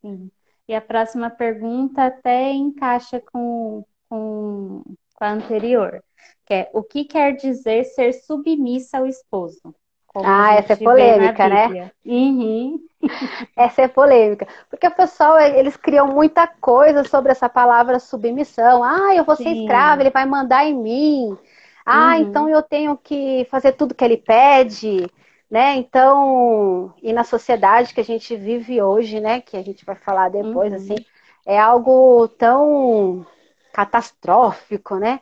Sim. 0.02 0.30
E 0.68 0.76
a 0.76 0.82
próxima 0.82 1.30
pergunta 1.30 2.06
até 2.06 2.52
encaixa 2.52 3.20
com, 3.20 3.86
com, 4.10 4.84
com 5.16 5.24
a 5.24 5.32
anterior, 5.32 6.04
que 6.46 6.54
é 6.54 6.70
o 6.74 6.84
que 6.84 7.06
quer 7.06 7.36
dizer 7.36 7.86
ser 7.86 8.14
submissa 8.14 8.98
ao 9.00 9.06
esposo? 9.06 9.74
Ah, 10.16 10.56
essa 10.56 10.74
é 10.74 10.76
polêmica, 10.76 11.48
né? 11.48 11.92
Uhum. 12.06 12.80
Essa 13.56 13.84
é 13.84 13.88
polêmica. 13.88 14.48
Porque 14.70 14.86
o 14.86 14.92
pessoal, 14.92 15.40
eles 15.40 15.76
criam 15.76 16.08
muita 16.08 16.46
coisa 16.46 17.04
sobre 17.04 17.32
essa 17.32 17.50
palavra 17.50 17.98
submissão. 18.00 18.84
Ah, 18.84 19.16
eu 19.16 19.24
vou 19.24 19.36
ser 19.36 19.44
Sim. 19.44 19.62
escravo, 19.62 20.02
ele 20.02 20.12
vai 20.12 20.26
mandar 20.26 20.66
em 20.66 20.76
mim. 20.76 21.38
Ah, 21.86 22.16
uhum. 22.16 22.22
então 22.22 22.50
eu 22.50 22.62
tenho 22.62 22.96
que 22.96 23.48
fazer 23.50 23.72
tudo 23.72 23.96
que 23.96 24.04
ele 24.04 24.18
pede, 24.18 25.10
né? 25.50 25.76
Então, 25.78 26.94
e 27.02 27.12
na 27.12 27.24
sociedade 27.24 27.94
que 27.94 28.02
a 28.02 28.06
gente 28.06 28.36
vive 28.36 28.82
hoje, 28.82 29.20
né? 29.20 29.42
Que 29.42 29.58
a 29.58 29.64
gente 29.64 29.84
vai 29.84 29.96
falar 29.96 30.30
depois, 30.30 30.72
uhum. 30.72 30.78
assim, 30.78 30.96
é 31.46 31.60
algo 31.60 32.28
tão 32.28 33.26
catastrófico, 33.74 34.98
né? 34.98 35.20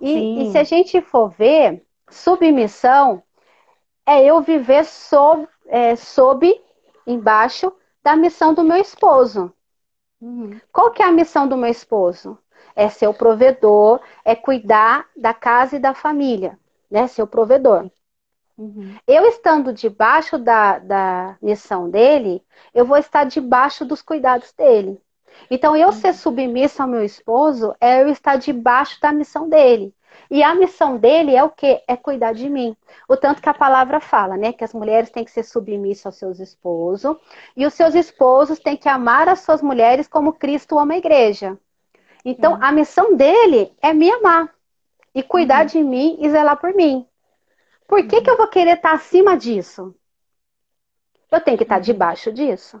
E, 0.00 0.42
e 0.42 0.50
se 0.50 0.58
a 0.58 0.64
gente 0.64 1.00
for 1.00 1.28
ver, 1.28 1.82
submissão 2.10 3.22
é 4.10 4.24
eu 4.24 4.40
viver 4.40 4.84
sob, 4.84 5.46
é, 5.68 5.94
sob 5.94 6.60
embaixo 7.06 7.72
da 8.02 8.16
missão 8.16 8.52
do 8.52 8.64
meu 8.64 8.78
esposo. 8.78 9.52
Uhum. 10.20 10.60
Qual 10.72 10.90
que 10.90 11.00
é 11.00 11.06
a 11.06 11.12
missão 11.12 11.46
do 11.46 11.56
meu 11.56 11.70
esposo? 11.70 12.36
É 12.74 12.88
ser 12.88 13.06
o 13.06 13.14
provedor, 13.14 14.00
é 14.24 14.34
cuidar 14.34 15.06
da 15.16 15.32
casa 15.32 15.76
e 15.76 15.78
da 15.78 15.94
família, 15.94 16.58
né? 16.90 17.06
Ser 17.06 17.22
o 17.22 17.26
provedor. 17.26 17.88
Uhum. 18.58 18.96
Eu 19.06 19.26
estando 19.26 19.72
debaixo 19.72 20.36
da, 20.38 20.80
da 20.80 21.36
missão 21.40 21.88
dele, 21.88 22.44
eu 22.74 22.84
vou 22.84 22.96
estar 22.96 23.22
debaixo 23.24 23.84
dos 23.84 24.02
cuidados 24.02 24.52
dele. 24.52 25.00
Então, 25.48 25.76
eu 25.76 25.86
uhum. 25.86 25.92
ser 25.92 26.14
submissa 26.14 26.82
ao 26.82 26.88
meu 26.88 27.04
esposo 27.04 27.76
é 27.80 28.02
eu 28.02 28.08
estar 28.08 28.34
debaixo 28.36 29.00
da 29.00 29.12
missão 29.12 29.48
dele. 29.48 29.94
E 30.30 30.44
a 30.44 30.54
missão 30.54 30.96
dele 30.96 31.34
é 31.34 31.42
o 31.42 31.50
quê? 31.50 31.82
É 31.88 31.96
cuidar 31.96 32.32
de 32.32 32.48
mim. 32.48 32.76
O 33.08 33.16
tanto 33.16 33.42
que 33.42 33.48
a 33.48 33.54
palavra 33.54 33.98
fala, 33.98 34.36
né? 34.36 34.52
Que 34.52 34.62
as 34.62 34.72
mulheres 34.72 35.10
têm 35.10 35.24
que 35.24 35.30
ser 35.30 35.42
submissas 35.42 36.06
aos 36.06 36.16
seus 36.16 36.38
esposos. 36.38 37.16
E 37.56 37.66
os 37.66 37.74
seus 37.74 37.96
esposos 37.96 38.60
têm 38.60 38.76
que 38.76 38.88
amar 38.88 39.28
as 39.28 39.40
suas 39.40 39.60
mulheres 39.60 40.06
como 40.06 40.34
Cristo 40.34 40.78
ama 40.78 40.94
a 40.94 40.98
igreja. 40.98 41.58
Então, 42.24 42.56
a 42.60 42.70
missão 42.70 43.16
dele 43.16 43.72
é 43.82 43.92
me 43.92 44.08
amar. 44.08 44.54
E 45.12 45.20
cuidar 45.20 45.62
uhum. 45.62 45.66
de 45.66 45.82
mim 45.82 46.16
e 46.20 46.30
zelar 46.30 46.60
por 46.60 46.72
mim. 46.74 47.04
Por 47.88 48.06
que, 48.06 48.16
uhum. 48.16 48.22
que 48.22 48.30
eu 48.30 48.36
vou 48.36 48.46
querer 48.46 48.76
estar 48.76 48.92
acima 48.92 49.36
disso? 49.36 49.92
Eu 51.28 51.40
tenho 51.40 51.56
que 51.56 51.64
estar 51.64 51.76
uhum. 51.76 51.82
debaixo 51.82 52.32
disso. 52.32 52.80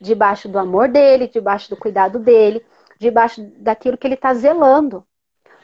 Debaixo 0.00 0.48
do 0.48 0.58
amor 0.58 0.88
dele, 0.88 1.28
debaixo 1.28 1.68
do 1.68 1.76
cuidado 1.76 2.18
dele, 2.18 2.64
debaixo 2.98 3.42
daquilo 3.58 3.98
que 3.98 4.06
ele 4.06 4.14
está 4.14 4.32
zelando 4.32 5.06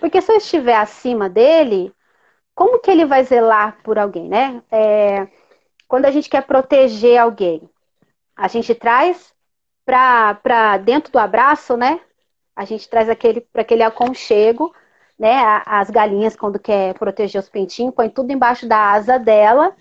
Porque 0.03 0.21
se 0.21 0.33
eu 0.33 0.37
estiver 0.37 0.75
acima 0.75 1.29
dele, 1.29 1.95
como 2.57 2.81
que 2.81 2.91
ele 2.91 3.05
vai 3.07 3.23
zelar 3.23 3.79
por 3.85 4.01
alguém, 4.01 4.29
né? 4.29 4.61
É, 4.69 5.29
quando 5.87 6.07
a 6.07 6.11
gente 6.11 6.29
quer 6.29 6.45
proteger 6.45 7.19
alguém, 7.19 7.71
a 8.35 8.49
gente 8.49 8.75
traz 8.75 9.33
para 9.87 10.77
dentro 10.79 11.13
do 11.13 11.21
abraço, 11.21 11.77
né? 11.77 12.01
A 12.57 12.65
gente 12.65 12.89
traz 12.89 13.09
aquele 13.09 13.43
para 13.43 13.63
aquele 13.63 13.85
aconchego, 13.85 14.75
né? 15.17 15.63
As 15.65 15.89
galinhas 15.89 16.35
quando 16.35 16.59
quer 16.59 16.95
proteger 16.95 17.41
os 17.41 17.49
pintinhos, 17.49 17.95
põe 17.95 18.11
tudo 18.11 18.33
embaixo 18.33 18.67
da 18.67 18.91
asa 18.91 19.21
dela, 19.21 19.73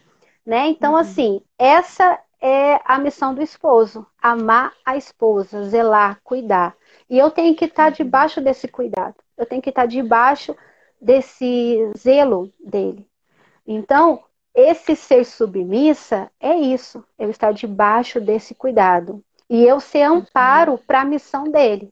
né? 0.46 0.68
Então 0.68 0.92
uhum. 0.92 1.00
assim, 1.00 1.42
essa 1.58 2.20
é 2.40 2.80
a 2.86 3.00
missão 3.00 3.34
do 3.34 3.42
esposo, 3.42 4.06
amar 4.22 4.72
a 4.86 4.96
esposa, 4.96 5.64
zelar, 5.64 6.20
cuidar. 6.24 6.76
E 7.10 7.18
eu 7.18 7.32
tenho 7.32 7.56
que 7.56 7.66
estar 7.66 7.88
uhum. 7.88 7.98
debaixo 7.98 8.40
desse 8.40 8.68
cuidado. 8.68 9.16
Eu 9.42 9.48
tenho 9.48 9.62
que 9.62 9.70
estar 9.70 9.88
debaixo 9.88 10.56
desse 11.02 11.92
zelo 11.98 12.54
dele. 12.60 13.08
Então, 13.66 14.24
esse 14.54 14.96
ser 14.96 15.26
submissa 15.26 16.32
é 16.40 16.56
isso, 16.56 17.04
eu 17.18 17.32
estar 17.32 17.52
debaixo 17.52 18.22
desse 18.22 18.54
cuidado. 18.54 19.24
E 19.50 19.64
eu 19.66 19.80
ser 19.80 20.04
amparo 20.04 20.78
para 20.78 21.02
a 21.02 21.06
missão 21.06 21.46
dele. 21.46 21.92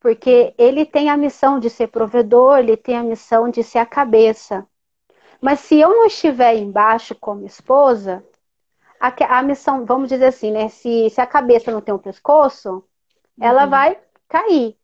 Porque 0.00 0.54
ele 0.56 0.86
tem 0.86 1.10
a 1.10 1.16
missão 1.16 1.58
de 1.58 1.68
ser 1.68 1.88
provedor, 1.88 2.58
ele 2.58 2.76
tem 2.76 2.96
a 2.96 3.02
missão 3.02 3.50
de 3.50 3.62
ser 3.62 3.78
a 3.78 3.86
cabeça. 3.86 4.66
Mas 5.42 5.60
se 5.60 5.78
eu 5.78 5.90
não 5.90 6.06
estiver 6.06 6.56
embaixo 6.56 7.14
como 7.14 7.44
esposa, 7.44 8.24
a, 8.98 9.38
a 9.38 9.42
missão, 9.42 9.84
vamos 9.84 10.08
dizer 10.08 10.26
assim, 10.26 10.50
né? 10.50 10.70
Se, 10.70 11.10
se 11.10 11.20
a 11.20 11.26
cabeça 11.26 11.70
não 11.70 11.82
tem 11.82 11.92
um 11.92 11.98
pescoço, 11.98 12.70
uhum. 12.70 12.82
ela 13.38 13.66
vai 13.66 13.98
cair. 14.26 14.78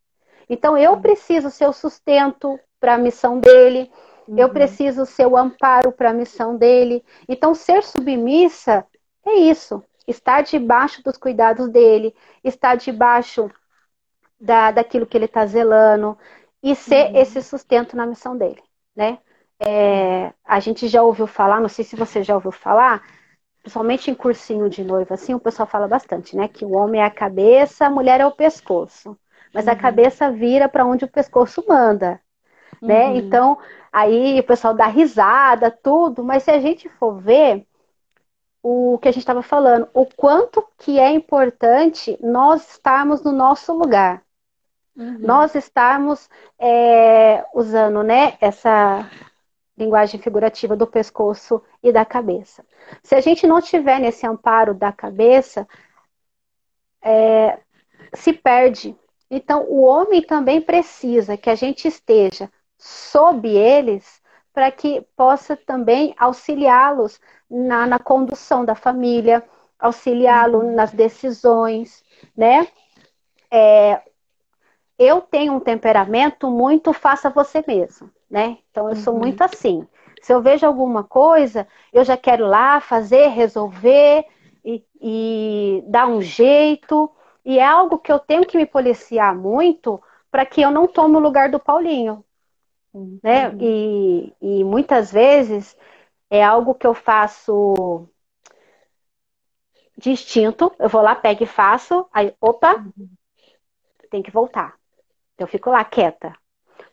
Então 0.51 0.77
eu 0.77 1.01
preciso 1.01 1.49
ser 1.49 1.67
o 1.67 1.73
sustento 1.73 2.61
para 2.79 2.97
a 2.97 2.99
missão 2.99 3.41
dele, 3.41 3.91
Uhum. 4.31 4.39
Eu 4.39 4.49
preciso 4.49 5.05
ser 5.05 5.27
o 5.27 5.37
amparo 5.37 5.91
para 5.91 6.11
a 6.11 6.15
missão 6.15 6.57
dele. 6.57 7.05
Então, 7.29 7.53
ser 7.53 7.83
submissa 7.83 8.87
é 9.27 9.35
isso. 9.35 9.83
Estar 10.07 10.43
debaixo 10.43 11.03
dos 11.03 11.17
cuidados 11.17 11.69
dele, 11.69 12.15
estar 12.45 12.77
debaixo 12.77 13.51
da, 14.41 14.71
daquilo 14.71 15.05
que 15.05 15.17
ele 15.17 15.25
está 15.25 15.45
zelando 15.47 16.17
e 16.63 16.77
ser 16.77 17.11
uhum. 17.11 17.17
esse 17.17 17.43
sustento 17.43 17.97
na 17.97 18.07
missão 18.07 18.37
dele, 18.37 18.63
né? 18.95 19.19
É, 19.59 20.33
a 20.45 20.61
gente 20.61 20.89
já 20.89 21.03
ouviu 21.03 21.27
falar, 21.27 21.61
não 21.61 21.69
sei 21.69 21.85
se 21.85 21.97
você 21.97 22.23
já 22.23 22.35
ouviu 22.35 22.53
falar, 22.53 23.03
principalmente 23.63 24.11
em 24.11 24.15
cursinho 24.15 24.71
de 24.71 24.83
noiva, 24.83 25.15
assim, 25.15 25.35
o 25.35 25.41
pessoal 25.41 25.67
fala 25.67 25.87
bastante, 25.89 26.37
né? 26.37 26.49
Que 26.49 26.65
o 26.65 26.73
homem 26.73 27.01
é 27.01 27.05
a 27.05 27.11
cabeça, 27.11 27.87
a 27.87 27.91
mulher 27.91 28.21
é 28.21 28.27
o 28.27 28.33
pescoço. 28.33 29.19
Mas 29.53 29.67
uhum. 29.67 29.73
a 29.73 29.77
cabeça 29.77 30.31
vira 30.31 30.69
para 30.69 30.87
onde 30.87 31.05
o 31.05 31.11
pescoço 31.11 31.65
manda, 31.69 32.21
né? 32.81 33.09
Uhum. 33.09 33.17
Então, 33.17 33.59
Aí 33.93 34.39
o 34.39 34.45
pessoal 34.45 34.73
dá 34.73 34.87
risada, 34.87 35.71
tudo, 35.71 36.23
mas 36.23 36.45
se 36.45 36.51
a 36.51 36.61
gente 36.61 36.89
for 36.89 37.21
ver 37.21 37.67
o 38.63 38.99
que 38.99 39.09
a 39.09 39.11
gente 39.11 39.23
estava 39.23 39.43
falando, 39.43 39.89
o 39.93 40.07
quanto 40.07 40.65
que 40.79 40.99
é 40.99 41.11
importante 41.11 42.17
nós 42.21 42.73
estarmos 42.73 43.23
no 43.23 43.33
nosso 43.33 43.73
lugar. 43.73 44.23
Uhum. 44.97 45.19
Nós 45.19 45.55
estarmos 45.55 46.29
é, 46.59 47.45
usando 47.55 48.03
né, 48.03 48.37
essa 48.41 49.11
linguagem 49.77 50.21
figurativa 50.21 50.77
do 50.77 50.87
pescoço 50.87 51.63
e 51.83 51.91
da 51.91 52.05
cabeça. 52.05 52.65
Se 53.03 53.15
a 53.15 53.21
gente 53.21 53.47
não 53.47 53.61
tiver 53.61 53.99
nesse 53.99 54.27
amparo 54.27 54.75
da 54.75 54.93
cabeça, 54.93 55.67
é, 57.03 57.59
se 58.13 58.33
perde. 58.33 58.95
Então, 59.31 59.65
o 59.69 59.83
homem 59.83 60.23
também 60.23 60.61
precisa 60.61 61.37
que 61.37 61.49
a 61.49 61.55
gente 61.55 61.87
esteja 61.87 62.51
sob 62.77 63.49
eles 63.49 64.21
para 64.53 64.71
que 64.73 65.07
possa 65.17 65.57
também 65.57 66.15
auxiliá-los 66.19 67.21
na, 67.49 67.87
na, 67.87 67.99
condução 67.99 68.65
da 68.65 68.75
família, 68.75 69.45
auxiliá-lo 69.79 70.59
uhum. 70.59 70.75
nas 70.75 70.91
decisões, 70.91 72.03
né? 72.37 72.67
É, 73.51 74.03
eu 74.99 75.21
tenho 75.21 75.55
um 75.55 75.61
temperamento 75.61 76.51
muito 76.51 76.93
faça 76.93 77.31
você 77.31 77.65
mesmo, 77.67 78.11
né? 78.29 78.59
Então 78.71 78.89
eu 78.89 78.97
sou 78.97 79.15
uhum. 79.15 79.21
muito 79.21 79.43
assim. 79.43 79.87
Se 80.21 80.35
eu 80.35 80.43
vejo 80.43 80.67
alguma 80.67 81.05
coisa, 81.05 81.67
eu 81.93 82.05
já 82.05 82.17
quero 82.17 82.47
lá 82.47 82.81
fazer, 82.81 83.29
resolver 83.29 84.27
e, 84.65 84.85
e 85.01 85.85
dar 85.87 86.07
um 86.07 86.21
jeito. 86.21 87.11
E 87.45 87.59
é 87.59 87.65
algo 87.65 87.99
que 87.99 88.13
eu 88.13 88.19
tenho 88.19 88.47
que 88.47 88.57
me 88.57 88.67
policiar 88.67 89.35
muito 89.35 90.03
para 90.31 90.47
que 90.47 90.61
eu 90.61 90.71
não 90.71 90.87
tome 90.87 91.17
o 91.17 91.21
lugar 91.21 91.51
do 91.51 91.59
Paulinho. 91.59 92.25
Né? 93.23 93.49
Uhum. 93.49 93.59
E, 93.61 94.35
e 94.41 94.65
muitas 94.65 95.13
vezes 95.13 95.77
é 96.29 96.43
algo 96.43 96.75
que 96.75 96.87
eu 96.87 96.95
faço 96.95 98.09
distinto. 99.97 100.73
Eu 100.79 100.89
vou 100.89 101.03
lá, 101.03 101.15
pego 101.15 101.45
e 101.45 101.47
faço, 101.47 102.07
aí, 102.13 102.35
opa, 102.41 102.77
uhum. 102.77 103.09
tem 104.11 104.23
que 104.23 104.31
voltar. 104.31 104.75
Eu 105.39 105.47
fico 105.47 105.71
lá 105.71 105.85
quieta. 105.85 106.33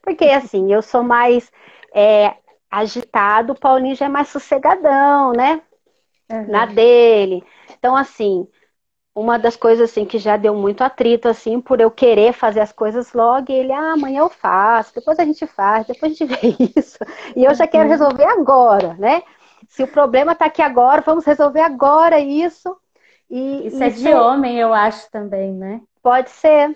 Porque 0.02 0.26
assim, 0.26 0.72
eu 0.72 0.82
sou 0.82 1.04
mais 1.04 1.52
é, 1.94 2.36
agitado, 2.70 3.54
o 3.54 3.60
Paulinho 3.60 3.96
já 3.96 4.06
é 4.06 4.10
mais 4.10 4.30
sossegadão, 4.30 5.32
né? 5.34 5.62
Uhum. 6.30 6.48
Na 6.48 6.66
dele. 6.66 7.44
Então, 7.72 7.96
assim, 7.96 8.48
uma 9.17 9.39
das 9.39 9.56
coisas 9.56 9.89
assim 9.89 10.06
que 10.06 10.19
já 10.19 10.38
deu 10.38 10.53
muito 10.53 10.84
atrito 10.84 11.27
assim 11.27 11.60
por 11.60 11.82
eu 11.82 11.89
querer 11.89 12.34
fazer 12.34 12.60
as 12.60 12.71
coisas 12.71 13.13
logo 13.13 13.51
e 13.51 13.56
ele 13.56 13.73
ah, 13.73 13.93
amanhã 13.93 14.19
eu 14.19 14.30
faço 14.30 14.93
depois 14.93 15.17
a 15.17 15.25
gente 15.25 15.47
faz 15.47 15.88
depois 15.88 16.12
a 16.12 16.15
gente 16.15 16.25
vê 16.30 16.56
isso. 16.77 16.99
E 17.36 17.43
eu 17.43 17.53
já 17.56 17.65
quero 17.65 17.86
uhum. 17.86 17.89
resolver 17.89 18.25
agora 18.25 18.93
né? 18.93 19.23
Se 19.67 19.82
o 19.82 19.88
problema 19.88 20.34
está 20.34 20.45
aqui 20.45 20.62
agora 20.62 21.01
vamos 21.01 21.25
resolver 21.25 21.62
agora 21.62 22.19
isso. 22.19 22.77
E 23.27 23.67
isso, 23.67 23.84
isso 23.84 23.84
é 23.84 23.89
de 23.89 24.13
homem 24.13 24.60
eu 24.60 24.71
acho 24.71 25.10
também 25.10 25.51
né? 25.51 25.82
Pode 26.03 26.30
ser 26.30 26.75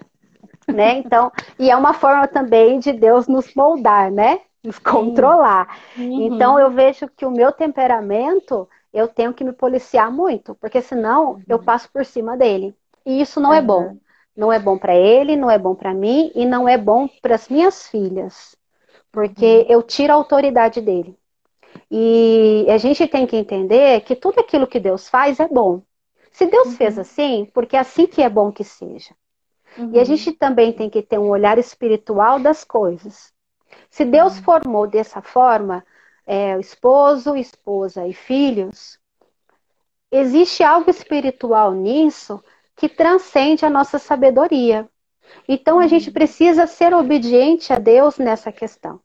né? 0.68 0.98
Então 0.98 1.32
e 1.60 1.70
é 1.70 1.78
uma 1.78 1.94
forma 1.94 2.28
também 2.28 2.80
de 2.80 2.92
Deus 2.92 3.28
nos 3.28 3.54
moldar 3.54 4.10
né? 4.10 4.40
Nos 4.64 4.80
controlar. 4.80 5.78
Uhum. 5.96 6.24
então 6.24 6.60
eu 6.60 6.72
vejo 6.72 7.08
que 7.16 7.24
o 7.24 7.32
meu 7.32 7.52
temperamento 7.52 8.68
eu 8.94 9.08
tenho 9.08 9.34
que 9.34 9.44
me 9.44 9.54
policiar 9.54 10.12
muito, 10.12 10.56
porque 10.56 10.82
senão 10.82 11.34
uhum. 11.34 11.44
eu 11.48 11.60
passo 11.60 11.90
por 11.92 12.06
cima 12.06 12.38
dele. 12.38 12.76
E 13.06 13.22
isso 13.22 13.40
não 13.40 13.52
uhum. 13.52 13.56
é 13.56 13.62
bom. 13.62 13.98
Não 14.36 14.52
é 14.52 14.60
bom 14.60 14.78
para 14.78 14.96
ele, 14.96 15.36
não 15.36 15.50
é 15.50 15.58
bom 15.58 15.76
para 15.76 15.94
mim 15.94 16.32
e 16.34 16.46
não 16.46 16.68
é 16.68 16.78
bom 16.78 17.08
para 17.22 17.36
as 17.36 17.50
minhas 17.50 17.88
filhas, 17.88 18.56
porque 19.12 19.60
uhum. 19.60 19.66
eu 19.68 19.84
tiro 19.84 20.14
a 20.14 20.16
autoridade 20.16 20.80
dele. 20.82 21.18
E 21.90 22.66
a 22.70 22.78
gente 22.78 23.06
tem 23.08 23.28
que 23.28 23.36
entender 23.36 24.02
que 24.02 24.16
tudo 24.16 24.40
aquilo 24.40 24.68
que 24.68 24.80
Deus 24.80 25.10
faz 25.10 25.40
é 25.40 25.48
bom. 25.48 25.82
Se 26.32 26.46
Deus 26.46 26.70
uhum. 26.70 26.76
fez 26.76 26.98
assim, 26.98 27.50
porque 27.54 27.76
é 27.76 27.80
assim 27.80 28.08
que 28.08 28.22
é 28.22 28.30
bom 28.30 28.52
que 28.52 28.64
seja. 28.64 29.14
E 29.78 29.82
a 29.82 30.00
uhum. 30.00 30.06
gente 30.06 30.32
também 30.34 30.72
tem 30.74 30.90
que 30.90 31.02
ter 31.02 31.18
um 31.18 31.30
olhar 31.30 31.58
espiritual 31.58 32.40
das 32.40 32.64
coisas. 32.64 33.34
Se 33.90 34.06
Deus 34.06 34.38
uhum. 34.38 34.44
formou 34.44 34.88
dessa 34.88 35.22
forma, 35.22 35.84
é, 36.32 36.58
esposo, 36.62 37.36
esposa 37.36 38.08
e 38.08 38.14
filhos, 38.14 38.98
existe 40.10 40.64
algo 40.64 40.90
espiritual 40.90 41.74
nisso 41.74 42.42
que 42.74 42.88
transcende 42.88 43.66
a 43.66 43.70
nossa 43.70 44.00
sabedoria. 44.00 44.88
Então 45.46 45.78
a 45.78 45.88
gente 45.88 46.10
precisa 46.10 46.66
ser 46.68 46.94
obediente 46.94 47.74
a 47.74 47.78
Deus 47.78 48.18
nessa 48.18 48.50
questão. 48.50 49.02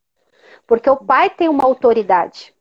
Porque 0.65 0.89
o 0.89 0.95
pai 0.95 1.29
tem 1.29 1.49
uma 1.49 1.65
autoridade 1.65 2.55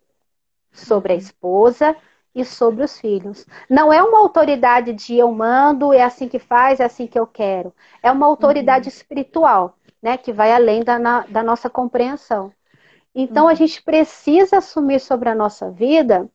sobre 0.72 1.12
a 1.12 1.16
esposa 1.16 1.96
e 2.34 2.44
sobre 2.44 2.82
os 2.82 2.98
filhos. 2.98 3.46
Não 3.70 3.92
é 3.92 4.02
uma 4.02 4.18
autoridade 4.18 4.92
de 4.92 5.16
eu 5.16 5.30
mando, 5.30 5.92
é 5.92 6.02
assim 6.02 6.28
que 6.28 6.40
faz, 6.40 6.80
é 6.80 6.84
assim 6.86 7.06
que 7.06 7.18
eu 7.18 7.26
quero. 7.26 7.72
É 8.02 8.10
uma 8.10 8.26
autoridade 8.26 8.88
uhum. 8.88 8.94
espiritual, 8.96 9.78
né, 10.02 10.16
que 10.16 10.32
vai 10.32 10.52
além 10.52 10.82
da, 10.82 10.98
na, 10.98 11.20
da 11.20 11.42
nossa 11.44 11.70
compreensão. 11.70 12.52
Então 13.18 13.44
uhum. 13.44 13.48
a 13.48 13.54
gente 13.54 13.82
precisa 13.82 14.58
assumir 14.58 15.00
sobre 15.00 15.30
a 15.30 15.34
nossa 15.34 15.70
vida 15.70 16.30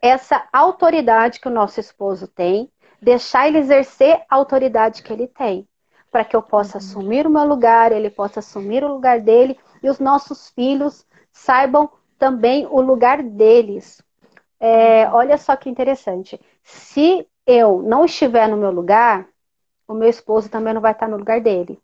essa 0.00 0.46
autoridade 0.52 1.40
que 1.40 1.48
o 1.48 1.50
nosso 1.50 1.80
esposo 1.80 2.28
tem, 2.28 2.70
deixar 3.02 3.48
ele 3.48 3.58
exercer 3.58 4.22
a 4.28 4.36
autoridade 4.36 5.02
que 5.02 5.12
ele 5.12 5.26
tem, 5.26 5.66
para 6.08 6.24
que 6.24 6.36
eu 6.36 6.42
possa 6.42 6.78
uhum. 6.78 6.84
assumir 6.84 7.26
o 7.26 7.30
meu 7.30 7.44
lugar, 7.44 7.90
ele 7.90 8.08
possa 8.08 8.38
assumir 8.38 8.84
o 8.84 8.92
lugar 8.92 9.20
dele 9.20 9.58
e 9.82 9.90
os 9.90 9.98
nossos 9.98 10.50
filhos 10.50 11.04
saibam 11.32 11.90
também 12.16 12.64
o 12.70 12.80
lugar 12.80 13.20
deles. 13.20 14.00
É, 14.60 15.08
olha 15.10 15.36
só 15.36 15.56
que 15.56 15.68
interessante. 15.68 16.40
Se 16.62 17.26
eu 17.44 17.82
não 17.82 18.04
estiver 18.04 18.48
no 18.48 18.56
meu 18.56 18.70
lugar, 18.70 19.26
o 19.88 19.94
meu 19.94 20.08
esposo 20.08 20.48
também 20.48 20.72
não 20.72 20.80
vai 20.80 20.92
estar 20.92 21.08
no 21.08 21.16
lugar 21.16 21.40
dele. 21.40 21.80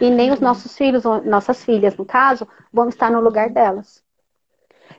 E 0.00 0.10
nem 0.10 0.32
os 0.32 0.40
nossos 0.40 0.76
filhos, 0.76 1.04
nossas 1.24 1.64
filhas, 1.64 1.96
no 1.96 2.04
caso, 2.04 2.48
vão 2.72 2.88
estar 2.88 3.10
no 3.10 3.20
lugar 3.20 3.50
delas. 3.50 4.02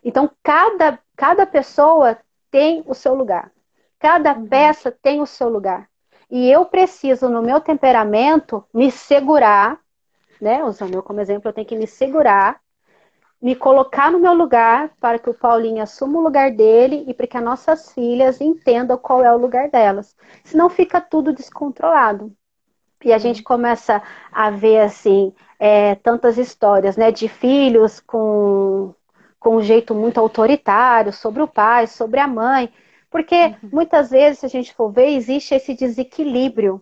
Então, 0.04 0.30
cada, 0.44 1.00
cada 1.16 1.46
pessoa 1.46 2.18
tem 2.50 2.84
o 2.86 2.94
seu 2.94 3.14
lugar. 3.14 3.52
Cada 4.00 4.34
uhum. 4.34 4.48
peça 4.48 4.92
tem 4.92 5.22
o 5.22 5.26
seu 5.26 5.50
lugar. 5.50 5.90
E 6.30 6.50
eu 6.50 6.66
preciso, 6.66 7.30
no 7.30 7.42
meu 7.42 7.60
temperamento, 7.60 8.64
me 8.74 8.90
segurar 8.92 9.80
né? 10.42 10.64
Usando 10.64 10.96
eu 10.96 11.04
como 11.04 11.22
exemplo, 11.22 11.48
eu 11.48 11.54
tenho 11.54 11.68
que 11.68 11.76
me 11.76 11.86
segurar, 11.86 12.60
me 13.40 13.56
colocar 13.56 14.12
no 14.12 14.20
meu 14.20 14.34
lugar 14.34 14.92
para 15.00 15.20
que 15.20 15.30
o 15.30 15.34
Paulinho 15.34 15.84
assuma 15.84 16.20
o 16.20 16.24
lugar 16.24 16.52
dele 16.52 17.06
e 17.08 17.14
para 17.14 17.28
que 17.28 17.38
as 17.38 17.44
nossas 17.44 17.94
filhas 17.94 18.42
entendam 18.42 18.98
qual 18.98 19.24
é 19.24 19.34
o 19.34 19.38
lugar 19.38 19.70
delas. 19.70 20.16
Senão 20.44 20.70
fica 20.70 21.00
tudo 21.00 21.32
descontrolado. 21.32 22.36
E 23.04 23.14
a 23.14 23.18
gente 23.18 23.44
começa 23.44 24.02
a 24.32 24.50
ver, 24.50 24.80
assim, 24.82 25.34
é, 25.60 25.96
tantas 25.96 26.38
histórias, 26.38 26.98
né, 26.98 27.12
de 27.12 27.28
filhos 27.28 28.00
com, 28.00 28.94
com 29.40 29.58
um 29.58 29.62
jeito 29.62 29.94
muito 29.94 30.20
autoritário 30.20 31.12
sobre 31.12 31.42
o 31.42 31.48
pai, 31.48 31.88
sobre 31.88 32.20
a 32.20 32.28
mãe. 32.28 32.72
Porque 33.10 33.36
uhum. 33.36 33.70
muitas 33.74 34.10
vezes, 34.10 34.40
se 34.40 34.46
a 34.46 34.50
gente 34.50 34.74
for 34.74 34.90
ver, 34.90 35.10
existe 35.10 35.54
esse 35.54 35.74
desequilíbrio, 35.74 36.82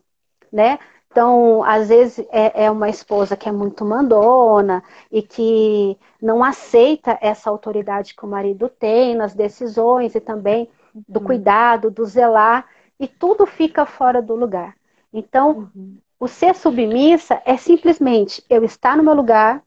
né? 0.51 0.77
Então, 1.12 1.63
às 1.63 1.89
vezes 1.89 2.23
é, 2.32 2.65
é, 2.65 2.71
uma 2.71 2.88
esposa 2.88 3.36
que 3.36 3.49
é 3.49 3.51
muito 3.51 3.84
mandona 3.84 4.84
e 5.12 5.23
que 5.23 5.97
não 6.21 6.43
aceita 6.43 7.17
essa 7.19 7.49
autoridade 7.49 8.13
que 8.15 8.23
o 8.23 8.27
marido 8.29 8.69
tem 8.69 9.15
nas 9.15 9.34
decisões 9.34 10.13
e 10.13 10.19
também 10.19 10.69
do 11.08 11.19
uhum. 11.19 11.25
cuidado, 11.25 11.89
do 11.89 12.05
zelar, 12.05 12.67
e 12.99 13.08
tudo 13.08 13.45
fica 13.45 13.86
fora 13.86 14.21
do 14.21 14.36
lugar. 14.36 14.75
Então, 15.12 15.71
uhum. 15.75 15.97
O 16.19 16.27
ser 16.27 16.55
submissa 16.55 17.41
é 17.45 17.55
simplesmente 17.58 18.43
eu 18.49 18.63
estar 18.63 18.97
no 18.97 19.03
meu 19.03 19.13
lugar 19.13 19.63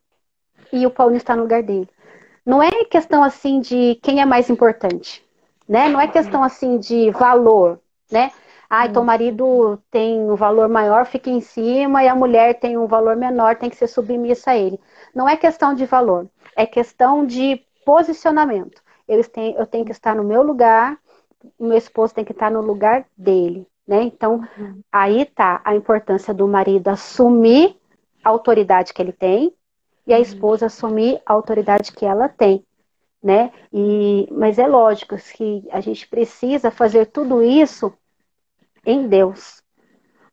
e 0.72 0.86
o 0.86 0.90
Paulinho 0.90 1.18
está 1.18 1.34
no 1.34 1.42
lugar 1.42 1.62
dele. 1.62 1.88
Não 2.44 2.62
é 2.62 2.84
questão 2.84 3.22
assim 3.22 3.60
de 3.60 3.96
quem 4.02 4.20
é 4.20 4.26
mais 4.26 4.50
importante, 4.50 5.24
né? 5.68 5.88
Não 5.88 6.00
é 6.00 6.08
questão 6.08 6.42
assim 6.42 6.78
de 6.78 7.10
valor, 7.10 7.80
né? 8.10 8.32
Ah, 8.68 8.86
então 8.86 9.02
o 9.02 9.06
marido 9.06 9.78
tem 9.90 10.18
um 10.18 10.34
valor 10.34 10.68
maior, 10.68 11.04
fica 11.06 11.30
em 11.30 11.40
cima, 11.40 12.02
e 12.02 12.08
a 12.08 12.14
mulher 12.14 12.58
tem 12.58 12.76
um 12.78 12.86
valor 12.86 13.16
menor, 13.16 13.56
tem 13.56 13.68
que 13.70 13.76
ser 13.76 13.86
submissa 13.86 14.52
a 14.52 14.56
ele. 14.56 14.80
Não 15.14 15.28
é 15.28 15.36
questão 15.36 15.74
de 15.74 15.84
valor, 15.84 16.26
é 16.56 16.66
questão 16.66 17.24
de 17.26 17.62
posicionamento. 17.84 18.82
Eu 19.06 19.22
tenho, 19.28 19.58
eu 19.58 19.66
tenho 19.66 19.84
que 19.84 19.92
estar 19.92 20.14
no 20.14 20.24
meu 20.24 20.42
lugar, 20.42 20.98
o 21.58 21.66
meu 21.66 21.76
esposo 21.76 22.14
tem 22.14 22.24
que 22.24 22.32
estar 22.32 22.50
no 22.50 22.60
lugar 22.62 23.04
dele. 23.16 23.66
Né? 23.86 24.02
Então, 24.04 24.46
aí 24.90 25.24
tá 25.24 25.60
a 25.64 25.74
importância 25.74 26.32
do 26.32 26.46
marido 26.46 26.88
assumir 26.88 27.76
a 28.22 28.28
autoridade 28.28 28.94
que 28.94 29.02
ele 29.02 29.12
tem 29.12 29.52
e 30.06 30.12
a 30.12 30.16
uhum. 30.16 30.22
esposa 30.22 30.66
assumir 30.66 31.20
a 31.26 31.32
autoridade 31.32 31.92
que 31.92 32.04
ela 32.04 32.28
tem. 32.28 32.64
Né? 33.22 33.52
E, 33.72 34.28
mas 34.32 34.58
é 34.58 34.66
lógico 34.66 35.16
que 35.16 35.68
a 35.70 35.80
gente 35.80 36.08
precisa 36.08 36.70
fazer 36.70 37.06
tudo 37.06 37.42
isso 37.42 37.92
em 38.84 39.06
Deus. 39.06 39.62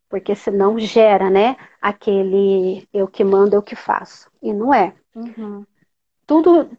Porque 0.09 0.35
senão 0.35 0.79
gera, 0.79 1.29
né? 1.29 1.55
Aquele 1.79 2.87
eu 2.91 3.07
que 3.07 3.23
mando, 3.23 3.55
eu 3.55 3.61
que 3.61 3.75
faço. 3.75 4.29
E 4.41 4.51
não 4.51 4.73
é. 4.73 4.95
Uhum. 5.15 5.63
Tudo, 6.25 6.69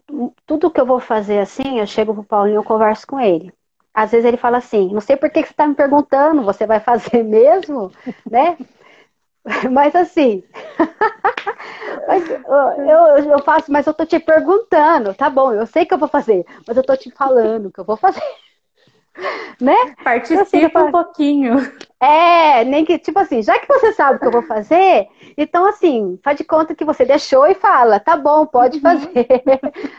tudo 0.45 0.69
que 0.69 0.81
eu 0.81 0.85
vou 0.85 0.99
fazer 0.99 1.39
assim, 1.39 1.79
eu 1.79 1.87
chego 1.87 2.13
pro 2.13 2.23
Paulinho, 2.23 2.57
eu 2.57 2.63
converso 2.63 3.07
com 3.07 3.19
ele. 3.19 3.53
Às 3.93 4.11
vezes 4.11 4.25
ele 4.25 4.37
fala 4.37 4.57
assim, 4.57 4.93
não 4.93 5.01
sei 5.01 5.15
por 5.17 5.29
que 5.29 5.41
você 5.43 5.51
está 5.51 5.67
me 5.67 5.75
perguntando, 5.75 6.43
você 6.43 6.65
vai 6.65 6.79
fazer 6.79 7.23
mesmo, 7.25 7.91
né? 8.29 8.57
Mas 9.71 9.95
assim, 9.95 10.43
mas, 12.07 12.29
eu, 12.29 13.31
eu 13.31 13.39
faço, 13.43 13.71
mas 13.71 13.87
eu 13.87 13.93
tô 13.93 14.05
te 14.05 14.19
perguntando, 14.19 15.15
tá 15.15 15.31
bom, 15.31 15.51
eu 15.51 15.65
sei 15.65 15.83
que 15.83 15.91
eu 15.95 15.97
vou 15.97 16.07
fazer, 16.07 16.45
mas 16.67 16.77
eu 16.77 16.83
tô 16.83 16.95
te 16.95 17.09
falando 17.09 17.71
que 17.71 17.79
eu 17.79 17.83
vou 17.83 17.97
fazer 17.97 18.21
né? 19.59 19.75
Participa 20.03 20.41
assim, 20.41 20.65
um 20.65 20.91
pouquinho. 20.91 21.57
É, 21.99 22.63
nem 22.65 22.83
que, 22.83 22.97
tipo 22.97 23.19
assim, 23.19 23.43
já 23.43 23.59
que 23.59 23.67
você 23.67 23.93
sabe 23.93 24.17
o 24.17 24.19
que 24.19 24.25
eu 24.25 24.31
vou 24.31 24.41
fazer, 24.43 25.07
então 25.37 25.67
assim, 25.67 26.19
faz 26.23 26.37
de 26.37 26.43
conta 26.43 26.73
que 26.73 26.85
você 26.85 27.05
deixou 27.05 27.45
e 27.47 27.53
fala, 27.53 27.99
tá 27.99 28.17
bom, 28.17 28.45
pode 28.45 28.77
uhum. 28.77 28.81
fazer. 28.81 29.27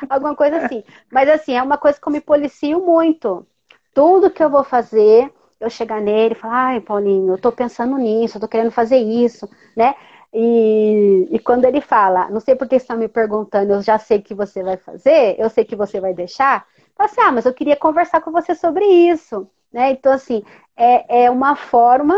Alguma 0.09 0.35
coisa 0.35 0.57
assim. 0.59 0.83
Mas 1.11 1.29
assim, 1.29 1.55
é 1.55 1.63
uma 1.63 1.79
coisa 1.79 2.01
que 2.01 2.07
eu 2.09 2.13
me 2.13 2.21
policio 2.21 2.81
muito. 2.85 3.47
Tudo 3.95 4.31
que 4.31 4.43
eu 4.43 4.51
vou 4.51 4.65
fazer, 4.65 5.33
eu 5.61 5.71
chegar 5.71 6.01
nele 6.01 6.35
e 6.35 6.39
falar, 6.39 6.67
ai, 6.67 6.81
Paulinho, 6.81 7.35
eu 7.35 7.39
tô 7.39 7.53
pensando 7.53 7.97
nisso, 7.97 8.37
eu 8.37 8.41
tô 8.41 8.49
querendo 8.49 8.71
fazer 8.71 8.99
isso, 8.99 9.49
né? 9.77 9.95
E, 10.35 11.29
e 11.31 11.39
quando 11.39 11.67
ele 11.67 11.81
fala, 11.81 12.31
não 12.31 12.41
sei 12.41 12.55
por 12.55 12.67
que 12.67 12.79
você 12.79 12.85
está 12.85 12.97
me 12.97 13.07
perguntando, 13.07 13.73
eu 13.75 13.83
já 13.83 13.99
sei 13.99 14.23
que 14.23 14.35
você 14.35 14.63
vai 14.63 14.79
fazer, 14.79 15.37
eu 15.39 15.51
sei 15.51 15.65
que 15.65 15.77
você 15.77 16.01
vai 16.01 16.15
deixar, 16.15 16.67
Fala 16.95 17.11
assim, 17.11 17.21
ah, 17.21 17.33
mas 17.33 17.47
eu 17.47 17.55
queria 17.55 17.77
conversar 17.77 18.21
com 18.21 18.31
você 18.31 18.55
sobre 18.55 18.85
isso. 18.85 19.49
Né? 19.73 19.91
Então, 19.91 20.13
assim, 20.13 20.45
é, 20.77 21.25
é 21.25 21.31
uma 21.31 21.57
forma 21.57 22.15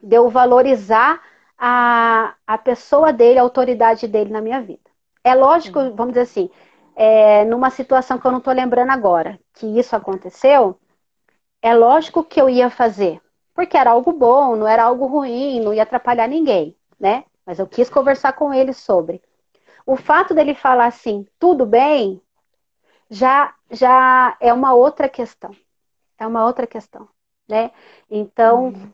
de 0.00 0.16
eu 0.16 0.28
valorizar 0.28 1.20
a, 1.58 2.34
a 2.46 2.58
pessoa 2.58 3.12
dele, 3.12 3.38
a 3.38 3.42
autoridade 3.42 4.06
dele 4.06 4.30
na 4.30 4.40
minha 4.40 4.60
vida. 4.60 4.80
É 5.24 5.34
lógico, 5.34 5.78
vamos 5.94 6.14
dizer 6.14 6.22
assim, 6.22 6.50
é, 6.96 7.44
numa 7.44 7.70
situação 7.70 8.18
que 8.18 8.26
eu 8.26 8.30
não 8.32 8.38
estou 8.38 8.52
lembrando 8.54 8.90
agora, 8.90 9.38
que 9.54 9.66
isso 9.78 9.96
aconteceu, 9.96 10.78
é 11.62 11.74
lógico 11.74 12.24
que 12.24 12.40
eu 12.40 12.48
ia 12.50 12.70
fazer. 12.70 13.20
Porque 13.54 13.76
era 13.76 13.90
algo 13.90 14.12
bom, 14.12 14.56
não 14.56 14.66
era 14.68 14.84
algo 14.84 15.06
ruim, 15.06 15.60
não 15.60 15.74
ia 15.74 15.82
atrapalhar 15.82 16.28
ninguém, 16.28 16.76
né? 16.98 17.24
Mas 17.46 17.58
eu 17.58 17.66
quis 17.66 17.90
conversar 17.90 18.32
com 18.34 18.52
ele 18.54 18.72
sobre. 18.72 19.22
O 19.86 19.96
fato 19.96 20.34
dele 20.34 20.54
falar 20.54 20.86
assim, 20.86 21.26
tudo 21.38 21.66
bem, 21.66 22.22
já, 23.10 23.54
já 23.70 24.36
é 24.40 24.52
uma 24.52 24.74
outra 24.74 25.08
questão. 25.08 25.52
É 26.18 26.26
uma 26.26 26.46
outra 26.46 26.66
questão, 26.66 27.08
né? 27.48 27.70
Então, 28.10 28.66
uhum. 28.66 28.92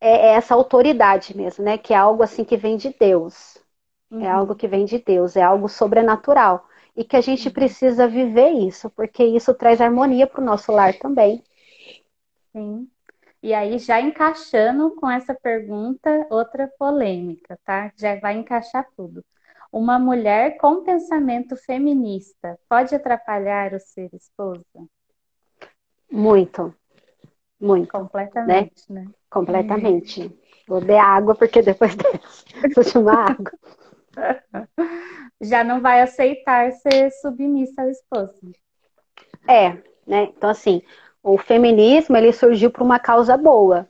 é, 0.00 0.10
é 0.10 0.34
essa 0.34 0.54
autoridade 0.54 1.36
mesmo, 1.36 1.64
né? 1.64 1.78
Que 1.78 1.92
é 1.94 1.96
algo 1.96 2.22
assim 2.22 2.44
que 2.44 2.56
vem 2.56 2.76
de 2.76 2.90
Deus. 2.98 3.56
É 3.56 4.14
uhum. 4.14 4.24
É 4.24 4.30
algo 4.30 4.54
que 4.56 4.68
vem 4.68 4.84
de 4.84 4.98
Deus, 4.98 5.36
é 5.36 5.42
algo 5.42 5.68
sobrenatural. 5.68 6.66
E 6.96 7.04
que 7.04 7.16
a 7.16 7.20
gente 7.20 7.48
uhum. 7.48 7.54
precisa 7.54 8.08
viver 8.08 8.50
isso, 8.50 8.90
porque 8.90 9.24
isso 9.24 9.54
traz 9.54 9.80
harmonia 9.80 10.26
para 10.26 10.40
o 10.40 10.44
nosso 10.44 10.72
lar 10.72 10.94
também. 10.94 11.42
Sim. 12.52 12.88
E 13.42 13.54
aí, 13.54 13.78
já 13.78 14.00
encaixando 14.00 14.94
com 14.96 15.10
essa 15.10 15.34
pergunta, 15.34 16.26
outra 16.28 16.68
polêmica, 16.78 17.58
tá? 17.64 17.90
Já 17.96 18.16
vai 18.16 18.36
encaixar 18.36 18.86
tudo. 18.94 19.24
Uma 19.72 19.98
mulher 19.98 20.58
com 20.58 20.82
pensamento 20.82 21.56
feminista 21.56 22.58
pode 22.68 22.94
atrapalhar 22.94 23.72
o 23.72 23.80
ser 23.80 24.10
esposa? 24.12 24.64
Muito. 26.10 26.74
Muito. 27.58 27.90
Completamente, 27.90 28.92
né? 28.92 29.02
né? 29.02 29.12
Completamente. 29.30 30.38
Vou 30.66 30.80
beber 30.80 30.98
água, 30.98 31.34
porque 31.34 31.62
depois 31.62 31.94
dessa, 31.96 32.44
vou 32.74 32.84
tomar 32.84 33.30
água. 33.30 33.52
Já 35.40 35.64
não 35.64 35.80
vai 35.80 36.02
aceitar 36.02 36.72
ser 36.72 37.10
submissa 37.12 37.82
ao 37.82 37.90
esposo. 37.90 38.52
É, 39.48 39.70
né? 40.06 40.24
Então, 40.36 40.50
assim, 40.50 40.82
o 41.22 41.38
feminismo, 41.38 42.16
ele 42.16 42.32
surgiu 42.32 42.70
por 42.70 42.82
uma 42.82 42.98
causa 42.98 43.36
boa, 43.36 43.88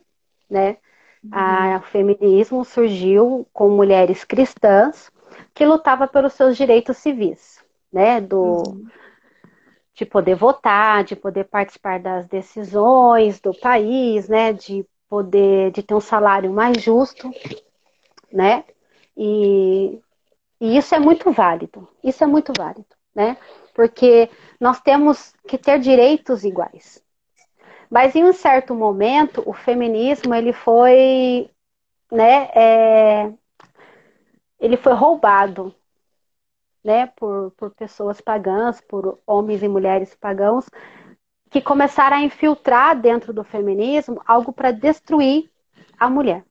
né? 0.49 0.77
Uhum. 1.23 1.29
A, 1.31 1.77
o 1.77 1.87
feminismo 1.87 2.65
surgiu 2.65 3.47
com 3.53 3.69
mulheres 3.69 4.23
cristãs 4.23 5.11
que 5.53 5.65
lutava 5.65 6.07
pelos 6.07 6.33
seus 6.33 6.57
direitos 6.57 6.97
civis, 6.97 7.63
né? 7.91 8.19
Do, 8.19 8.63
uhum. 8.67 8.87
De 9.93 10.05
poder 10.05 10.35
votar, 10.35 11.03
de 11.03 11.15
poder 11.15 11.45
participar 11.45 11.99
das 11.99 12.27
decisões 12.27 13.39
do 13.39 13.53
país, 13.53 14.27
né? 14.27 14.51
De 14.53 14.85
poder, 15.07 15.71
de 15.71 15.83
ter 15.83 15.93
um 15.93 15.99
salário 15.99 16.51
mais 16.51 16.81
justo, 16.81 17.29
né? 18.31 18.63
E, 19.15 19.99
e 20.61 20.77
isso 20.77 20.93
é 20.93 20.99
muito 20.99 21.31
válido, 21.31 21.89
isso 22.03 22.23
é 22.23 22.27
muito 22.27 22.53
válido, 22.55 22.95
né? 23.15 23.35
Porque 23.73 24.29
nós 24.59 24.79
temos 24.79 25.33
que 25.47 25.57
ter 25.57 25.79
direitos 25.79 26.43
iguais. 26.43 27.03
Mas 27.89 28.15
em 28.15 28.23
um 28.23 28.31
certo 28.31 28.73
momento, 28.73 29.43
o 29.45 29.53
feminismo 29.53 30.33
ele 30.35 30.53
foi 30.53 31.49
né, 32.11 32.49
é, 32.53 33.33
ele 34.59 34.77
foi 34.77 34.93
roubado 34.93 35.73
né, 36.83 37.07
por, 37.15 37.51
por 37.51 37.71
pessoas 37.71 38.21
pagãs, 38.21 38.81
por 38.81 39.19
homens 39.25 39.63
e 39.63 39.67
mulheres 39.67 40.13
pagãos, 40.13 40.69
que 41.49 41.61
começaram 41.61 42.17
a 42.17 42.21
infiltrar 42.21 42.99
dentro 42.99 43.33
do 43.33 43.43
feminismo 43.43 44.21
algo 44.25 44.53
para 44.53 44.71
destruir 44.71 45.49
a 45.99 46.09
mulher. 46.09 46.45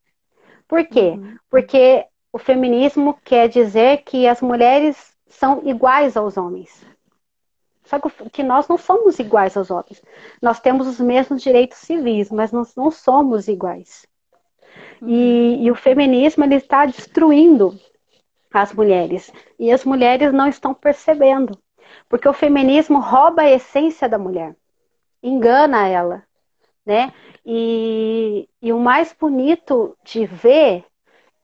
Por 0.66 0.84
quê? 0.86 1.10
Uhum. 1.10 1.36
Porque 1.48 2.06
o 2.32 2.38
feminismo 2.38 3.18
quer 3.24 3.48
dizer 3.48 4.02
que 4.04 4.26
as 4.26 4.40
mulheres 4.40 5.16
são 5.26 5.62
iguais 5.64 6.16
aos 6.16 6.36
homens. 6.36 6.84
Só 7.84 7.98
que 8.32 8.42
nós 8.42 8.68
não 8.68 8.78
somos 8.78 9.18
iguais 9.18 9.56
aos 9.56 9.70
homens. 9.70 10.00
Nós 10.40 10.60
temos 10.60 10.86
os 10.86 11.00
mesmos 11.00 11.42
direitos 11.42 11.78
civis, 11.78 12.30
mas 12.30 12.52
nós 12.52 12.74
não 12.76 12.90
somos 12.90 13.48
iguais. 13.48 14.06
E, 15.02 15.64
e, 15.64 15.70
o 15.70 15.74
feminismo 15.74 16.44
ele 16.44 16.54
está 16.54 16.86
destruindo 16.86 17.76
as 18.52 18.72
mulheres. 18.72 19.32
E 19.58 19.72
as 19.72 19.84
mulheres 19.84 20.32
não 20.32 20.46
estão 20.46 20.72
percebendo. 20.72 21.58
Porque 22.08 22.28
o 22.28 22.32
feminismo 22.32 23.00
rouba 23.00 23.42
a 23.42 23.50
essência 23.50 24.08
da 24.08 24.18
mulher, 24.18 24.54
engana 25.20 25.88
ela, 25.88 26.22
né? 26.86 27.12
E, 27.44 28.48
e 28.62 28.72
o 28.72 28.78
mais 28.78 29.12
bonito 29.18 29.96
de 30.04 30.26
ver 30.26 30.84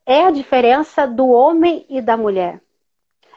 é 0.07 0.23
a 0.23 0.31
diferença 0.31 1.05
do 1.05 1.27
homem 1.27 1.85
e 1.89 2.01
da 2.01 2.15
mulher. 2.15 2.61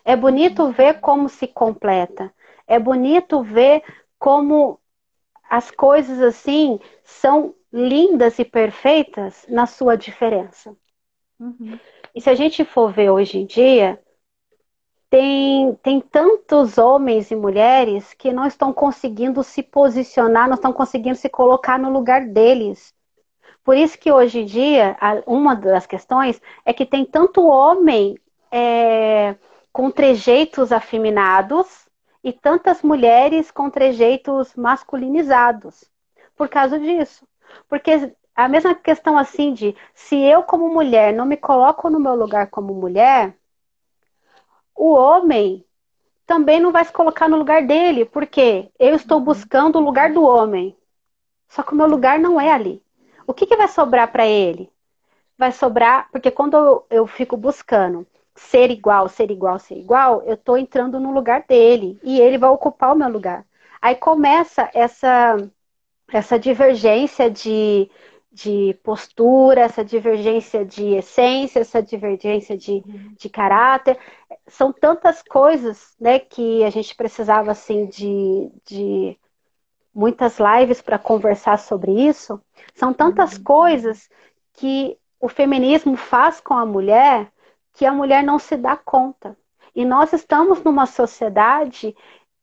É 0.04 0.14
bonito 0.14 0.70
ver 0.70 1.00
como 1.00 1.28
se 1.28 1.48
completa. 1.48 2.32
É 2.64 2.78
bonito 2.78 3.42
ver 3.42 3.82
como 4.16 4.78
as 5.48 5.72
coisas 5.72 6.20
assim 6.20 6.78
são 7.02 7.52
lindas 7.72 8.38
e 8.38 8.44
perfeitas 8.44 9.44
na 9.48 9.66
sua 9.66 9.96
diferença. 9.96 10.76
Uhum. 11.40 11.76
E 12.14 12.20
se 12.20 12.30
a 12.30 12.34
gente 12.36 12.64
for 12.64 12.92
ver 12.92 13.10
hoje 13.10 13.38
em 13.38 13.46
dia, 13.46 14.00
tem, 15.10 15.74
tem 15.82 16.00
tantos 16.00 16.78
homens 16.78 17.32
e 17.32 17.36
mulheres 17.36 18.14
que 18.14 18.32
não 18.32 18.46
estão 18.46 18.72
conseguindo 18.72 19.42
se 19.42 19.60
posicionar, 19.60 20.46
não 20.46 20.54
estão 20.54 20.72
conseguindo 20.72 21.16
se 21.16 21.28
colocar 21.28 21.80
no 21.80 21.90
lugar 21.90 22.26
deles. 22.28 22.94
Por 23.64 23.76
isso 23.76 23.98
que 23.98 24.10
hoje 24.10 24.40
em 24.40 24.44
dia, 24.44 24.96
uma 25.26 25.54
das 25.54 25.86
questões 25.86 26.40
é 26.64 26.72
que 26.72 26.86
tem 26.86 27.04
tanto 27.04 27.46
homem 27.46 28.18
é, 28.50 29.36
com 29.72 29.90
trejeitos 29.90 30.72
afeminados 30.72 31.88
e 32.22 32.32
tantas 32.32 32.82
mulheres 32.82 33.50
com 33.50 33.70
trejeitos 33.70 34.54
masculinizados. 34.54 35.84
Por 36.36 36.48
causa 36.48 36.78
disso. 36.78 37.26
Porque 37.68 38.14
a 38.34 38.48
mesma 38.48 38.74
questão 38.74 39.18
assim 39.18 39.52
de 39.52 39.76
se 39.94 40.16
eu 40.16 40.42
como 40.42 40.72
mulher 40.72 41.12
não 41.12 41.26
me 41.26 41.36
coloco 41.36 41.90
no 41.90 42.00
meu 42.00 42.14
lugar 42.14 42.48
como 42.48 42.74
mulher, 42.74 43.36
o 44.74 44.92
homem 44.92 45.64
também 46.26 46.60
não 46.60 46.72
vai 46.72 46.84
se 46.84 46.92
colocar 46.92 47.28
no 47.28 47.36
lugar 47.36 47.66
dele, 47.66 48.04
porque 48.04 48.70
eu 48.78 48.94
estou 48.94 49.18
uhum. 49.18 49.24
buscando 49.24 49.78
o 49.78 49.82
lugar 49.82 50.12
do 50.12 50.22
homem. 50.22 50.76
Só 51.48 51.62
que 51.62 51.72
o 51.72 51.76
meu 51.76 51.88
lugar 51.88 52.18
não 52.18 52.40
é 52.40 52.52
ali. 52.52 52.82
O 53.30 53.34
que, 53.34 53.46
que 53.46 53.56
vai 53.56 53.68
sobrar 53.68 54.10
para 54.10 54.26
ele? 54.26 54.68
Vai 55.38 55.52
sobrar, 55.52 56.08
porque 56.10 56.30
quando 56.32 56.56
eu, 56.56 56.86
eu 56.90 57.06
fico 57.06 57.36
buscando 57.36 58.06
ser 58.34 58.70
igual, 58.70 59.08
ser 59.08 59.30
igual, 59.30 59.58
ser 59.58 59.76
igual, 59.76 60.22
eu 60.22 60.34
estou 60.34 60.58
entrando 60.58 60.98
no 60.98 61.12
lugar 61.12 61.44
dele 61.46 61.98
e 62.02 62.20
ele 62.20 62.38
vai 62.38 62.50
ocupar 62.50 62.92
o 62.92 62.98
meu 62.98 63.08
lugar. 63.08 63.46
Aí 63.80 63.94
começa 63.94 64.68
essa 64.74 65.36
essa 66.12 66.38
divergência 66.38 67.30
de, 67.30 67.88
de 68.32 68.74
postura, 68.82 69.60
essa 69.60 69.84
divergência 69.84 70.64
de 70.64 70.94
essência, 70.96 71.60
essa 71.60 71.80
divergência 71.82 72.56
de, 72.58 72.82
de 73.16 73.28
caráter. 73.28 73.96
São 74.48 74.72
tantas 74.72 75.22
coisas 75.22 75.94
né, 76.00 76.18
que 76.18 76.64
a 76.64 76.70
gente 76.70 76.96
precisava 76.96 77.52
assim 77.52 77.86
de, 77.86 78.50
de 78.66 79.16
muitas 80.00 80.38
lives 80.38 80.80
para 80.80 80.98
conversar 80.98 81.58
sobre 81.58 81.92
isso. 81.92 82.40
São 82.74 82.90
tantas 82.92 83.36
uhum. 83.36 83.44
coisas 83.44 84.08
que 84.54 84.96
o 85.20 85.28
feminismo 85.28 85.94
faz 85.94 86.40
com 86.40 86.54
a 86.54 86.64
mulher 86.64 87.30
que 87.74 87.84
a 87.86 87.92
mulher 87.92 88.22
não 88.22 88.38
se 88.38 88.56
dá 88.56 88.76
conta. 88.76 89.36
E 89.74 89.84
nós 89.84 90.12
estamos 90.12 90.62
numa 90.62 90.86
sociedade 90.86 91.94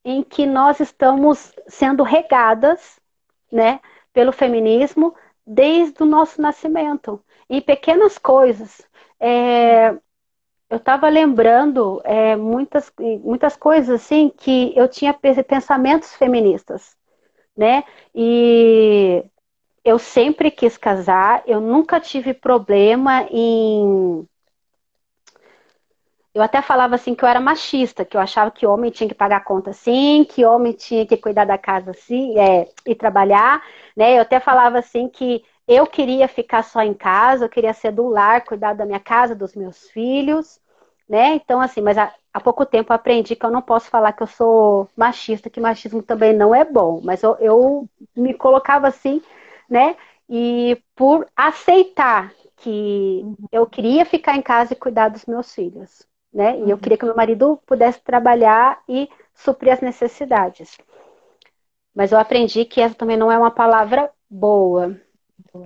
em 0.06 0.24
que 0.24 0.46
nós 0.46 0.80
estamos 0.80 1.54
sendo 1.68 2.04
regadas 2.04 3.00
né, 3.52 3.80
pelo 4.14 4.32
feminismo 4.32 5.14
desde 5.46 6.02
o 6.04 6.06
nosso 6.06 6.42
nascimento, 6.42 7.22
em 7.50 7.62
pequenas 7.62 8.18
coisas. 8.18 8.82
É, 9.20 9.90
eu 10.70 10.78
estava 10.78 11.10
lembrando 11.10 12.02
é, 12.04 12.36
muitas, 12.36 12.92
muitas 13.22 13.56
coisas 13.56 14.02
assim 14.02 14.30
que 14.30 14.74
eu 14.76 14.88
tinha 14.88 15.14
pensamentos 15.14 16.16
feministas, 16.16 16.96
né? 17.58 17.84
E 18.14 19.24
eu 19.84 19.98
sempre 20.00 20.52
quis 20.52 20.78
casar, 20.78 21.44
eu 21.48 21.60
nunca 21.62 22.00
tive 22.00 22.34
problema 22.34 23.28
em 23.32 24.28
eu 26.38 26.44
até 26.44 26.62
falava 26.62 26.94
assim 26.94 27.16
que 27.16 27.24
eu 27.24 27.28
era 27.28 27.40
machista, 27.40 28.06
que 28.06 28.16
eu 28.16 28.22
achava 28.22 28.52
que 28.52 28.68
homem 28.68 28.92
tinha 28.92 29.10
que 29.10 29.16
pagar 29.16 29.44
conta 29.44 29.74
sim, 29.74 30.24
que 30.24 30.46
homem 30.46 30.72
tinha 30.72 31.04
que 31.04 31.18
cuidar 31.18 31.46
da 31.46 31.58
casa 31.58 31.92
assim, 31.92 32.38
é, 32.38 32.70
e 32.86 32.94
trabalhar, 32.94 33.64
né? 33.96 34.16
Eu 34.16 34.22
até 34.22 34.40
falava 34.40 34.78
assim 34.78 35.10
que 35.10 35.44
eu 35.68 35.88
queria 35.88 36.28
ficar 36.28 36.64
só 36.64 36.82
em 36.84 36.94
casa, 36.94 37.46
eu 37.46 37.50
queria 37.50 37.74
ser 37.74 37.92
do 37.92 38.08
lar, 38.08 38.46
cuidar 38.46 38.74
da 38.74 38.86
minha 38.86 39.00
casa, 39.00 39.34
dos 39.34 39.56
meus 39.56 39.90
filhos, 39.90 40.60
né? 41.10 41.34
Então, 41.36 41.60
assim, 41.60 41.82
mas 41.82 41.98
há, 41.98 42.14
há 42.38 42.42
pouco 42.42 42.66
tempo 42.66 42.92
eu 42.92 42.96
aprendi 42.96 43.36
que 43.36 43.46
eu 43.46 43.52
não 43.52 43.62
posso 43.62 43.90
falar 43.90 44.14
que 44.14 44.24
eu 44.24 44.28
sou 44.28 44.90
machista, 44.96 45.50
que 45.50 45.60
machismo 45.60 46.02
também 46.02 46.34
não 46.34 46.54
é 46.54 46.64
bom, 46.64 47.02
mas 47.04 47.24
eu, 47.24 47.36
eu 47.40 47.90
me 48.16 48.34
colocava 48.34 48.88
assim, 48.88 49.22
né? 49.70 49.96
E 50.30 50.82
por 50.96 51.28
aceitar 51.36 52.34
que 52.58 53.24
eu 53.52 53.66
queria 53.68 54.06
ficar 54.06 54.36
em 54.36 54.42
casa 54.42 54.74
e 54.74 54.76
cuidar 54.76 55.10
dos 55.10 55.26
meus 55.26 55.54
filhos 55.54 56.08
né? 56.34 56.58
E 56.60 56.62
eu 56.62 56.76
uhum. 56.76 56.78
queria 56.78 56.98
que 56.98 57.06
meu 57.06 57.16
marido 57.16 57.60
pudesse 57.66 58.00
trabalhar 58.02 58.82
e 58.88 59.10
suprir 59.34 59.74
as 59.74 59.82
necessidades. 59.82 60.78
Mas 61.96 62.12
eu 62.12 62.20
aprendi 62.20 62.64
que 62.64 62.80
essa 62.80 62.94
também 62.94 63.18
não 63.18 63.32
é 63.32 63.38
uma 63.38 63.50
palavra 63.50 64.12
boa, 64.30 65.00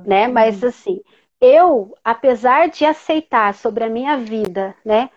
né? 0.06 0.28
Uhum. 0.28 0.34
Mas 0.34 0.64
assim, 0.64 1.02
eu, 1.42 1.94
apesar 2.04 2.70
de 2.70 2.86
aceitar 2.86 3.54
sobre 3.54 3.84
a 3.84 3.90
minha 3.90 4.18
vida, 4.18 4.74
né? 4.86 5.10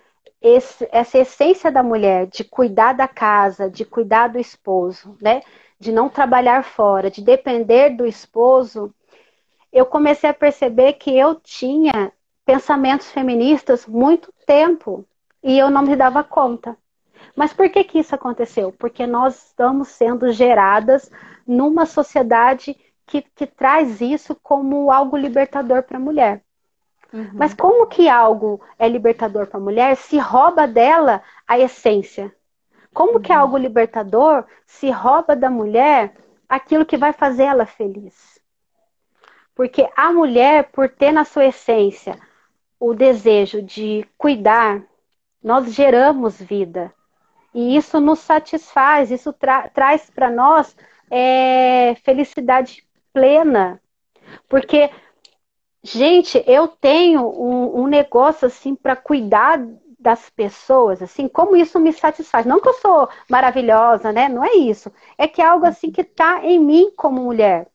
Esse, 0.46 0.86
essa 0.92 1.16
essência 1.16 1.72
da 1.72 1.82
mulher 1.82 2.26
de 2.26 2.44
cuidar 2.44 2.92
da 2.92 3.08
casa, 3.08 3.70
de 3.70 3.82
cuidar 3.82 4.28
do 4.28 4.38
esposo, 4.38 5.16
né? 5.18 5.42
De 5.80 5.90
não 5.90 6.10
trabalhar 6.10 6.62
fora, 6.62 7.10
de 7.10 7.22
depender 7.22 7.96
do 7.96 8.06
esposo, 8.06 8.94
eu 9.72 9.86
comecei 9.86 10.28
a 10.28 10.34
perceber 10.34 10.92
que 10.92 11.16
eu 11.18 11.34
tinha 11.36 12.12
pensamentos 12.44 13.10
feministas 13.10 13.86
muito 13.86 14.30
tempo 14.46 15.06
e 15.42 15.58
eu 15.58 15.70
não 15.70 15.82
me 15.82 15.96
dava 15.96 16.22
conta. 16.22 16.76
Mas 17.34 17.54
por 17.54 17.70
que 17.70 17.82
que 17.82 17.98
isso 17.98 18.14
aconteceu? 18.14 18.70
Porque 18.70 19.06
nós 19.06 19.46
estamos 19.46 19.88
sendo 19.88 20.30
geradas 20.30 21.10
numa 21.46 21.86
sociedade 21.86 22.76
que, 23.06 23.22
que 23.22 23.46
traz 23.46 24.02
isso 24.02 24.36
como 24.42 24.90
algo 24.92 25.16
libertador 25.16 25.82
para 25.82 25.96
a 25.96 26.00
mulher. 26.00 26.43
Uhum. 27.14 27.30
Mas 27.34 27.54
como 27.54 27.86
que 27.86 28.08
algo 28.08 28.60
é 28.76 28.88
libertador 28.88 29.46
para 29.46 29.60
a 29.60 29.62
mulher 29.62 29.96
se 29.96 30.18
rouba 30.18 30.66
dela 30.66 31.22
a 31.46 31.56
essência? 31.56 32.34
Como 32.92 33.14
uhum. 33.14 33.22
que 33.22 33.32
algo 33.32 33.56
libertador 33.56 34.44
se 34.66 34.90
rouba 34.90 35.36
da 35.36 35.48
mulher 35.48 36.12
aquilo 36.48 36.84
que 36.84 36.96
vai 36.96 37.12
fazer 37.12 37.44
ela 37.44 37.66
feliz? 37.66 38.40
Porque 39.54 39.88
a 39.96 40.12
mulher, 40.12 40.70
por 40.72 40.88
ter 40.88 41.12
na 41.12 41.24
sua 41.24 41.44
essência 41.44 42.18
o 42.80 42.92
desejo 42.92 43.62
de 43.62 44.04
cuidar, 44.18 44.82
nós 45.40 45.72
geramos 45.72 46.42
vida. 46.42 46.92
E 47.54 47.76
isso 47.76 48.00
nos 48.00 48.18
satisfaz, 48.18 49.12
isso 49.12 49.32
tra 49.32 49.68
traz 49.68 50.10
para 50.10 50.28
nós 50.28 50.76
é, 51.08 51.94
felicidade 52.02 52.84
plena. 53.12 53.80
Porque, 54.48 54.90
gente, 55.84 56.42
eu 56.46 56.68
tenho 56.68 57.22
um, 57.28 57.82
um 57.82 57.86
negócio 57.88 58.46
assim 58.46 58.74
para 58.74 58.96
cuidar 58.96 59.60
das 59.98 60.30
pessoas, 60.30 61.02
assim, 61.02 61.28
como 61.28 61.56
isso 61.56 61.80
me 61.80 61.92
satisfaz. 61.92 62.44
Não 62.46 62.60
que 62.60 62.68
eu 62.68 62.74
sou 62.74 63.08
maravilhosa, 63.30 64.12
né? 64.12 64.28
Não 64.28 64.44
é 64.44 64.54
isso. 64.54 64.92
É 65.18 65.28
que 65.28 65.40
é 65.42 65.46
algo 65.46 65.66
assim 65.66 65.90
que 65.92 66.02
está 66.02 66.44
em 66.44 66.58
mim 66.58 66.92
como 66.96 67.22
mulher. 67.22 67.68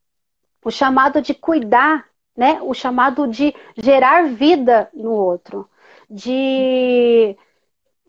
O 0.64 0.72
chamado 0.72 1.22
de 1.22 1.34
cuidar, 1.36 2.08
né? 2.38 2.62
O 2.62 2.74
chamado 2.74 3.28
de 3.28 3.56
gerar 3.78 4.28
vida 4.30 4.90
no 4.94 5.12
outro. 5.12 5.70
De 6.10 7.38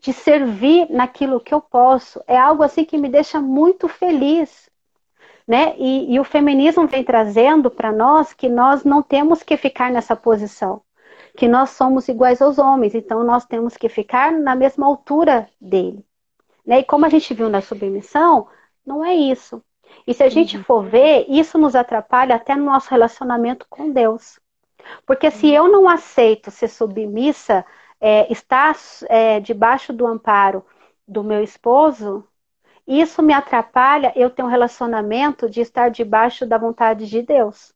de 0.01 0.13
servir 0.13 0.89
naquilo 0.89 1.39
que 1.41 1.53
eu 1.53 1.61
posso. 1.61 2.23
É 2.27 2.37
algo 2.37 2.63
assim 2.63 2.85
que 2.85 2.97
me 2.97 3.09
deixa 3.09 3.41
muito 3.41 3.87
feliz. 3.87 4.70
Né? 5.51 5.75
E, 5.77 6.13
e 6.13 6.17
o 6.17 6.23
feminismo 6.23 6.87
vem 6.87 7.03
trazendo 7.03 7.69
para 7.69 7.91
nós 7.91 8.31
que 8.31 8.47
nós 8.47 8.85
não 8.85 9.03
temos 9.03 9.43
que 9.43 9.57
ficar 9.57 9.91
nessa 9.91 10.15
posição, 10.15 10.81
que 11.35 11.45
nós 11.45 11.71
somos 11.71 12.07
iguais 12.07 12.41
aos 12.41 12.57
homens, 12.57 12.95
então 12.95 13.21
nós 13.21 13.45
temos 13.45 13.75
que 13.75 13.89
ficar 13.89 14.31
na 14.31 14.55
mesma 14.55 14.87
altura 14.87 15.49
dele. 15.59 16.05
Né? 16.65 16.79
E 16.79 16.83
como 16.85 17.05
a 17.05 17.09
gente 17.09 17.33
viu 17.33 17.49
na 17.49 17.59
submissão, 17.59 18.47
não 18.85 19.03
é 19.03 19.13
isso. 19.13 19.61
E 20.07 20.13
se 20.13 20.23
a 20.23 20.29
gente 20.29 20.55
uhum. 20.55 20.63
for 20.63 20.85
ver, 20.85 21.25
isso 21.27 21.57
nos 21.57 21.75
atrapalha 21.75 22.35
até 22.35 22.55
no 22.55 22.63
nosso 22.63 22.89
relacionamento 22.89 23.65
com 23.69 23.91
Deus. 23.91 24.39
Porque 25.05 25.29
se 25.29 25.49
eu 25.49 25.67
não 25.67 25.89
aceito 25.89 26.49
ser 26.49 26.69
submissa 26.69 27.65
é, 27.99 28.31
estar 28.31 28.73
é, 29.09 29.41
debaixo 29.41 29.91
do 29.91 30.07
amparo 30.07 30.65
do 31.05 31.25
meu 31.25 31.43
esposo, 31.43 32.25
isso 32.99 33.21
me 33.21 33.33
atrapalha 33.33 34.11
eu 34.15 34.29
ter 34.29 34.43
um 34.43 34.47
relacionamento 34.47 35.49
de 35.49 35.61
estar 35.61 35.89
debaixo 35.89 36.45
da 36.45 36.57
vontade 36.57 37.07
de 37.07 37.21
Deus. 37.21 37.73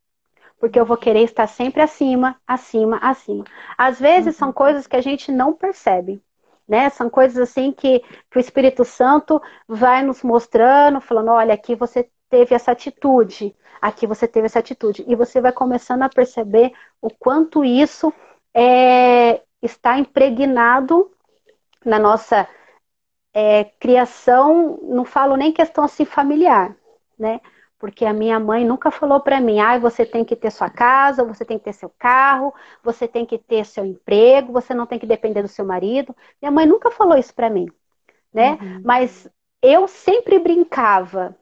Porque 0.59 0.79
eu 0.79 0.85
vou 0.85 0.97
querer 0.97 1.23
estar 1.23 1.47
sempre 1.47 1.81
acima, 1.81 2.35
acima, 2.47 2.97
acima. 2.97 3.45
Às 3.77 3.99
vezes 3.99 4.35
uhum. 4.35 4.39
são 4.39 4.53
coisas 4.53 4.87
que 4.87 4.95
a 4.95 5.01
gente 5.01 5.31
não 5.31 5.53
percebe. 5.53 6.21
Né? 6.67 6.89
São 6.89 7.09
coisas 7.09 7.37
assim 7.37 7.71
que, 7.71 7.99
que 8.29 8.37
o 8.37 8.39
Espírito 8.39 8.83
Santo 8.83 9.41
vai 9.67 10.01
nos 10.01 10.23
mostrando, 10.23 10.99
falando, 10.99 11.29
olha, 11.31 11.53
aqui 11.53 11.75
você 11.75 12.09
teve 12.29 12.55
essa 12.55 12.71
atitude, 12.71 13.55
aqui 13.79 14.07
você 14.07 14.27
teve 14.27 14.47
essa 14.47 14.59
atitude. 14.59 15.05
E 15.07 15.15
você 15.15 15.39
vai 15.39 15.51
começando 15.51 16.01
a 16.01 16.09
perceber 16.09 16.73
o 17.01 17.09
quanto 17.09 17.63
isso 17.63 18.11
é, 18.53 19.41
está 19.61 19.99
impregnado 19.99 21.11
na 21.85 21.99
nossa 21.99 22.47
é, 23.35 23.65
criação, 23.65 24.79
não 24.83 25.03
falo 25.03 25.35
nem 25.35 25.51
questão 25.51 25.83
assim 25.83 26.05
familiar, 26.05 26.73
né? 27.19 27.41
Porque 27.77 28.05
a 28.05 28.13
minha 28.13 28.39
mãe 28.39 28.63
nunca 28.63 28.89
falou 28.89 29.19
para 29.19 29.41
mim, 29.41 29.59
ah, 29.59 29.77
você 29.77 30.05
tem 30.05 30.23
que 30.23 30.37
ter 30.37 30.49
sua 30.49 30.69
casa, 30.69 31.25
você 31.25 31.43
tem 31.43 31.59
que 31.59 31.65
ter 31.65 31.73
seu 31.73 31.89
carro, 31.99 32.53
você 32.81 33.05
tem 33.09 33.25
que 33.25 33.37
ter 33.37 33.65
seu 33.65 33.85
emprego, 33.85 34.53
você 34.53 34.73
não 34.73 34.85
tem 34.85 34.97
que 34.97 35.05
depender 35.05 35.41
do 35.41 35.49
seu 35.49 35.65
marido. 35.65 36.15
Minha 36.41 36.49
mãe 36.49 36.65
nunca 36.65 36.89
falou 36.89 37.17
isso 37.17 37.35
para 37.35 37.49
mim, 37.49 37.67
né? 38.33 38.51
Uhum. 38.61 38.81
Mas 38.85 39.29
eu 39.61 39.85
sempre 39.85 40.39
brincava, 40.39 41.35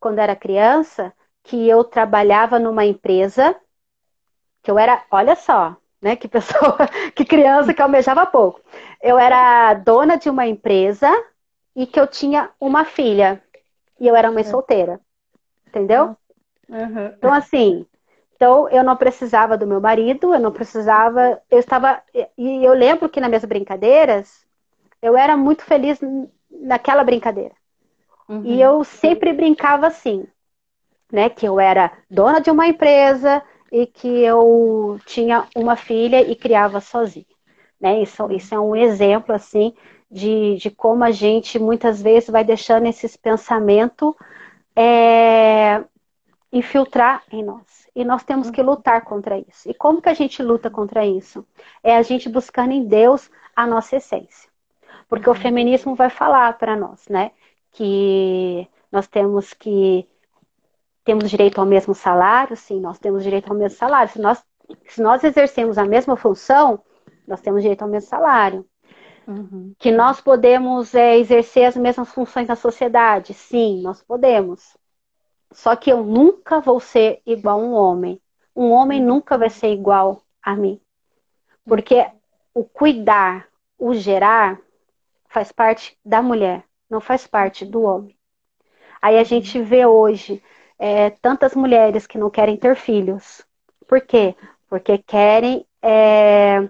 quando 0.00 0.20
era 0.20 0.34
criança, 0.34 1.12
que 1.42 1.68
eu 1.68 1.84
trabalhava 1.84 2.58
numa 2.58 2.86
empresa, 2.86 3.54
que 4.62 4.70
eu 4.70 4.78
era, 4.78 5.04
olha 5.10 5.36
só, 5.36 5.76
né? 6.00 6.16
Que 6.16 6.28
pessoa, 6.28 6.76
que 7.14 7.24
criança 7.24 7.74
que 7.74 7.82
almejava 7.82 8.26
pouco. 8.26 8.60
Eu 9.02 9.18
era 9.18 9.74
dona 9.74 10.16
de 10.16 10.30
uma 10.30 10.46
empresa 10.46 11.10
e 11.74 11.86
que 11.86 11.98
eu 11.98 12.06
tinha 12.06 12.50
uma 12.60 12.84
filha. 12.84 13.42
E 14.00 14.06
eu 14.06 14.14
era 14.14 14.30
mãe 14.30 14.42
é. 14.42 14.46
solteira. 14.46 15.00
Entendeu? 15.66 16.16
Uhum. 16.68 17.06
Então, 17.16 17.32
assim, 17.32 17.86
então 18.34 18.68
eu 18.68 18.84
não 18.84 18.96
precisava 18.96 19.58
do 19.58 19.66
meu 19.66 19.80
marido, 19.80 20.32
eu 20.32 20.40
não 20.40 20.52
precisava. 20.52 21.40
Eu 21.50 21.58
estava. 21.58 22.00
E 22.36 22.64
eu 22.64 22.72
lembro 22.72 23.08
que 23.08 23.20
nas 23.20 23.28
minhas 23.28 23.44
brincadeiras, 23.44 24.46
eu 25.02 25.16
era 25.16 25.36
muito 25.36 25.64
feliz 25.64 25.98
naquela 26.50 27.04
brincadeira. 27.04 27.54
Uhum. 28.28 28.44
E 28.44 28.60
eu 28.60 28.84
sempre 28.84 29.32
brincava 29.32 29.86
assim, 29.86 30.26
né? 31.10 31.28
Que 31.28 31.46
eu 31.46 31.58
era 31.58 31.92
dona 32.10 32.40
de 32.40 32.50
uma 32.50 32.66
empresa 32.66 33.42
e 33.70 33.86
que 33.86 34.08
eu 34.08 34.98
tinha 35.06 35.46
uma 35.54 35.76
filha 35.76 36.20
e 36.20 36.34
criava 36.34 36.80
sozinha. 36.80 37.26
Né? 37.80 38.02
Isso, 38.02 38.30
isso 38.32 38.54
é 38.54 38.60
um 38.60 38.74
exemplo, 38.74 39.34
assim, 39.34 39.74
de, 40.10 40.56
de 40.56 40.70
como 40.70 41.04
a 41.04 41.10
gente 41.10 41.58
muitas 41.58 42.02
vezes 42.02 42.30
vai 42.30 42.44
deixando 42.44 42.86
esses 42.86 43.16
pensamentos 43.16 44.14
é, 44.74 45.84
infiltrar 46.52 47.22
em 47.30 47.42
nós. 47.44 47.86
E 47.94 48.04
nós 48.04 48.22
temos 48.22 48.50
que 48.50 48.62
lutar 48.62 49.02
contra 49.02 49.38
isso. 49.38 49.68
E 49.68 49.74
como 49.74 50.00
que 50.00 50.08
a 50.08 50.14
gente 50.14 50.42
luta 50.42 50.70
contra 50.70 51.04
isso? 51.04 51.44
É 51.82 51.96
a 51.96 52.02
gente 52.02 52.28
buscando 52.28 52.72
em 52.72 52.84
Deus 52.86 53.30
a 53.56 53.66
nossa 53.66 53.96
essência. 53.96 54.48
Porque 55.08 55.28
uhum. 55.28 55.34
o 55.34 55.38
feminismo 55.38 55.94
vai 55.94 56.10
falar 56.10 56.56
para 56.58 56.76
nós, 56.76 57.08
né? 57.08 57.32
Que 57.72 58.68
nós 58.90 59.08
temos 59.08 59.52
que 59.52 60.06
temos 61.08 61.30
direito 61.30 61.58
ao 61.58 61.64
mesmo 61.64 61.94
salário, 61.94 62.54
sim, 62.54 62.78
nós 62.78 62.98
temos 62.98 63.24
direito 63.24 63.50
ao 63.50 63.56
mesmo 63.56 63.78
salário. 63.78 64.12
Se 64.12 64.20
nós, 64.20 64.44
se 64.88 65.00
nós 65.00 65.24
exercemos 65.24 65.78
a 65.78 65.84
mesma 65.86 66.18
função, 66.18 66.84
nós 67.26 67.40
temos 67.40 67.62
direito 67.62 67.80
ao 67.80 67.88
mesmo 67.88 68.10
salário. 68.10 68.66
Uhum. 69.26 69.74
Que 69.78 69.90
nós 69.90 70.20
podemos 70.20 70.94
é, 70.94 71.16
exercer 71.16 71.64
as 71.64 71.78
mesmas 71.78 72.10
funções 72.10 72.46
na 72.46 72.56
sociedade. 72.56 73.32
Sim, 73.32 73.80
nós 73.80 74.02
podemos. 74.02 74.76
Só 75.50 75.74
que 75.74 75.90
eu 75.90 76.04
nunca 76.04 76.60
vou 76.60 76.78
ser 76.78 77.22
igual 77.24 77.58
a 77.58 77.62
um 77.62 77.72
homem. 77.72 78.20
Um 78.54 78.70
homem 78.70 79.02
nunca 79.02 79.38
vai 79.38 79.48
ser 79.48 79.72
igual 79.72 80.20
a 80.42 80.54
mim. 80.54 80.78
Porque 81.64 82.06
o 82.52 82.64
cuidar, 82.64 83.48
o 83.78 83.94
gerar, 83.94 84.60
faz 85.26 85.52
parte 85.52 85.98
da 86.04 86.20
mulher, 86.20 86.64
não 86.90 87.00
faz 87.00 87.26
parte 87.26 87.64
do 87.64 87.80
homem. 87.80 88.14
Aí 89.00 89.16
a 89.16 89.24
gente 89.24 89.58
vê 89.62 89.86
hoje 89.86 90.42
é, 90.78 91.10
tantas 91.10 91.54
mulheres 91.54 92.06
que 92.06 92.18
não 92.18 92.30
querem 92.30 92.56
ter 92.56 92.76
filhos. 92.76 93.44
Por 93.86 94.00
quê? 94.00 94.34
Porque 94.68 94.98
querem 94.98 95.66
é, 95.82 96.68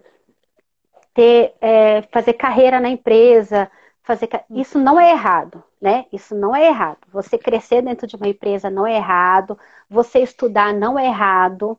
ter, 1.13 1.55
é, 1.61 2.03
fazer 2.13 2.35
carreira 2.35 2.81
na 2.81 2.89
empresa, 2.89 3.71
fazer 4.03 4.29
isso 4.51 4.79
não 4.79 4.99
é 4.99 5.11
errado, 5.11 5.63
né? 5.81 6.07
Isso 6.13 6.35
não 6.35 6.57
é 6.57 6.67
errado. 6.67 6.99
Você 7.13 7.37
crescer 7.37 7.83
dentro 7.83 8.07
de 8.07 8.17
uma 8.17 8.29
empresa 8.29 8.71
não 8.71 8.87
é 8.87 8.97
errado, 8.97 9.59
você 9.91 10.21
estudar 10.21 10.73
não 10.73 10.99
é 10.99 11.07
errado, 11.07 11.79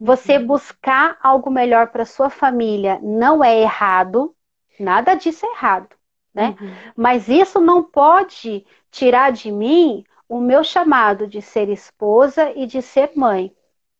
você 0.00 0.38
uhum. 0.38 0.46
buscar 0.46 1.18
algo 1.22 1.50
melhor 1.50 1.88
para 1.88 2.04
sua 2.04 2.30
família 2.30 2.98
não 3.02 3.42
é 3.42 3.60
errado, 3.60 4.34
nada 4.78 5.14
disso 5.14 5.44
é 5.46 5.50
errado, 5.50 5.88
né? 6.34 6.56
Uhum. 6.60 6.74
Mas 6.96 7.28
isso 7.28 7.60
não 7.60 7.82
pode 7.82 8.64
tirar 8.90 9.32
de 9.32 9.50
mim 9.50 10.04
o 10.28 10.40
meu 10.40 10.64
chamado 10.64 11.26
de 11.26 11.40
ser 11.40 11.68
esposa 11.68 12.52
e 12.56 12.66
de 12.66 12.82
ser 12.82 13.12
mãe. 13.14 13.54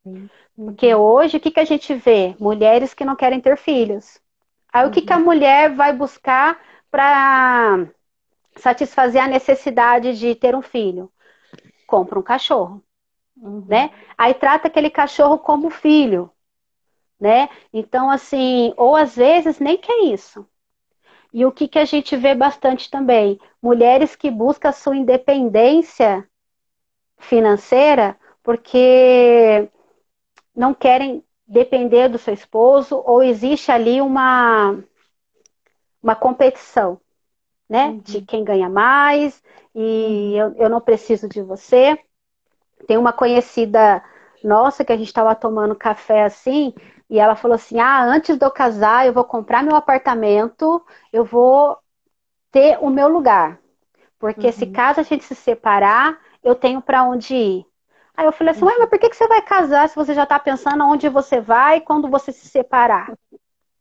Uhum. 0.05 0.29
Porque 0.57 0.95
hoje 0.95 1.37
o 1.37 1.41
que, 1.41 1.51
que 1.51 1.61
a 1.61 1.65
gente 1.65 1.95
vê? 1.95 2.35
Mulheres 2.39 2.95
que 2.95 3.05
não 3.05 3.17
querem 3.17 3.41
ter 3.41 3.57
filhos. 3.57 4.21
Aí 4.73 4.83
uhum. 4.85 4.91
o 4.91 4.93
que, 4.93 5.03
que 5.03 5.13
a 5.13 5.17
uhum. 5.17 5.25
mulher 5.25 5.75
vai 5.75 5.93
buscar 5.93 6.61
para 6.91 7.87
satisfazer 8.57 9.23
a 9.23 9.29
necessidade 9.29 10.19
de 10.19 10.35
ter 10.35 10.55
um 10.55 10.63
filho? 10.63 11.13
Compra 11.87 12.19
um 12.19 12.23
cachorro, 12.23 12.83
uhum. 13.37 13.65
né? 13.69 13.91
Aí 14.17 14.35
trata 14.35 14.69
aquele 14.69 14.91
cachorro 14.91 15.39
como 15.39 15.71
filho, 15.71 16.31
né? 17.21 17.49
Então, 17.73 18.11
assim, 18.11 18.73
ou 18.77 18.97
às 18.97 19.15
vezes 19.15 19.61
nem 19.61 19.79
que 19.79 19.91
é 19.91 20.05
isso. 20.07 20.47
E 21.33 21.45
o 21.45 21.53
que, 21.53 21.69
que 21.69 21.79
a 21.79 21.85
gente 21.85 22.17
vê 22.17 22.35
bastante 22.35 22.91
também? 22.91 23.39
Mulheres 23.63 24.17
que 24.17 24.31
buscam 24.31 24.69
a 24.69 24.73
sua 24.73 24.97
independência 24.97 26.29
financeira 27.19 28.17
porque 28.43 29.69
não 30.55 30.73
querem 30.73 31.25
depender 31.47 32.09
do 32.09 32.19
seu 32.19 32.33
esposo 32.33 33.03
ou 33.05 33.23
existe 33.23 33.71
ali 33.71 34.01
uma, 34.01 34.79
uma 36.03 36.15
competição, 36.15 37.01
né? 37.69 37.89
Uhum. 37.89 37.99
De 37.99 38.23
quem 38.23 38.45
ganha 38.45 38.69
mais 38.69 39.43
e 39.75 40.35
eu, 40.37 40.55
eu 40.57 40.69
não 40.69 40.81
preciso 40.81 41.29
de 41.29 41.43
você. 41.43 41.99
Tem 42.87 42.97
uma 42.97 43.13
conhecida 43.13 44.03
nossa 44.43 44.85
que 44.85 44.93
a 44.93 44.97
gente 44.97 45.09
estava 45.09 45.35
tomando 45.35 45.75
café 45.75 46.25
assim 46.25 46.73
e 47.09 47.19
ela 47.19 47.37
falou 47.37 47.55
assim: 47.55 47.79
Ah, 47.79 48.03
antes 48.03 48.37
de 48.37 48.45
eu 48.45 48.51
casar, 48.51 49.07
eu 49.07 49.13
vou 49.13 49.25
comprar 49.25 49.63
meu 49.63 49.77
apartamento, 49.77 50.85
eu 51.13 51.25
vou 51.25 51.79
ter 52.51 52.79
o 52.81 52.91
meu 52.91 53.09
lugar. 53.09 53.61
Porque 54.19 54.47
uhum. 54.47 54.53
se 54.53 54.67
caso 54.67 55.01
a 55.01 55.03
gente 55.03 55.25
se 55.25 55.35
separar, 55.35 56.19
eu 56.43 56.55
tenho 56.55 56.81
para 56.81 57.05
onde 57.05 57.35
ir. 57.35 57.67
Aí 58.17 58.25
eu 58.25 58.33
falei 58.33 58.53
assim, 58.53 58.65
ué, 58.65 58.75
mas 58.79 58.89
por 58.89 58.99
que, 58.99 59.11
que 59.11 59.17
você 59.17 59.29
vai 59.29 59.43
casar 59.43 59.89
se 59.89 59.95
você 59.95 60.15
já 60.15 60.23
está 60.23 60.39
pensando 60.39 60.83
aonde 60.83 61.09
você 61.09 61.39
vai 61.39 61.83
quando 61.83 62.09
você 62.09 62.33
se 62.33 62.49
separar? 62.49 63.13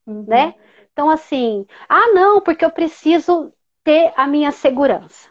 Uhum. 0.06 0.26
Né? 0.28 0.56
Então, 0.92 1.10
assim, 1.10 1.66
ah, 1.88 2.12
não, 2.14 2.42
porque 2.42 2.66
eu 2.66 2.70
preciso 2.70 3.54
ter 3.84 4.14
a 4.18 4.28
minha 4.28 4.52
segurança. 4.52 5.30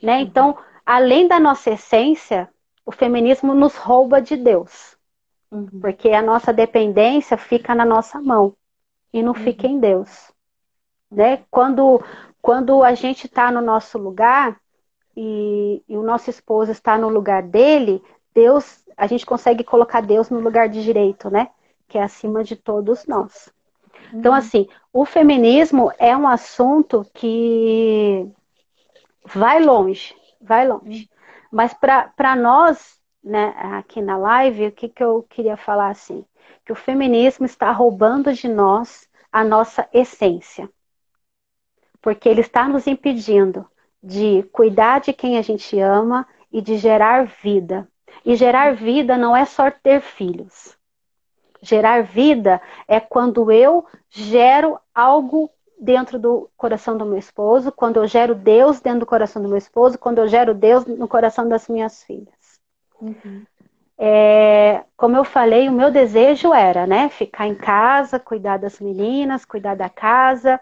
Né? 0.00 0.16
Uhum. 0.16 0.20
Então, 0.20 0.58
além 0.86 1.26
da 1.26 1.40
nossa 1.40 1.70
essência, 1.70 2.48
o 2.86 2.92
feminismo 2.92 3.52
nos 3.52 3.74
rouba 3.76 4.20
de 4.22 4.36
Deus. 4.36 4.89
Uhum. 5.50 5.80
Porque 5.80 6.10
a 6.10 6.22
nossa 6.22 6.52
dependência 6.52 7.36
fica 7.36 7.74
na 7.74 7.84
nossa 7.84 8.20
mão 8.20 8.54
e 9.12 9.22
não 9.22 9.34
fica 9.34 9.66
uhum. 9.66 9.74
em 9.74 9.80
Deus. 9.80 10.32
Né? 11.10 11.42
Quando, 11.50 12.02
quando 12.40 12.82
a 12.82 12.94
gente 12.94 13.26
está 13.26 13.50
no 13.50 13.60
nosso 13.60 13.98
lugar 13.98 14.60
e, 15.16 15.82
e 15.88 15.96
o 15.96 16.02
nosso 16.02 16.30
esposo 16.30 16.70
está 16.70 16.96
no 16.96 17.08
lugar 17.08 17.42
dele, 17.42 18.02
Deus, 18.32 18.84
a 18.96 19.06
gente 19.06 19.26
consegue 19.26 19.64
colocar 19.64 20.00
Deus 20.00 20.30
no 20.30 20.38
lugar 20.38 20.68
de 20.68 20.82
direito, 20.84 21.28
né? 21.28 21.50
Que 21.88 21.98
é 21.98 22.02
acima 22.02 22.44
de 22.44 22.54
todos 22.54 23.06
nós. 23.06 23.52
Então, 24.12 24.32
uhum. 24.32 24.38
assim, 24.38 24.68
o 24.92 25.04
feminismo 25.04 25.92
é 25.98 26.16
um 26.16 26.28
assunto 26.28 27.04
que 27.12 28.28
vai 29.24 29.60
longe, 29.60 30.14
vai 30.40 30.66
longe. 30.66 31.10
Mas 31.50 31.74
para 31.74 32.36
nós, 32.36 32.99
né, 33.22 33.54
aqui 33.56 34.00
na 34.00 34.16
live, 34.16 34.68
o 34.68 34.72
que, 34.72 34.88
que 34.88 35.02
eu 35.02 35.22
queria 35.28 35.56
falar 35.56 35.90
assim? 35.90 36.24
Que 36.64 36.72
o 36.72 36.76
feminismo 36.76 37.46
está 37.46 37.70
roubando 37.70 38.32
de 38.32 38.48
nós 38.48 39.08
a 39.30 39.44
nossa 39.44 39.88
essência. 39.92 40.68
Porque 42.00 42.28
ele 42.28 42.40
está 42.40 42.66
nos 42.66 42.86
impedindo 42.86 43.66
de 44.02 44.42
cuidar 44.52 45.00
de 45.00 45.12
quem 45.12 45.36
a 45.38 45.42
gente 45.42 45.78
ama 45.78 46.26
e 46.50 46.60
de 46.60 46.76
gerar 46.78 47.26
vida. 47.42 47.86
E 48.24 48.34
gerar 48.34 48.74
vida 48.74 49.16
não 49.16 49.36
é 49.36 49.44
só 49.44 49.70
ter 49.70 50.00
filhos. 50.00 50.76
Gerar 51.62 52.02
vida 52.02 52.60
é 52.88 52.98
quando 52.98 53.52
eu 53.52 53.86
gero 54.08 54.78
algo 54.94 55.50
dentro 55.78 56.18
do 56.18 56.50
coração 56.56 56.96
do 56.96 57.06
meu 57.06 57.18
esposo, 57.18 57.70
quando 57.72 57.98
eu 57.98 58.06
gero 58.06 58.34
Deus 58.34 58.80
dentro 58.80 59.00
do 59.00 59.06
coração 59.06 59.42
do 59.42 59.48
meu 59.48 59.58
esposo, 59.58 59.98
quando 59.98 60.18
eu 60.18 60.28
gero 60.28 60.54
Deus 60.54 60.84
no 60.86 61.08
coração 61.08 61.48
das 61.48 61.68
minhas 61.68 62.02
filhas. 62.02 62.39
Uhum. 63.00 63.44
É, 63.98 64.84
como 64.96 65.16
eu 65.16 65.24
falei, 65.24 65.68
o 65.68 65.72
meu 65.72 65.90
desejo 65.90 66.54
era, 66.54 66.86
né, 66.86 67.08
ficar 67.10 67.46
em 67.46 67.54
casa, 67.54 68.18
cuidar 68.18 68.56
das 68.56 68.80
meninas, 68.80 69.44
cuidar 69.44 69.76
da 69.76 69.90
casa, 69.90 70.58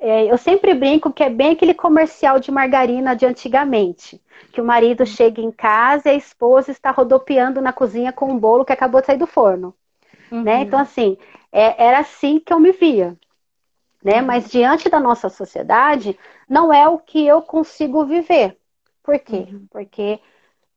é, 0.00 0.30
eu 0.30 0.38
sempre 0.38 0.74
brinco 0.74 1.12
que 1.12 1.22
é 1.24 1.30
bem 1.30 1.52
aquele 1.52 1.74
comercial 1.74 2.38
de 2.38 2.50
margarina 2.50 3.16
de 3.16 3.26
antigamente. 3.26 4.22
Que 4.52 4.60
o 4.60 4.64
marido 4.64 5.00
uhum. 5.00 5.06
chega 5.06 5.40
em 5.40 5.50
casa 5.50 6.08
e 6.08 6.12
a 6.12 6.14
esposa 6.14 6.70
está 6.70 6.90
rodopiando 6.90 7.60
na 7.60 7.72
cozinha 7.72 8.12
com 8.12 8.30
um 8.30 8.38
bolo 8.38 8.64
que 8.64 8.72
acabou 8.72 9.00
de 9.00 9.06
sair 9.08 9.18
do 9.18 9.26
forno. 9.26 9.74
Uhum. 10.30 10.42
Né? 10.42 10.60
Então, 10.62 10.78
assim, 10.78 11.18
é, 11.52 11.84
era 11.84 11.98
assim 11.98 12.38
que 12.40 12.52
eu 12.52 12.60
me 12.60 12.72
via. 12.72 13.16
né? 14.02 14.22
Mas 14.22 14.48
diante 14.50 14.88
da 14.88 15.00
nossa 15.00 15.28
sociedade, 15.28 16.18
não 16.48 16.72
é 16.72 16.88
o 16.88 16.98
que 16.98 17.26
eu 17.26 17.42
consigo 17.42 18.04
viver. 18.06 18.56
Por 19.02 19.18
quê? 19.18 19.48
Uhum. 19.50 19.66
Porque 19.70 20.20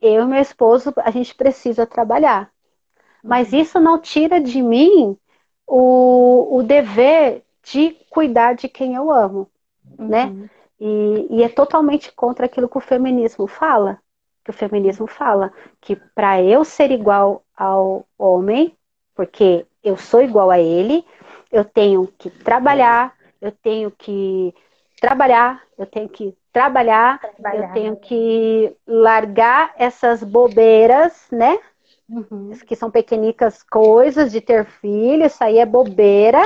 eu 0.02 0.24
e 0.24 0.26
meu 0.26 0.42
esposo, 0.42 0.94
a 0.98 1.12
gente 1.12 1.36
precisa 1.36 1.86
trabalhar. 1.86 2.52
Mas 3.24 3.54
uhum. 3.54 3.60
isso 3.60 3.80
não 3.80 4.00
tira 4.00 4.42
de 4.42 4.62
mim 4.62 5.18
o, 5.68 6.58
o 6.58 6.64
dever 6.64 7.44
de 7.64 7.92
cuidar 8.10 8.54
de 8.56 8.68
quem 8.68 8.96
eu 8.96 9.12
amo, 9.12 9.48
né? 9.98 10.26
uhum. 10.26 10.34
né? 10.34 10.50
E, 10.84 11.28
e, 11.30 11.44
é 11.44 11.50
totalmente 11.50 12.12
contra 12.12 12.48
aquilo 12.48 12.68
que 12.68 12.78
o 12.78 12.82
feminismo 12.82 13.46
fala. 13.46 14.00
Que 14.44 14.50
o 14.50 14.54
feminismo 14.54 15.06
fala 15.06 15.54
que 15.80 15.96
para 15.96 16.42
eu 16.42 16.66
ser 16.66 16.90
igual 16.90 17.44
ao 17.56 18.08
homem, 18.18 18.76
porque 19.14 19.68
eu 19.84 19.96
sou 19.96 20.24
igual 20.24 20.50
a 20.50 20.60
ele, 20.60 21.06
eu 21.52 21.64
tenho 21.64 22.08
que 22.18 22.32
trabalhar, 22.32 23.16
eu 23.40 23.52
tenho 23.52 23.92
que 23.92 24.52
trabalhar, 25.00 25.62
eu 25.78 25.86
tenho 25.86 26.10
que 26.10 26.36
trabalhar, 26.52 27.20
trabalhar. 27.20 27.68
eu 27.68 27.74
tenho 27.74 27.96
que 27.96 28.76
largar 28.86 29.74
essas 29.78 30.24
bobeiras, 30.24 31.28
né? 31.32 31.58
Uhum. 32.10 32.52
Que 32.66 32.76
são 32.76 32.92
pequenicas 32.92 33.64
coisas 33.64 34.32
de 34.32 34.42
ter 34.42 34.66
filho, 34.66 35.26
isso 35.26 35.44
aí 35.44 35.60
é 35.60 35.66
bobeira, 35.66 36.42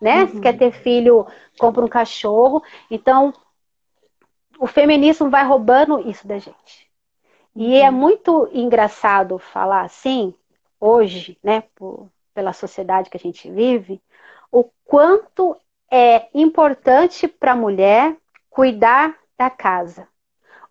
né? 0.00 0.22
Uhum. 0.22 0.28
Se 0.28 0.40
quer 0.40 0.58
ter 0.58 0.72
filho, 0.72 1.26
compra 1.58 1.84
um 1.84 1.88
cachorro. 1.88 2.62
Então, 2.90 3.32
o 4.58 4.66
feminismo 4.66 5.30
vai 5.30 5.44
roubando 5.44 6.08
isso 6.08 6.26
da 6.26 6.38
gente. 6.38 6.90
E 7.54 7.78
uhum. 7.78 7.86
é 7.86 7.90
muito 7.90 8.50
engraçado 8.52 9.38
falar 9.38 9.82
assim, 9.82 10.34
hoje, 10.78 11.38
né, 11.42 11.64
por, 11.74 12.10
pela 12.34 12.52
sociedade 12.52 13.08
que 13.08 13.16
a 13.16 13.20
gente 13.20 13.50
vive, 13.50 14.02
o 14.52 14.64
quanto 14.84 15.56
é 15.90 16.28
importante 16.34 17.26
para 17.26 17.52
a 17.52 17.56
mulher 17.56 18.16
cuidar 18.50 19.16
da 19.38 19.50
casa. 19.50 20.08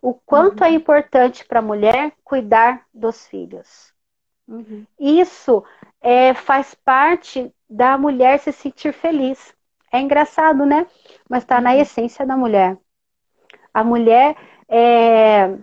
O 0.00 0.14
quanto 0.14 0.62
é 0.62 0.68
uhum. 0.68 0.72
é 0.72 0.76
importante 0.76 1.44
para 1.44 1.60
a 1.60 1.62
mulher 1.62 2.12
cuidar 2.22 2.86
dos 2.92 3.26
filhos. 3.26 3.92
Uhum. 4.46 4.86
Isso 4.98 5.64
é, 6.00 6.34
faz 6.34 6.74
parte 6.74 7.52
da 7.68 7.98
mulher 7.98 8.38
se 8.38 8.52
sentir 8.52 8.92
feliz. 8.92 9.54
É 9.92 10.00
engraçado, 10.00 10.64
né? 10.64 10.86
Mas 11.28 11.42
está 11.42 11.60
na 11.60 11.72
uhum. 11.72 11.80
essência 11.80 12.26
da 12.26 12.36
mulher. 12.36 12.78
A 13.72 13.82
mulher 13.82 14.36
é, 14.68 15.56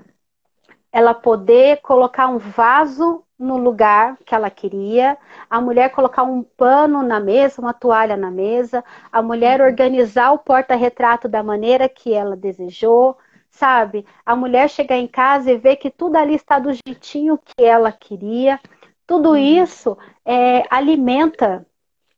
ela 0.94 1.16
poder 1.16 1.82
colocar 1.82 2.28
um 2.28 2.38
vaso 2.38 3.24
no 3.38 3.58
lugar 3.58 4.16
que 4.24 4.36
ela 4.36 4.50
queria, 4.52 5.18
a 5.50 5.60
mulher 5.60 5.90
colocar 5.90 6.22
um 6.22 6.44
pano 6.44 7.02
na 7.02 7.20
mesa, 7.20 7.60
uma 7.60 7.74
toalha 7.74 8.16
na 8.16 8.30
mesa, 8.30 8.86
a 9.12 9.22
mulher 9.22 9.60
organizar 9.60 10.32
o 10.32 10.38
porta-retrato 10.38 11.28
da 11.28 11.42
maneira 11.42 11.90
que 11.90 12.14
ela 12.14 12.38
desejou, 12.38 13.18
sabe? 13.50 14.06
A 14.24 14.36
mulher 14.36 14.70
chegar 14.70 14.96
em 14.98 15.08
casa 15.08 15.52
e 15.52 15.58
ver 15.58 15.78
que 15.78 15.90
tudo 15.90 16.16
ali 16.16 16.36
está 16.36 16.60
do 16.60 16.72
jeitinho 16.72 17.40
que 17.44 17.66
ela 17.66 17.92
queria. 17.92 18.60
Tudo 19.08 19.30
uhum. 19.32 19.36
isso 19.36 19.98
é, 20.24 20.64
alimenta 20.70 21.66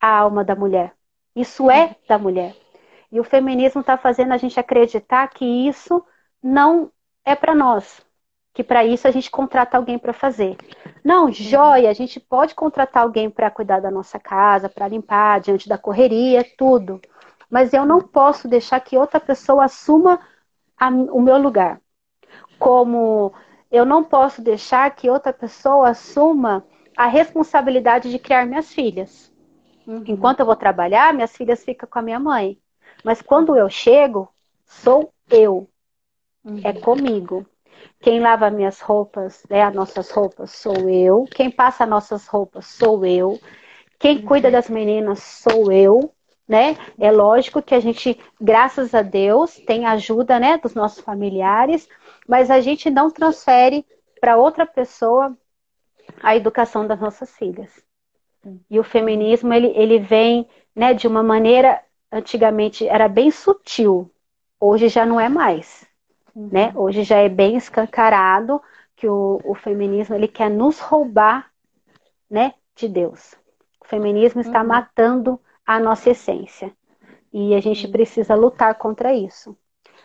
a 0.02 0.18
alma 0.20 0.44
da 0.44 0.56
mulher. 0.56 0.94
Isso 1.34 1.72
é 1.72 1.96
da 2.08 2.18
mulher. 2.18 2.54
E 3.12 3.20
o 3.22 3.24
feminismo 3.24 3.82
está 3.82 3.98
fazendo 3.98 4.34
a 4.34 4.38
gente 4.38 4.60
acreditar 4.60 5.28
que 5.30 5.46
isso 5.46 6.06
não 6.44 6.92
é 7.24 7.36
para 7.36 7.56
nós, 7.56 8.05
que 8.56 8.64
para 8.64 8.86
isso 8.86 9.06
a 9.06 9.12
gente 9.12 9.30
contrata 9.30 9.76
alguém 9.76 10.00
para 10.00 10.14
fazer. 10.14 10.56
Não, 11.04 11.30
joia, 11.30 11.90
a 11.90 11.94
gente 11.94 12.22
pode 12.22 12.56
contratar 12.56 13.04
alguém 13.04 13.30
para 13.30 13.52
cuidar 13.52 13.82
da 13.82 13.92
nossa 13.92 14.18
casa, 14.18 14.70
para 14.70 14.88
limpar 14.88 15.42
diante 15.42 15.68
da 15.68 15.78
correria, 15.78 16.44
tudo. 16.58 17.02
Mas 17.50 17.74
eu 17.74 17.86
não 17.86 18.00
posso 18.00 18.48
deixar 18.48 18.80
que 18.80 18.98
outra 18.98 19.20
pessoa 19.20 19.66
assuma 19.66 20.22
a, 20.80 20.88
o 20.88 21.22
meu 21.22 21.38
lugar. 21.38 21.82
Como 22.58 23.34
eu 23.70 23.84
não 23.84 24.02
posso 24.06 24.42
deixar 24.42 24.90
que 24.96 25.10
outra 25.10 25.34
pessoa 25.34 25.90
assuma 25.90 26.66
a 26.96 27.08
responsabilidade 27.08 28.10
de 28.10 28.18
criar 28.18 28.46
minhas 28.46 28.74
filhas. 28.74 29.30
Uhum. 29.86 30.02
Enquanto 30.08 30.40
eu 30.40 30.46
vou 30.46 30.56
trabalhar, 30.56 31.14
minhas 31.14 31.36
filhas 31.36 31.62
ficam 31.62 31.90
com 31.90 32.00
a 32.00 32.02
minha 32.02 32.22
mãe. 32.22 32.58
Mas 33.04 33.22
quando 33.22 33.54
eu 33.58 33.70
chego, 33.70 34.30
sou 34.66 35.12
eu. 35.30 35.70
Uhum. 36.46 36.62
É 36.64 36.72
comigo. 36.72 37.46
Quem 38.00 38.20
lava 38.20 38.50
minhas 38.50 38.80
roupas, 38.82 39.44
né, 39.50 39.64
as 39.64 39.74
nossas 39.74 40.10
roupas, 40.12 40.52
sou 40.52 40.90
eu. 40.90 41.26
Quem 41.26 41.50
passa 41.50 41.86
nossas 41.86 42.28
roupas, 42.28 42.66
sou 42.66 43.06
eu. 43.06 43.40
Quem 44.00 44.22
cuida 44.22 44.52
das 44.52 44.70
meninas, 44.70 45.20
sou 45.22 45.72
eu. 45.72 46.12
Né? 46.48 46.78
É 47.00 47.12
lógico 47.12 47.62
que 47.62 47.74
a 47.74 47.80
gente, 47.80 48.20
graças 48.40 48.94
a 48.94 49.02
Deus, 49.02 49.56
tem 49.66 49.86
ajuda 49.86 50.40
né, 50.40 50.58
dos 50.60 50.76
nossos 50.76 51.04
familiares, 51.04 51.90
mas 52.28 52.52
a 52.52 52.62
gente 52.62 52.90
não 52.92 53.10
transfere 53.10 53.84
para 54.22 54.38
outra 54.38 54.66
pessoa 54.66 55.36
a 56.22 56.36
educação 56.36 56.86
das 56.86 57.00
nossas 57.00 57.36
filhas. 57.36 57.84
E 58.70 58.80
o 58.80 58.84
feminismo, 58.84 59.54
ele, 59.54 59.68
ele 59.76 60.00
vem 60.00 60.48
né, 60.76 60.94
de 60.94 61.08
uma 61.08 61.24
maneira, 61.24 61.82
antigamente 62.12 62.88
era 62.88 63.08
bem 63.08 63.32
sutil, 63.32 64.12
hoje 64.60 64.88
já 64.88 65.06
não 65.06 65.20
é 65.20 65.30
mais. 65.30 65.85
Uhum. 66.36 66.50
Né? 66.52 66.74
Hoje 66.76 67.04
já 67.04 67.18
é 67.18 67.30
bem 67.30 67.56
escancarado 67.56 68.62
que 68.96 69.08
o, 69.08 69.40
o 69.44 69.56
feminismo 69.56 70.16
ele 70.16 70.28
quer 70.28 70.50
nos 70.50 70.80
roubar 70.80 71.50
né, 72.30 72.54
de 72.76 72.88
Deus. 72.88 73.36
O 73.82 73.88
feminismo 73.88 74.42
está 74.42 74.62
uhum. 74.62 74.68
matando 74.68 75.40
a 75.66 75.80
nossa 75.80 76.10
essência. 76.10 76.72
E 77.32 77.54
a 77.54 77.60
gente 77.60 77.86
uhum. 77.86 77.92
precisa 77.92 78.36
lutar 78.36 78.76
contra 78.76 79.14
isso. 79.14 79.58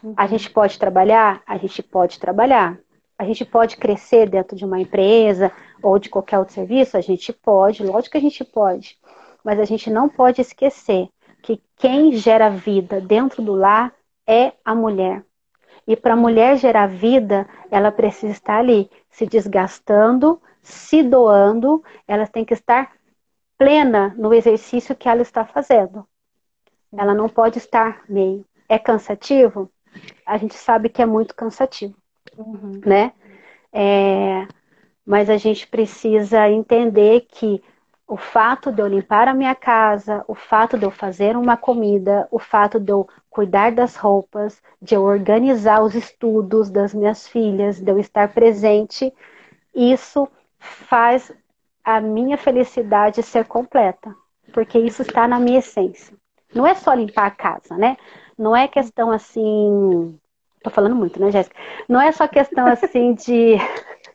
Uhum. 0.03 0.15
A 0.17 0.27
gente 0.27 0.51
pode 0.51 0.79
trabalhar? 0.79 1.43
A 1.47 1.57
gente 1.57 1.83
pode 1.83 2.19
trabalhar. 2.19 2.79
A 3.19 3.25
gente 3.25 3.45
pode 3.45 3.77
crescer 3.77 4.29
dentro 4.29 4.57
de 4.57 4.65
uma 4.65 4.81
empresa 4.81 5.53
ou 5.83 5.99
de 5.99 6.09
qualquer 6.09 6.39
outro 6.39 6.55
serviço? 6.55 6.97
A 6.97 7.01
gente 7.01 7.33
pode, 7.33 7.85
lógico 7.85 8.13
que 8.13 8.19
a 8.19 8.21
gente 8.21 8.45
pode. 8.45 8.99
Mas 9.45 9.59
a 9.59 9.65
gente 9.65 9.91
não 9.91 10.09
pode 10.09 10.41
esquecer 10.41 11.09
que 11.43 11.61
quem 11.77 12.13
gera 12.13 12.51
vida 12.51 13.01
dentro 13.01 13.43
do 13.43 13.55
lar 13.55 13.93
é 14.27 14.53
a 14.65 14.75
mulher. 14.75 15.25
E 15.91 15.97
para 15.97 16.15
a 16.15 16.17
mulher 16.17 16.57
gerar 16.57 16.87
vida, 16.87 17.49
ela 17.69 17.91
precisa 17.91 18.33
estar 18.33 18.61
ali, 18.61 18.89
se 19.11 19.27
desgastando, 19.27 20.41
se 20.63 21.03
doando, 21.03 21.83
ela 22.07 22.29
tem 22.29 22.45
que 22.45 22.55
estar 22.55 22.93
plena 23.59 24.15
no 24.17 24.33
exercício 24.33 24.95
que 24.95 25.09
ela 25.09 25.21
está 25.21 25.45
fazendo. 25.45 26.07
Ela 26.97 27.13
não 27.13 27.29
pode 27.29 27.59
estar 27.59 28.05
meio. 28.09 28.47
É 28.69 28.79
cansativo? 28.79 29.69
A 30.25 30.39
gente 30.39 30.55
sabe 30.55 30.89
que 30.89 31.03
é 31.03 31.07
muito 31.07 31.35
cansativo, 31.35 31.97
uhum. 32.39 32.81
né? 32.87 33.13
É, 33.73 34.47
mas 35.05 35.29
a 35.29 35.39
gente 35.39 35.67
precisa 35.67 36.49
entender 36.49 37.23
que 37.23 37.61
o 38.11 38.17
fato 38.17 38.73
de 38.73 38.83
eu 38.83 38.89
limpar 38.89 39.29
a 39.29 39.35
minha 39.35 39.55
casa, 39.55 40.25
o 40.27 40.35
fato 40.35 40.77
de 40.77 40.85
eu 40.85 40.91
fazer 40.91 41.37
uma 41.37 41.57
comida, 41.57 42.27
o 42.33 42.41
fato 42.41 42.81
de 42.81 42.91
eu 42.91 43.09
cuidar 43.31 43.71
das 43.71 43.95
roupas, 43.95 44.61
de 44.83 44.97
eu 44.97 45.05
organizar 45.05 45.81
os 45.81 45.95
estudos 45.95 46.69
das 46.71 46.93
minhas 46.93 47.29
filhas, 47.29 47.79
de 47.79 47.89
eu 47.89 48.01
estar 48.01 48.27
presente, 48.35 49.15
isso 49.73 50.29
faz 50.59 51.31
a 51.85 52.01
minha 52.01 52.37
felicidade 52.37 53.23
ser 53.23 53.45
completa, 53.45 54.13
porque 54.53 54.77
isso 54.77 55.03
está 55.03 55.29
na 55.29 55.39
minha 55.39 55.61
essência. 55.61 56.13
Não 56.53 56.67
é 56.67 56.75
só 56.75 56.93
limpar 56.93 57.27
a 57.27 57.31
casa, 57.31 57.77
né? 57.77 57.97
Não 58.37 58.57
é 58.57 58.67
questão 58.67 59.13
assim. 59.13 60.19
Tô 60.65 60.69
falando 60.69 60.97
muito, 60.97 61.21
né, 61.21 61.31
Jéssica? 61.31 61.55
Não 61.89 62.01
é 62.01 62.11
só 62.11 62.27
questão 62.27 62.67
assim 62.67 63.15
de, 63.15 63.55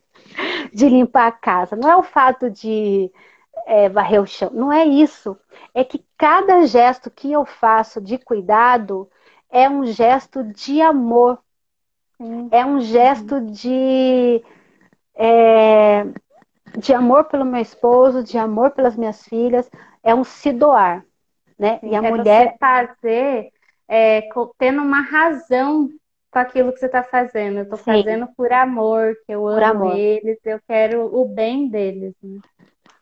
de 0.74 0.89
limpar 0.89 1.28
a 1.28 1.32
casa. 1.32 1.78
Não 1.78 1.89
é 1.89 1.96
o 1.96 2.04
fato 2.04 2.50
de 2.52 3.10
é, 3.66 3.89
varrer 3.89 4.22
o 4.22 4.28
chão. 4.28 4.49
Não 4.53 4.72
é 4.72 4.86
isso. 4.86 5.38
É 5.74 5.84
que 5.84 6.05
cada 6.18 6.66
gesto 6.68 7.09
que 7.09 7.32
eu 7.32 7.45
faço 7.45 7.99
de 7.99 8.18
cuidado 8.18 9.09
é 9.49 9.70
um 9.70 9.86
gesto 9.86 10.43
de 10.43 10.82
amor. 10.82 11.39
É 12.51 12.66
um 12.66 12.80
gesto 12.80 13.41
de, 13.41 14.41
é, 15.13 16.05
de 16.78 16.93
amor 16.93 17.26
pelo 17.26 17.43
meu 17.43 17.61
esposo, 17.61 18.24
de 18.24 18.38
amor 18.38 18.72
pelas 18.72 18.95
minhas 18.95 19.24
filhas. 19.26 19.70
É 20.01 20.16
um 20.16 20.24
se 20.24 20.53
doar. 20.53 21.03
Né? 21.57 21.80
E 21.84 21.95
a 21.95 22.03
é 22.03 22.09
mulher. 22.09 22.51
Você 22.51 22.57
fazer 22.57 23.51
é, 23.88 24.28
tendo 24.57 24.82
uma 24.82 25.01
razão 25.01 25.89
com 26.32 26.39
aquilo 26.39 26.72
que 26.72 26.80
você 26.80 26.86
está 26.86 27.03
fazendo. 27.03 27.57
Eu 27.57 27.63
estou 27.63 27.78
fazendo 27.78 28.28
por 28.36 28.51
amor, 28.51 29.16
que 29.26 29.34
eu 29.34 29.41
por 29.41 29.63
amo 29.63 29.86
amor. 29.86 29.97
eles, 29.97 30.38
eu 30.43 30.59
quero 30.68 31.05
o 31.16 31.26
bem 31.26 31.70
deles. 31.70 32.13
Né? 32.22 32.39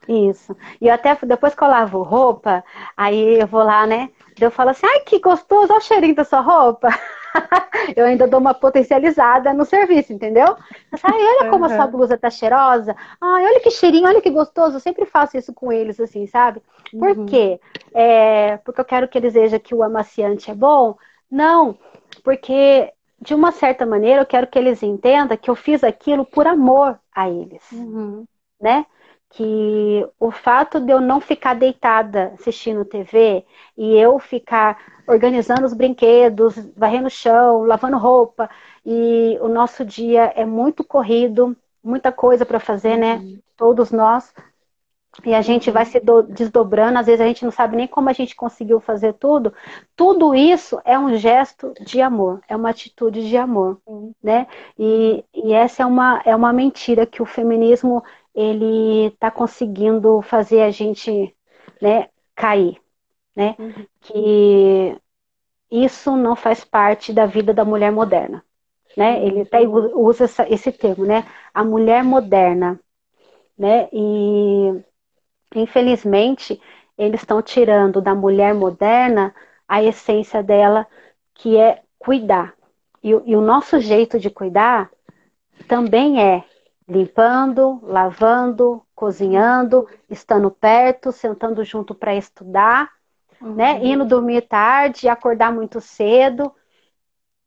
Isso. 0.08 0.56
E 0.82 0.88
eu 0.88 0.94
até 0.94 1.18
depois 1.24 1.56
que 1.56 1.64
eu 1.64 1.68
lavo 1.68 2.02
roupa, 2.04 2.64
aí 2.96 3.40
eu 3.40 3.48
vou 3.48 3.64
lá, 3.64 3.86
né? 3.86 4.10
Eu 4.40 4.52
falo 4.52 4.72
assim, 4.72 4.86
ai, 4.86 5.02
que 5.02 5.20
gostoso, 5.20 5.72
olha 5.72 5.80
o 5.80 5.82
cheirinho 5.82 6.16
da 6.16 6.24
sua 6.24 6.42
roupa. 6.42 6.90
eu 7.96 8.06
ainda 8.06 8.28
dou 8.28 8.40
uma 8.40 8.54
potencializada 8.54 9.54
no 9.54 9.66
serviço, 9.66 10.14
entendeu? 10.14 10.56
Ai, 11.04 11.14
olha 11.14 11.50
como 11.50 11.66
uhum. 11.66 11.72
a 11.72 11.76
sua 11.76 11.88
blusa 11.88 12.18
tá 12.18 12.30
cheirosa. 12.30 12.96
Ai, 13.22 13.46
olha 13.46 13.60
que 13.60 13.72
cheirinho, 13.72 14.08
olha 14.08 14.22
que 14.22 14.30
gostoso. 14.30 14.78
Eu 14.78 14.80
sempre 14.80 15.06
faço 15.06 15.38
isso 15.38 15.54
com 15.54 15.72
eles, 15.72 16.00
assim, 16.00 16.26
sabe? 16.28 16.62
Por 16.92 17.18
uhum. 17.18 17.26
quê? 17.26 17.60
É, 17.94 18.58
porque 18.58 18.82
eu 18.82 18.86
quero 18.86 19.08
que 19.08 19.18
eles 19.18 19.34
vejam 19.34 19.60
que 19.60 19.74
o 19.74 19.84
amaciante 19.84 20.52
é 20.52 20.56
bom? 20.56 20.98
Não, 21.30 21.78
porque 22.24 22.92
de 23.20 23.34
uma 23.34 23.52
certa 23.52 23.86
maneira 23.86 24.22
eu 24.22 24.26
quero 24.26 24.48
que 24.48 24.60
eles 24.60 24.84
entendam 24.84 25.38
que 25.38 25.50
eu 25.50 25.56
fiz 25.56 25.84
aquilo 25.84 26.26
por 26.26 26.46
amor 26.46 27.00
a 27.16 27.30
eles, 27.30 27.64
uhum. 27.72 28.26
né? 28.60 28.86
Que 29.34 30.08
o 30.20 30.30
fato 30.30 30.80
de 30.80 30.92
eu 30.92 31.02
não 31.02 31.20
ficar 31.20 31.56
deitada 31.56 32.32
assistindo 32.36 32.86
TV 32.86 33.44
e 33.76 33.96
eu 33.96 34.20
ficar 34.20 34.78
organizando 35.08 35.66
os 35.66 35.74
brinquedos, 35.74 36.56
varrendo 36.78 37.08
o 37.08 37.12
chão, 37.12 37.64
lavando 37.64 37.98
roupa, 37.98 38.48
e 38.86 39.38
o 39.42 39.48
nosso 39.48 39.84
dia 39.84 40.32
é 40.36 40.46
muito 40.46 40.84
corrido, 40.84 41.58
muita 41.84 42.12
coisa 42.12 42.46
para 42.46 42.60
fazer, 42.60 42.96
né? 42.96 43.16
Uhum. 43.16 43.40
Todos 43.58 43.92
nós. 43.92 44.32
E 45.24 45.34
a 45.34 45.42
gente 45.42 45.70
vai 45.70 45.86
se 45.86 46.02
desdobrando, 46.30 46.98
às 46.98 47.06
vezes 47.06 47.22
a 47.22 47.28
gente 47.28 47.44
não 47.44 47.52
sabe 47.52 47.76
nem 47.76 47.88
como 47.88 48.10
a 48.10 48.14
gente 48.14 48.36
conseguiu 48.36 48.80
fazer 48.80 49.14
tudo. 49.14 49.54
Tudo 49.96 50.34
isso 50.34 50.80
é 50.84 50.98
um 50.98 51.16
gesto 51.16 51.72
de 51.82 52.02
amor, 52.02 52.42
é 52.48 52.56
uma 52.56 52.70
atitude 52.70 53.28
de 53.28 53.38
amor, 53.38 53.80
né? 54.22 54.48
E, 54.78 55.24
e 55.34 55.54
essa 55.54 55.84
é 55.84 55.86
uma, 55.86 56.22
é 56.26 56.36
uma 56.36 56.52
mentira 56.52 57.06
que 57.06 57.22
o 57.22 57.28
feminismo 57.28 58.04
ele 58.34 59.08
está 59.08 59.30
conseguindo 59.30 60.22
fazer 60.22 60.62
a 60.64 60.72
gente 60.72 61.36
né, 61.82 62.10
cair, 62.36 62.80
né? 63.36 63.56
Uhum. 63.60 63.86
Que 64.02 64.98
isso 65.72 66.16
não 66.16 66.36
faz 66.36 66.64
parte 66.64 67.14
da 67.14 67.26
vida 67.26 67.54
da 67.54 67.66
mulher 67.66 67.92
moderna, 67.92 68.44
né? 68.98 69.18
Uhum. 69.18 69.28
Ele 69.28 69.42
até 69.42 69.60
usa 69.68 70.26
essa, 70.26 70.50
esse 70.50 70.72
termo, 70.72 71.06
né? 71.06 71.26
A 71.54 71.64
mulher 71.64 72.04
moderna, 72.04 72.80
né? 73.58 73.88
E 73.92 74.84
infelizmente 75.56 76.60
eles 76.98 77.22
estão 77.22 77.42
tirando 77.42 78.02
da 78.02 78.14
mulher 78.16 78.54
moderna 78.54 79.34
a 79.68 79.84
essência 79.84 80.44
dela, 80.44 80.88
que 81.34 81.58
é 81.58 81.82
cuidar. 81.98 82.54
E, 83.04 83.10
e 83.10 83.36
o 83.36 83.42
nosso 83.42 83.80
jeito 83.80 84.20
de 84.20 84.30
cuidar 84.30 84.92
também 85.68 86.22
é 86.22 86.44
limpando, 86.88 87.80
lavando, 87.84 88.82
cozinhando, 88.96 89.88
estando 90.10 90.52
perto, 90.52 91.12
sentando 91.12 91.64
junto 91.64 91.96
para 91.96 92.16
estudar, 92.16 92.90
uhum. 93.42 93.56
né? 93.56 93.80
Indo 93.84 94.06
dormir 94.06 94.42
tarde, 94.42 95.08
acordar 95.08 95.52
muito 95.52 95.80
cedo, 95.80 96.54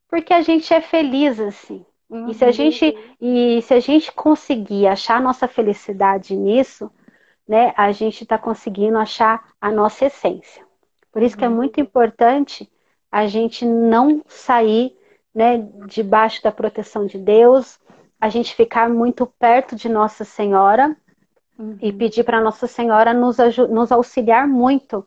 porque 0.09 0.33
a 0.33 0.43
gente 0.43 0.73
é 0.73 0.81
feliz 0.81 1.39
assim. 1.39 1.85
Uhum. 2.09 2.29
E 2.29 2.35
se 2.35 2.45
a 2.45 2.49
uhum. 2.49 2.53
gente 2.53 3.17
e 3.21 3.63
se 3.63 3.75
a 3.75 3.81
gente 3.81 4.13
conseguir 4.13 4.87
achar 4.87 5.21
nossa 5.21 5.49
felicidade 5.49 6.37
nisso, 6.37 6.91
né? 7.47 7.73
A 7.77 7.93
gente 7.93 8.23
está 8.23 8.39
conseguindo 8.39 8.99
achar 8.99 9.53
a 9.61 9.71
nossa 9.71 10.07
essência. 10.07 10.65
Por 11.13 11.23
isso 11.23 11.37
que 11.37 11.45
é 11.45 11.49
uhum. 11.49 11.55
muito 11.55 11.81
importante 11.81 12.71
a 13.11 13.27
gente 13.27 13.65
não 13.65 14.23
sair, 14.27 14.97
né? 15.35 15.59
Debaixo 15.87 16.43
da 16.43 16.53
proteção 16.53 17.07
de 17.07 17.19
Deus, 17.19 17.79
a 18.21 18.29
gente 18.29 18.55
ficar 18.55 18.89
muito 18.89 19.27
perto 19.27 19.77
de 19.77 19.89
Nossa 19.89 20.25
Senhora 20.25 20.97
uhum. 21.59 21.79
e 21.81 21.93
pedir 21.93 22.25
para 22.25 22.41
Nossa 22.41 22.67
Senhora 22.67 23.13
nos, 23.13 23.37
nos 23.69 23.93
auxiliar 23.93 24.47
muito 24.47 25.07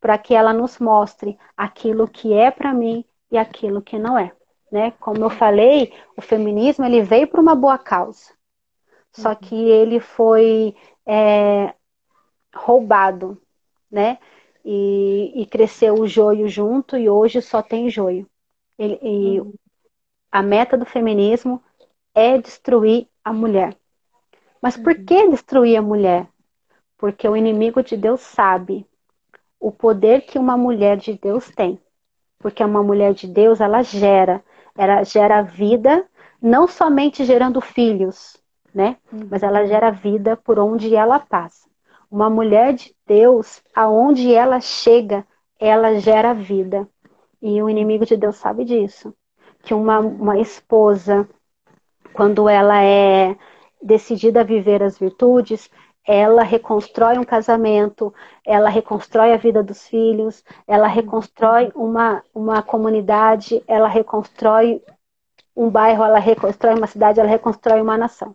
para 0.00 0.18
que 0.18 0.34
ela 0.34 0.52
nos 0.52 0.78
mostre 0.78 1.38
aquilo 1.56 2.08
que 2.08 2.32
é 2.32 2.50
para 2.50 2.72
mim 2.72 3.04
e 3.30 3.38
aquilo 3.38 3.80
que 3.80 3.98
não 3.98 4.18
é. 4.18 4.32
Né? 4.70 4.92
Como 4.98 5.22
eu 5.22 5.30
falei, 5.30 5.92
o 6.16 6.22
feminismo 6.22 6.84
ele 6.84 7.02
veio 7.02 7.28
para 7.28 7.40
uma 7.40 7.54
boa 7.54 7.78
causa, 7.78 8.32
só 9.12 9.30
uhum. 9.30 9.36
que 9.36 9.54
ele 9.54 10.00
foi 10.00 10.74
é, 11.06 11.74
roubado, 12.54 13.40
né? 13.90 14.18
E, 14.64 15.42
e, 15.42 15.46
cresceu 15.46 15.94
o 15.94 16.06
joio 16.06 16.48
junto 16.48 16.96
e 16.96 17.10
hoje 17.10 17.42
só 17.42 17.60
tem 17.60 17.90
joio. 17.90 18.26
Ele, 18.78 18.98
e 19.02 19.40
uhum. 19.40 19.52
a 20.30 20.40
meta 20.40 20.78
do 20.78 20.86
feminismo 20.86 21.62
é 22.14 22.38
destruir 22.38 23.06
a 23.24 23.32
mulher. 23.32 23.76
Mas 24.60 24.76
por 24.76 24.94
uhum. 24.94 25.04
que 25.04 25.28
destruir 25.28 25.76
a 25.76 25.82
mulher? 25.82 26.28
Porque 26.96 27.28
o 27.28 27.36
inimigo 27.36 27.82
de 27.82 27.96
Deus 27.96 28.20
sabe 28.20 28.86
o 29.58 29.70
poder 29.70 30.22
que 30.22 30.38
uma 30.38 30.56
mulher 30.56 30.96
de 30.96 31.14
Deus 31.14 31.50
tem. 31.50 31.78
Porque 32.38 32.62
uma 32.64 32.82
mulher 32.82 33.14
de 33.14 33.26
Deus, 33.26 33.60
ela 33.60 33.82
gera, 33.82 34.42
ela 34.76 35.04
gera 35.04 35.42
vida, 35.42 36.04
não 36.40 36.66
somente 36.66 37.24
gerando 37.24 37.60
filhos, 37.60 38.36
né? 38.74 38.96
Uhum. 39.12 39.28
Mas 39.30 39.42
ela 39.42 39.64
gera 39.66 39.90
vida 39.90 40.36
por 40.36 40.58
onde 40.58 40.94
ela 40.94 41.20
passa. 41.20 41.68
Uma 42.10 42.28
mulher 42.28 42.74
de 42.74 42.94
Deus, 43.06 43.62
aonde 43.74 44.34
ela 44.34 44.60
chega, 44.60 45.24
ela 45.58 45.98
gera 46.00 46.34
vida. 46.34 46.88
E 47.40 47.62
o 47.62 47.70
inimigo 47.70 48.04
de 48.04 48.16
Deus 48.16 48.36
sabe 48.36 48.64
disso. 48.64 49.14
Que 49.62 49.72
uma, 49.72 50.00
uma 50.00 50.38
esposa, 50.38 51.28
quando 52.12 52.48
ela 52.48 52.82
é 52.82 53.36
decidida 53.82 54.40
a 54.40 54.44
viver 54.44 54.82
as 54.82 54.98
virtudes, 54.98 55.70
ela 56.06 56.42
reconstrói 56.42 57.18
um 57.18 57.24
casamento, 57.24 58.12
ela 58.44 58.68
reconstrói 58.68 59.32
a 59.32 59.36
vida 59.36 59.62
dos 59.62 59.86
filhos, 59.86 60.44
ela 60.66 60.86
reconstrói 60.86 61.70
uma, 61.74 62.22
uma 62.34 62.62
comunidade, 62.62 63.62
ela 63.68 63.88
reconstrói 63.88 64.82
um 65.56 65.70
bairro, 65.70 66.02
ela 66.02 66.18
reconstrói 66.18 66.74
uma 66.74 66.86
cidade, 66.86 67.20
ela 67.20 67.28
reconstrói 67.28 67.80
uma 67.80 67.96
nação. 67.96 68.34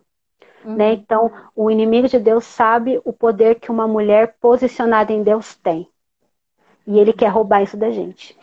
Uhum. 0.64 0.76
Né? 0.76 0.92
Então, 0.94 1.30
o 1.54 1.70
inimigo 1.70 2.08
de 2.08 2.18
Deus 2.18 2.44
sabe 2.44 3.00
o 3.04 3.12
poder 3.12 3.56
que 3.56 3.70
uma 3.70 3.86
mulher 3.86 4.36
posicionada 4.40 5.12
em 5.12 5.22
Deus 5.22 5.54
tem. 5.54 5.88
E 6.86 6.98
ele 6.98 7.12
quer 7.12 7.28
roubar 7.28 7.62
isso 7.62 7.76
da 7.76 7.90
gente. 7.90 8.36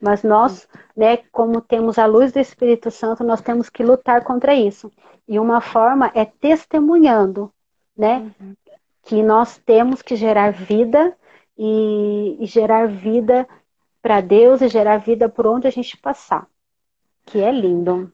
Mas 0.00 0.22
nós, 0.22 0.68
né, 0.96 1.18
como 1.32 1.60
temos 1.60 1.98
a 1.98 2.06
luz 2.06 2.32
do 2.32 2.38
Espírito 2.38 2.90
Santo, 2.90 3.24
nós 3.24 3.40
temos 3.40 3.68
que 3.68 3.82
lutar 3.82 4.22
contra 4.24 4.54
isso. 4.54 4.90
E 5.26 5.38
uma 5.38 5.60
forma 5.60 6.10
é 6.14 6.24
testemunhando, 6.24 7.52
né, 7.96 8.32
uhum. 8.40 8.54
que 9.02 9.22
nós 9.22 9.58
temos 9.58 10.02
que 10.02 10.16
gerar 10.16 10.52
vida 10.52 11.16
e, 11.56 12.36
e 12.40 12.46
gerar 12.46 12.86
vida 12.86 13.46
para 14.00 14.20
Deus 14.20 14.62
e 14.62 14.68
gerar 14.68 14.98
vida 14.98 15.28
por 15.28 15.46
onde 15.46 15.66
a 15.66 15.70
gente 15.70 15.96
passar, 15.96 16.46
que 17.26 17.40
é 17.40 17.50
lindo. 17.50 18.12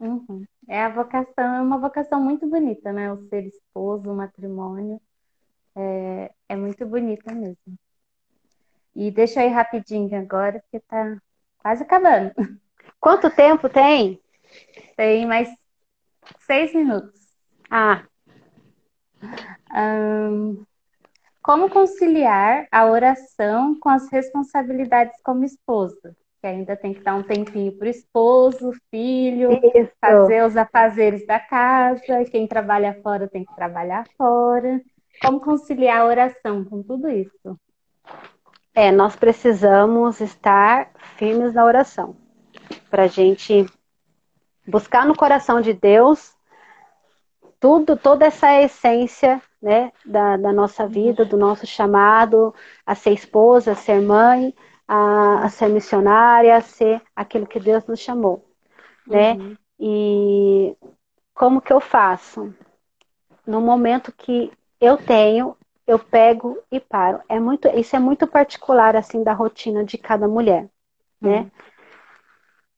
Uhum. 0.00 0.44
É 0.68 0.82
a 0.82 0.88
vocação, 0.88 1.56
é 1.56 1.60
uma 1.60 1.78
vocação 1.78 2.22
muito 2.22 2.46
bonita, 2.46 2.92
né? 2.92 3.12
O 3.12 3.28
ser 3.28 3.46
esposo, 3.46 4.10
o 4.10 4.16
matrimônio, 4.16 5.00
é, 5.76 6.32
é 6.48 6.56
muito 6.56 6.84
bonita 6.86 7.32
mesmo. 7.32 7.78
E 8.94 9.10
deixa 9.10 9.40
aí 9.40 9.48
rapidinho 9.48 10.18
agora, 10.18 10.60
porque 10.60 10.80
tá 10.80 11.16
quase 11.58 11.82
acabando. 11.82 12.32
Quanto 13.00 13.30
tempo 13.30 13.68
tem? 13.68 14.20
Tem 14.96 15.26
mais 15.26 15.48
seis 16.40 16.74
minutos. 16.74 17.20
Ah. 17.70 18.04
Um, 19.74 20.64
como 21.42 21.70
conciliar 21.70 22.66
a 22.70 22.86
oração 22.86 23.78
com 23.80 23.88
as 23.88 24.08
responsabilidades 24.10 25.20
como 25.22 25.44
esposa? 25.44 26.16
Que 26.40 26.46
ainda 26.46 26.76
tem 26.76 26.92
que 26.92 27.02
dar 27.02 27.14
um 27.14 27.22
tempinho 27.22 27.76
para 27.76 27.86
o 27.86 27.90
esposo, 27.90 28.72
filho, 28.90 29.52
Isso. 29.74 29.90
fazer 30.00 30.44
os 30.44 30.56
afazeres 30.56 31.26
da 31.26 31.40
casa, 31.40 32.24
quem 32.30 32.46
trabalha 32.46 33.00
fora 33.02 33.28
tem 33.28 33.44
que 33.44 33.54
trabalhar 33.54 34.06
fora. 34.16 34.80
Como 35.20 35.40
conciliar 35.40 36.00
a 36.00 36.06
oração 36.06 36.64
com 36.64 36.82
tudo 36.82 37.08
isso? 37.08 37.58
É, 38.74 38.90
nós 38.90 39.16
precisamos 39.16 40.20
estar 40.20 40.90
firmes 41.16 41.52
na 41.52 41.64
oração. 41.64 42.16
Para 42.90 43.04
a 43.04 43.08
gente 43.08 43.66
buscar 44.66 45.06
no 45.06 45.16
coração 45.16 45.60
de 45.60 45.72
Deus 45.72 46.34
tudo, 47.60 47.96
toda 47.96 48.26
essa 48.26 48.60
essência 48.60 49.40
né, 49.60 49.92
da, 50.04 50.36
da 50.36 50.52
nossa 50.52 50.86
vida, 50.86 51.24
do 51.24 51.36
nosso 51.36 51.64
chamado 51.66 52.52
a 52.84 52.94
ser 52.94 53.12
esposa, 53.12 53.72
a 53.72 53.76
ser 53.76 54.00
mãe, 54.00 54.52
a, 54.88 55.44
a 55.44 55.48
ser 55.48 55.68
missionária, 55.68 56.56
a 56.56 56.60
ser 56.60 57.00
aquilo 57.14 57.46
que 57.46 57.60
Deus 57.60 57.86
nos 57.86 58.00
chamou. 58.00 58.44
Né? 59.06 59.34
Uhum. 59.34 59.56
E 59.78 60.76
como 61.34 61.60
que 61.60 61.72
eu 61.72 61.80
faço? 61.80 62.52
No 63.46 63.60
momento 63.60 64.10
que 64.12 64.50
eu 64.80 64.96
tenho 64.96 65.56
eu 65.86 65.98
pego 65.98 66.58
e 66.70 66.78
paro. 66.80 67.20
É 67.28 67.38
muito, 67.38 67.68
isso 67.68 67.96
é 67.96 67.98
muito 67.98 68.26
particular 68.26 68.96
assim 68.96 69.22
da 69.22 69.32
rotina 69.32 69.84
de 69.84 69.98
cada 69.98 70.28
mulher, 70.28 70.68
né? 71.20 71.50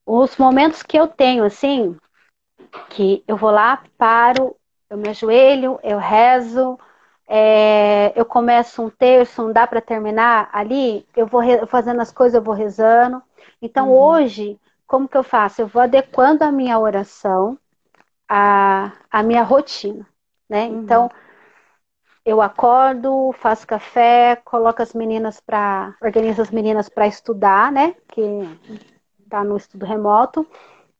Uhum. 0.06 0.20
Os 0.22 0.36
momentos 0.36 0.82
que 0.82 0.98
eu 0.98 1.06
tenho 1.06 1.44
assim, 1.44 1.96
que 2.90 3.24
eu 3.26 3.36
vou 3.36 3.50
lá, 3.50 3.82
paro, 3.96 4.54
eu 4.90 4.98
me 4.98 5.08
ajoelho, 5.08 5.78
eu 5.82 5.98
rezo, 5.98 6.78
é, 7.26 8.12
eu 8.14 8.24
começo 8.24 8.82
um 8.82 8.90
terço, 8.90 9.42
não 9.42 9.52
dá 9.52 9.66
para 9.66 9.80
terminar 9.80 10.50
ali, 10.52 11.06
eu 11.16 11.26
vou 11.26 11.42
fazendo 11.66 12.00
as 12.00 12.12
coisas, 12.12 12.34
eu 12.34 12.42
vou 12.42 12.54
rezando. 12.54 13.22
Então 13.62 13.88
uhum. 13.88 13.98
hoje, 13.98 14.60
como 14.86 15.08
que 15.08 15.16
eu 15.16 15.22
faço? 15.22 15.62
Eu 15.62 15.66
vou 15.66 15.82
adequando 15.82 16.44
a 16.44 16.52
minha 16.52 16.78
oração 16.78 17.58
à, 18.28 18.92
à 19.10 19.22
minha 19.22 19.42
rotina, 19.42 20.06
né? 20.48 20.66
Uhum. 20.66 20.82
Então, 20.82 21.10
eu 22.24 22.40
acordo, 22.40 23.32
faço 23.38 23.66
café, 23.66 24.36
coloco 24.44 24.80
as 24.80 24.94
meninas 24.94 25.40
para, 25.40 25.94
organizo 26.02 26.40
as 26.40 26.50
meninas 26.50 26.88
para 26.88 27.06
estudar, 27.06 27.70
né? 27.70 27.94
Que 28.08 28.22
tá 29.28 29.44
no 29.44 29.56
estudo 29.56 29.84
remoto. 29.84 30.46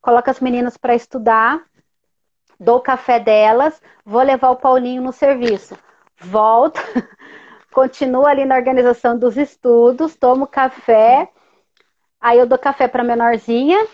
Coloco 0.02 0.28
as 0.28 0.38
meninas 0.38 0.76
para 0.76 0.94
estudar, 0.94 1.64
dou 2.60 2.78
café 2.78 3.18
delas, 3.18 3.80
vou 4.04 4.20
levar 4.20 4.50
o 4.50 4.56
Paulinho 4.56 5.02
no 5.02 5.12
serviço. 5.12 5.78
Volto, 6.18 6.78
continuo 7.72 8.26
ali 8.26 8.44
na 8.44 8.56
organização 8.56 9.18
dos 9.18 9.38
estudos, 9.38 10.14
tomo 10.14 10.46
café, 10.46 11.30
aí 12.20 12.38
eu 12.38 12.46
dou 12.46 12.58
café 12.58 12.86
para 12.86 13.02
menorzinha, 13.02 13.86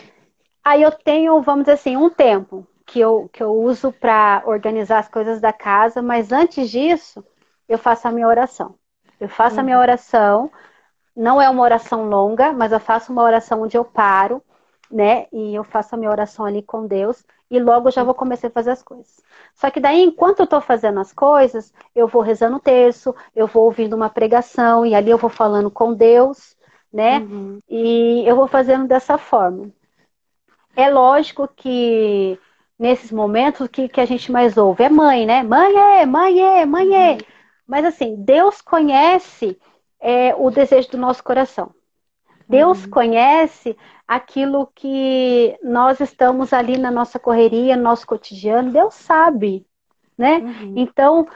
aí 0.64 0.83
eu 0.83 0.91
tenho, 0.91 1.41
vamos 1.43 1.62
dizer 1.62 1.74
assim, 1.74 1.97
um 1.97 2.11
tempo 2.11 2.66
que 2.91 2.99
eu, 2.99 3.30
que 3.32 3.41
eu 3.41 3.55
uso 3.55 3.93
para 3.93 4.43
organizar 4.45 4.99
as 4.99 5.09
coisas 5.09 5.41
da 5.41 5.53
casa, 5.53 6.03
mas 6.03 6.32
antes 6.32 6.68
disso, 6.68 7.24
eu 7.68 7.78
faço 7.78 8.09
a 8.09 8.11
minha 8.11 8.26
oração. 8.26 8.74
Eu 9.20 9.28
faço 9.28 9.55
uhum. 9.55 9.61
a 9.61 9.62
minha 9.62 9.76
uhum. 9.76 9.82
oração, 9.82 10.51
não 11.14 11.41
é 11.41 11.49
uma 11.49 11.62
oração 11.62 12.09
longa, 12.09 12.53
mas 12.53 12.72
eu 12.72 12.80
faço 12.80 13.12
uma 13.12 13.22
oração 13.22 13.62
onde 13.62 13.76
eu 13.76 13.84
paro, 13.84 14.43
né? 14.91 15.28
E 15.32 15.55
eu 15.55 15.62
faço 15.62 15.95
a 15.95 15.99
minha 15.99 16.11
oração 16.11 16.45
ali 16.45 16.62
com 16.62 16.84
Deus 16.84 17.24
e 17.49 17.61
logo 17.61 17.93
já 17.93 18.03
vou 18.03 18.12
começar 18.14 18.49
a 18.49 18.51
fazer 18.51 18.72
as 18.72 18.82
coisas. 18.82 19.22
Só 19.55 19.70
que 19.70 19.78
daí, 19.78 20.03
enquanto 20.03 20.41
eu 20.41 20.45
estou 20.45 20.61
fazendo 20.61 20.99
as 20.99 21.12
coisas, 21.12 21.72
eu 21.95 22.09
vou 22.09 22.22
rezando 22.22 22.57
o 22.57 22.61
terço, 22.61 23.14
eu 23.36 23.47
vou 23.47 23.66
ouvindo 23.66 23.95
uma 23.95 24.11
pregação 24.11 24.84
e 24.84 24.97
ali 24.97 25.11
eu 25.11 25.18
vou 25.18 25.30
falando 25.30 25.70
com 25.70 25.95
Deus, 25.95 26.57
né? 26.93 27.20
Uhum. 27.20 27.61
E 27.68 28.24
eu 28.26 28.34
vou 28.34 28.49
fazendo 28.49 28.88
dessa 28.88 29.16
forma. 29.16 29.70
É 30.74 30.91
lógico 30.91 31.47
que 31.55 32.36
nesses 32.81 33.12
momentos, 33.12 33.61
o 33.61 33.68
que, 33.68 33.91
que 33.91 34.01
a 34.01 34.07
gente 34.07 34.33
mais 34.33 34.57
ouve? 34.57 34.83
É 34.83 34.89
mãe, 34.89 35.26
né? 35.26 35.43
Mãe 35.43 35.76
é, 35.76 36.07
mãe 36.07 36.41
é, 36.41 36.64
mãe 36.64 36.95
é. 36.95 37.12
Uhum. 37.12 37.18
Mas 37.66 37.85
assim, 37.85 38.16
Deus 38.16 38.62
conhece 38.62 39.59
é, 40.01 40.35
o 40.35 40.51
desejo 40.51 40.93
do 40.93 40.97
nosso 40.97 41.22
coração. 41.22 41.74
Deus 42.49 42.83
uhum. 42.85 42.91
conhece 42.91 43.76
aquilo 44.09 44.66
que 44.74 45.55
nós 45.62 46.01
estamos 46.01 46.55
ali 46.55 46.78
na 46.78 46.91
nossa 46.91 47.18
correria, 47.18 47.76
no 47.76 47.83
nosso 47.83 48.07
cotidiano. 48.07 48.72
Deus 48.72 48.95
sabe, 48.95 49.66
né? 50.16 50.39
Uhum. 50.39 50.72
Então, 50.74 51.28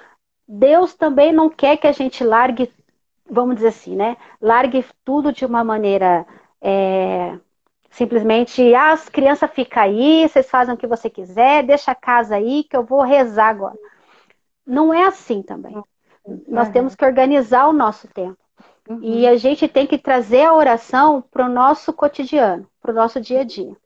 Deus 0.49 0.95
também 0.95 1.31
não 1.31 1.51
quer 1.51 1.77
que 1.77 1.87
a 1.87 1.93
gente 1.93 2.25
largue, 2.25 2.73
vamos 3.29 3.57
dizer 3.57 3.69
assim, 3.69 3.95
né? 3.95 4.17
Largue 4.41 4.83
tudo 5.05 5.31
de 5.31 5.45
uma 5.45 5.63
maneira 5.63 6.27
é, 6.59 7.39
Simplesmente, 7.95 8.75
ah, 8.75 8.91
as 8.91 9.09
crianças 9.09 9.49
ficam 9.53 9.85
aí, 9.85 10.29
vocês 10.29 10.51
fazem 10.51 10.75
o 10.75 10.77
que 10.77 10.87
você 10.87 11.09
quiser, 11.09 11.63
deixa 11.63 11.93
a 11.93 11.95
casa 11.95 12.35
aí 12.35 12.65
que 12.65 12.77
eu 12.77 12.83
vou 12.83 13.03
rezar 13.03 13.51
agora. 13.51 13.79
Não 14.67 14.93
é 14.93 15.05
assim 15.05 15.43
também. 15.43 15.77
Uhum. 16.25 16.43
Nós 16.49 16.71
temos 16.71 16.97
que 16.97 17.05
organizar 17.05 17.69
o 17.69 17.73
nosso 17.73 18.09
tempo. 18.09 18.37
Uhum. 18.89 18.99
E 19.01 19.29
a 19.29 19.37
gente 19.37 19.69
tem 19.69 19.87
que 19.87 19.97
trazer 19.97 20.43
a 20.43 20.55
oração 20.55 21.23
para 21.31 21.47
o 21.47 21.49
nosso 21.49 21.93
cotidiano, 21.93 22.67
para 22.83 22.91
o 22.91 22.95
nosso 22.95 23.21
dia 23.21 23.43
a 23.43 23.45
dia. 23.45 23.77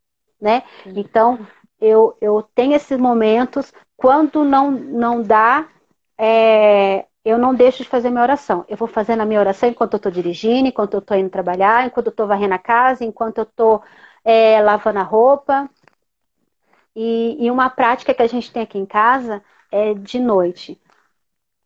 Né? 0.40 0.62
Uhum. 0.86 0.92
Então, 0.96 1.46
eu, 1.78 2.16
eu 2.18 2.42
tenho 2.54 2.74
esses 2.74 2.98
momentos, 2.98 3.74
quando 3.94 4.42
não, 4.42 4.70
não 4.70 5.20
dá, 5.20 5.68
é, 6.16 7.04
eu 7.28 7.38
não 7.38 7.54
deixo 7.54 7.82
de 7.82 7.88
fazer 7.88 8.10
minha 8.10 8.22
oração. 8.22 8.64
Eu 8.68 8.76
vou 8.76 8.88
fazendo 8.88 9.20
a 9.20 9.26
minha 9.26 9.40
oração 9.40 9.68
enquanto 9.68 9.94
eu 9.94 9.96
estou 9.98 10.12
dirigindo, 10.12 10.68
enquanto 10.68 10.94
eu 10.94 11.00
estou 11.00 11.16
indo 11.16 11.30
trabalhar, 11.30 11.86
enquanto 11.86 12.06
eu 12.06 12.10
estou 12.10 12.26
varrendo 12.26 12.54
a 12.54 12.58
casa, 12.58 13.04
enquanto 13.04 13.38
eu 13.38 13.44
estou 13.44 13.82
é, 14.24 14.60
lavando 14.62 14.98
a 15.00 15.02
roupa. 15.02 15.68
E, 16.94 17.36
e, 17.44 17.50
uma 17.50 17.70
prática 17.70 18.12
que 18.14 18.22
a 18.22 18.26
gente 18.26 18.52
tem 18.52 18.62
aqui 18.62 18.78
em 18.78 18.86
casa 18.86 19.42
é 19.70 19.94
de 19.94 20.18
noite. 20.18 20.80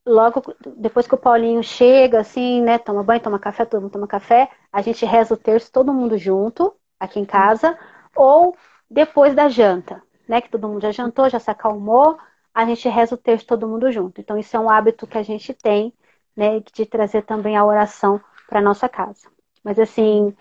Logo 0.06 0.42
depois 0.76 1.06
que 1.06 1.14
o 1.14 1.18
Paulinho 1.18 1.62
chega, 1.62 2.20
assim, 2.20 2.60
né, 2.62 2.78
toma 2.78 3.02
banho, 3.04 3.20
toma 3.22 3.38
café, 3.38 3.64
todo 3.64 3.82
mundo 3.82 3.92
toma 3.92 4.06
café, 4.06 4.50
a 4.72 4.82
gente 4.82 5.06
reza 5.06 5.34
o 5.34 5.36
terço 5.36 5.70
todo 5.72 5.94
mundo 5.94 6.18
junto, 6.18 6.74
aqui 6.98 7.20
em 7.20 7.24
casa, 7.24 7.78
ou 8.16 8.56
depois 8.90 9.34
da 9.34 9.48
janta, 9.48 10.02
né, 10.28 10.40
que 10.40 10.50
todo 10.50 10.68
mundo 10.68 10.82
já 10.82 10.90
jantou, 10.90 11.30
já 11.30 11.38
se 11.38 11.50
acalmou, 11.50 12.18
a 12.54 12.64
gente 12.66 12.88
reza 12.88 13.14
o 13.14 13.18
texto 13.18 13.46
todo 13.46 13.68
mundo 13.68 13.90
junto. 13.90 14.20
Então, 14.20 14.38
isso 14.38 14.56
é 14.56 14.60
um 14.60 14.70
hábito 14.70 15.06
que 15.06 15.18
a 15.18 15.22
gente 15.22 15.54
tem, 15.54 15.92
né, 16.36 16.60
de 16.74 16.86
trazer 16.86 17.22
também 17.22 17.56
a 17.56 17.64
oração 17.64 18.20
para 18.48 18.60
nossa 18.60 18.88
casa. 18.88 19.28
Mas, 19.64 19.78
assim, 19.78 20.34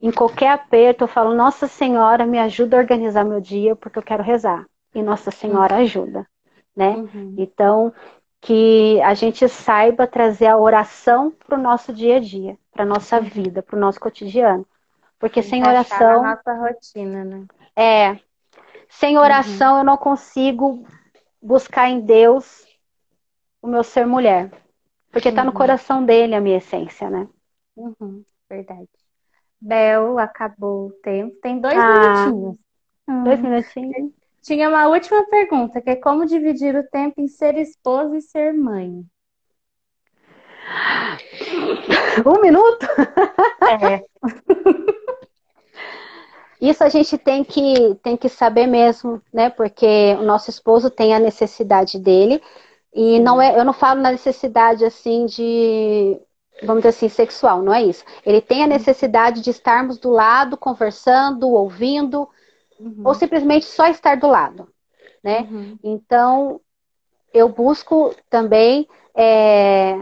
em 0.00 0.10
qualquer 0.10 0.50
aperto, 0.52 1.04
eu 1.04 1.08
falo, 1.08 1.34
Nossa 1.34 1.66
Senhora, 1.66 2.24
me 2.24 2.38
ajuda 2.38 2.76
a 2.76 2.80
organizar 2.80 3.24
meu 3.24 3.40
dia, 3.40 3.74
porque 3.74 3.98
eu 3.98 4.02
quero 4.02 4.22
rezar. 4.22 4.66
E 4.94 5.02
Nossa 5.02 5.30
Senhora 5.30 5.76
uhum. 5.76 5.80
ajuda, 5.82 6.26
né? 6.76 6.90
Uhum. 6.90 7.34
Então, 7.38 7.92
que 8.40 9.00
a 9.02 9.14
gente 9.14 9.48
saiba 9.48 10.06
trazer 10.06 10.46
a 10.46 10.56
oração 10.56 11.30
para 11.30 11.58
o 11.58 11.62
nosso 11.62 11.92
dia 11.92 12.16
a 12.16 12.20
dia, 12.20 12.56
para 12.72 12.84
nossa 12.84 13.18
uhum. 13.18 13.24
vida, 13.24 13.62
para 13.62 13.76
o 13.76 13.80
nosso 13.80 14.00
cotidiano. 14.00 14.66
Porque 15.18 15.42
sem 15.42 15.62
oração. 15.66 16.22
Na 16.22 16.34
nossa 16.34 16.54
rotina, 16.54 17.24
né? 17.24 17.44
É. 17.76 18.18
Sem 18.88 19.18
oração, 19.18 19.78
eu 19.78 19.84
não 19.84 19.96
consigo 19.96 20.84
buscar 21.40 21.88
em 21.88 22.00
Deus 22.00 22.66
o 23.62 23.66
meu 23.66 23.82
ser 23.82 24.06
mulher. 24.06 24.50
Porque 25.10 25.28
está 25.28 25.42
no 25.42 25.50
uhum. 25.50 25.56
coração 25.56 26.04
dele 26.04 26.34
a 26.34 26.40
minha 26.40 26.58
essência, 26.58 27.10
né? 27.10 27.28
Uhum, 27.76 28.24
verdade. 28.48 28.88
Bel, 29.60 30.18
acabou 30.18 30.86
o 30.86 30.92
tempo. 31.02 31.36
Tem 31.42 31.60
dois 31.60 31.76
ah, 31.76 32.26
minutinhos. 32.26 32.56
Dois 33.24 33.40
minutinhos. 33.40 34.12
Tinha 34.42 34.68
uma 34.68 34.88
última 34.88 35.26
pergunta, 35.26 35.80
que 35.80 35.90
é 35.90 35.96
como 35.96 36.24
dividir 36.24 36.74
o 36.74 36.88
tempo 36.88 37.20
em 37.20 37.28
ser 37.28 37.56
esposa 37.58 38.16
e 38.16 38.22
ser 38.22 38.54
mãe? 38.54 39.04
Um 42.24 42.40
minuto? 42.40 42.86
É. 43.82 44.04
Isso 46.60 46.84
a 46.84 46.88
gente 46.88 47.16
tem 47.16 47.42
que, 47.42 47.94
tem 48.02 48.16
que 48.16 48.28
saber 48.28 48.66
mesmo, 48.66 49.22
né? 49.32 49.48
Porque 49.48 50.14
o 50.18 50.22
nosso 50.22 50.50
esposo 50.50 50.90
tem 50.90 51.14
a 51.14 51.18
necessidade 51.18 51.98
dele. 51.98 52.42
E 52.92 53.18
não 53.20 53.40
é, 53.40 53.58
eu 53.58 53.64
não 53.64 53.72
falo 53.72 54.00
na 54.00 54.10
necessidade 54.10 54.84
assim 54.84 55.24
de, 55.26 56.20
vamos 56.62 56.82
dizer 56.82 56.88
assim, 56.90 57.08
sexual, 57.08 57.62
não 57.62 57.72
é 57.72 57.82
isso. 57.82 58.04
Ele 58.26 58.40
tem 58.40 58.64
a 58.64 58.66
necessidade 58.66 59.40
de 59.40 59.50
estarmos 59.50 59.98
do 59.98 60.10
lado, 60.10 60.56
conversando, 60.56 61.48
ouvindo, 61.48 62.28
uhum. 62.78 63.02
ou 63.04 63.14
simplesmente 63.14 63.64
só 63.64 63.86
estar 63.86 64.16
do 64.16 64.26
lado, 64.26 64.68
né? 65.22 65.48
Uhum. 65.50 65.78
Então, 65.82 66.60
eu 67.32 67.48
busco 67.48 68.14
também 68.28 68.88
é, 69.14 70.00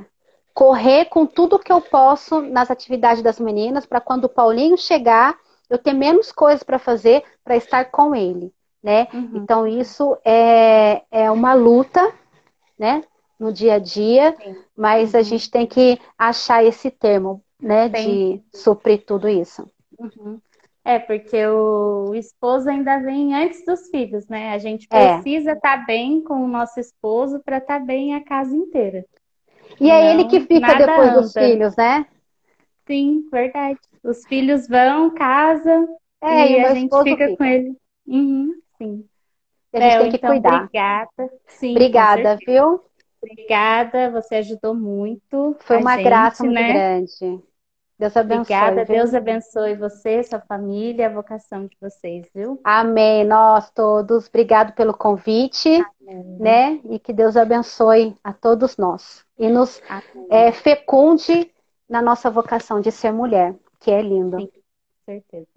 correr 0.54 1.04
com 1.06 1.26
tudo 1.26 1.58
que 1.58 1.72
eu 1.72 1.80
posso 1.80 2.40
nas 2.40 2.70
atividades 2.70 3.22
das 3.22 3.38
meninas, 3.38 3.86
para 3.86 4.00
quando 4.00 4.24
o 4.24 4.28
Paulinho 4.28 4.78
chegar, 4.78 5.36
eu 5.68 5.78
ter 5.78 5.92
menos 5.92 6.32
coisas 6.32 6.62
para 6.62 6.78
fazer 6.78 7.22
para 7.44 7.56
estar 7.56 7.84
com 7.86 8.14
ele, 8.14 8.52
né? 8.82 9.08
Uhum. 9.12 9.30
Então 9.34 9.66
isso 9.66 10.16
é, 10.24 11.02
é 11.10 11.30
uma 11.30 11.54
luta, 11.54 12.12
né? 12.78 13.02
No 13.38 13.52
dia 13.52 13.74
a 13.74 13.78
dia, 13.78 14.34
Sim. 14.42 14.56
mas 14.76 15.14
uhum. 15.14 15.20
a 15.20 15.22
gente 15.22 15.50
tem 15.50 15.66
que 15.66 15.98
achar 16.16 16.64
esse 16.64 16.90
termo, 16.90 17.42
né? 17.60 17.88
Tem. 17.88 18.38
De 18.38 18.58
suprir 18.58 19.04
tudo 19.04 19.28
isso. 19.28 19.68
Uhum. 19.98 20.40
É, 20.84 20.98
porque 20.98 21.46
o 21.46 22.14
esposo 22.14 22.70
ainda 22.70 22.98
vem 22.98 23.34
antes 23.34 23.62
dos 23.66 23.90
filhos, 23.90 24.26
né? 24.26 24.54
A 24.54 24.58
gente 24.58 24.86
é. 24.90 25.14
precisa 25.14 25.52
estar 25.52 25.74
é. 25.74 25.78
tá 25.80 25.84
bem 25.84 26.22
com 26.22 26.42
o 26.42 26.48
nosso 26.48 26.80
esposo 26.80 27.40
para 27.44 27.58
estar 27.58 27.78
tá 27.78 27.84
bem 27.84 28.14
a 28.14 28.24
casa 28.24 28.56
inteira. 28.56 29.04
E 29.78 29.90
é 29.90 30.10
ele 30.10 30.24
que 30.24 30.40
fica 30.40 30.74
depois 30.74 31.10
anda. 31.10 31.20
dos 31.20 31.32
filhos, 31.32 31.76
né? 31.76 32.06
Sim, 32.86 33.28
verdade. 33.30 33.78
Os 34.02 34.24
filhos 34.26 34.68
vão, 34.68 35.10
casa, 35.14 35.88
é, 36.20 36.52
e 36.52 36.64
a 36.64 36.74
gente 36.74 36.96
fica, 37.02 37.26
fica, 37.26 37.36
com 37.36 37.44
ele. 37.44 37.76
Uhum, 38.06 38.52
sim. 38.76 39.04
A 39.72 39.80
gente 39.80 39.92
é, 39.92 39.98
tem 40.00 40.10
que 40.10 40.16
então, 40.16 40.30
cuidar. 40.30 40.62
Obrigada. 40.62 41.32
Sim, 41.46 41.70
obrigada, 41.72 42.38
viu? 42.46 42.80
Obrigada, 43.22 44.10
você 44.10 44.36
ajudou 44.36 44.74
muito. 44.74 45.56
Foi 45.60 45.78
uma 45.78 45.96
gente, 45.96 46.04
graça 46.04 46.44
muito 46.44 46.54
né? 46.54 46.72
grande. 46.72 47.42
Deus 47.98 48.16
abençoe. 48.16 48.40
Obrigada, 48.40 48.84
viu? 48.84 48.96
Deus 48.96 49.14
abençoe 49.14 49.74
você, 49.74 50.22
sua 50.22 50.40
família, 50.40 51.06
a 51.06 51.12
vocação 51.12 51.66
de 51.66 51.76
vocês, 51.80 52.28
viu? 52.32 52.60
Amém. 52.62 53.24
Nós 53.24 53.70
todos, 53.72 54.28
obrigado 54.28 54.72
pelo 54.74 54.94
convite, 54.96 55.84
Amém. 56.00 56.36
né? 56.38 56.80
E 56.88 56.98
que 57.00 57.12
Deus 57.12 57.36
abençoe 57.36 58.16
a 58.22 58.32
todos 58.32 58.76
nós 58.76 59.24
e 59.36 59.48
nos 59.48 59.82
é, 60.30 60.52
fecunde 60.52 61.52
na 61.88 62.00
nossa 62.00 62.30
vocação 62.30 62.80
de 62.80 62.92
ser 62.92 63.12
mulher, 63.12 63.54
que 63.80 63.90
é 63.90 64.02
linda. 64.02 64.38
Sim, 64.38 64.46
com 64.46 64.60
certeza. 65.04 65.48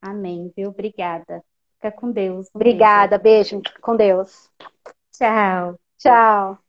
Amém, 0.00 0.52
viu? 0.56 0.70
Obrigada. 0.70 1.42
Fica 1.76 1.92
com 1.92 2.10
Deus. 2.10 2.48
Obrigada, 2.54 3.18
beijo. 3.18 3.60
beijo. 3.60 3.62
Com 3.80 3.96
Deus. 3.96 4.50
Tchau. 5.12 5.78
Tchau. 5.98 6.63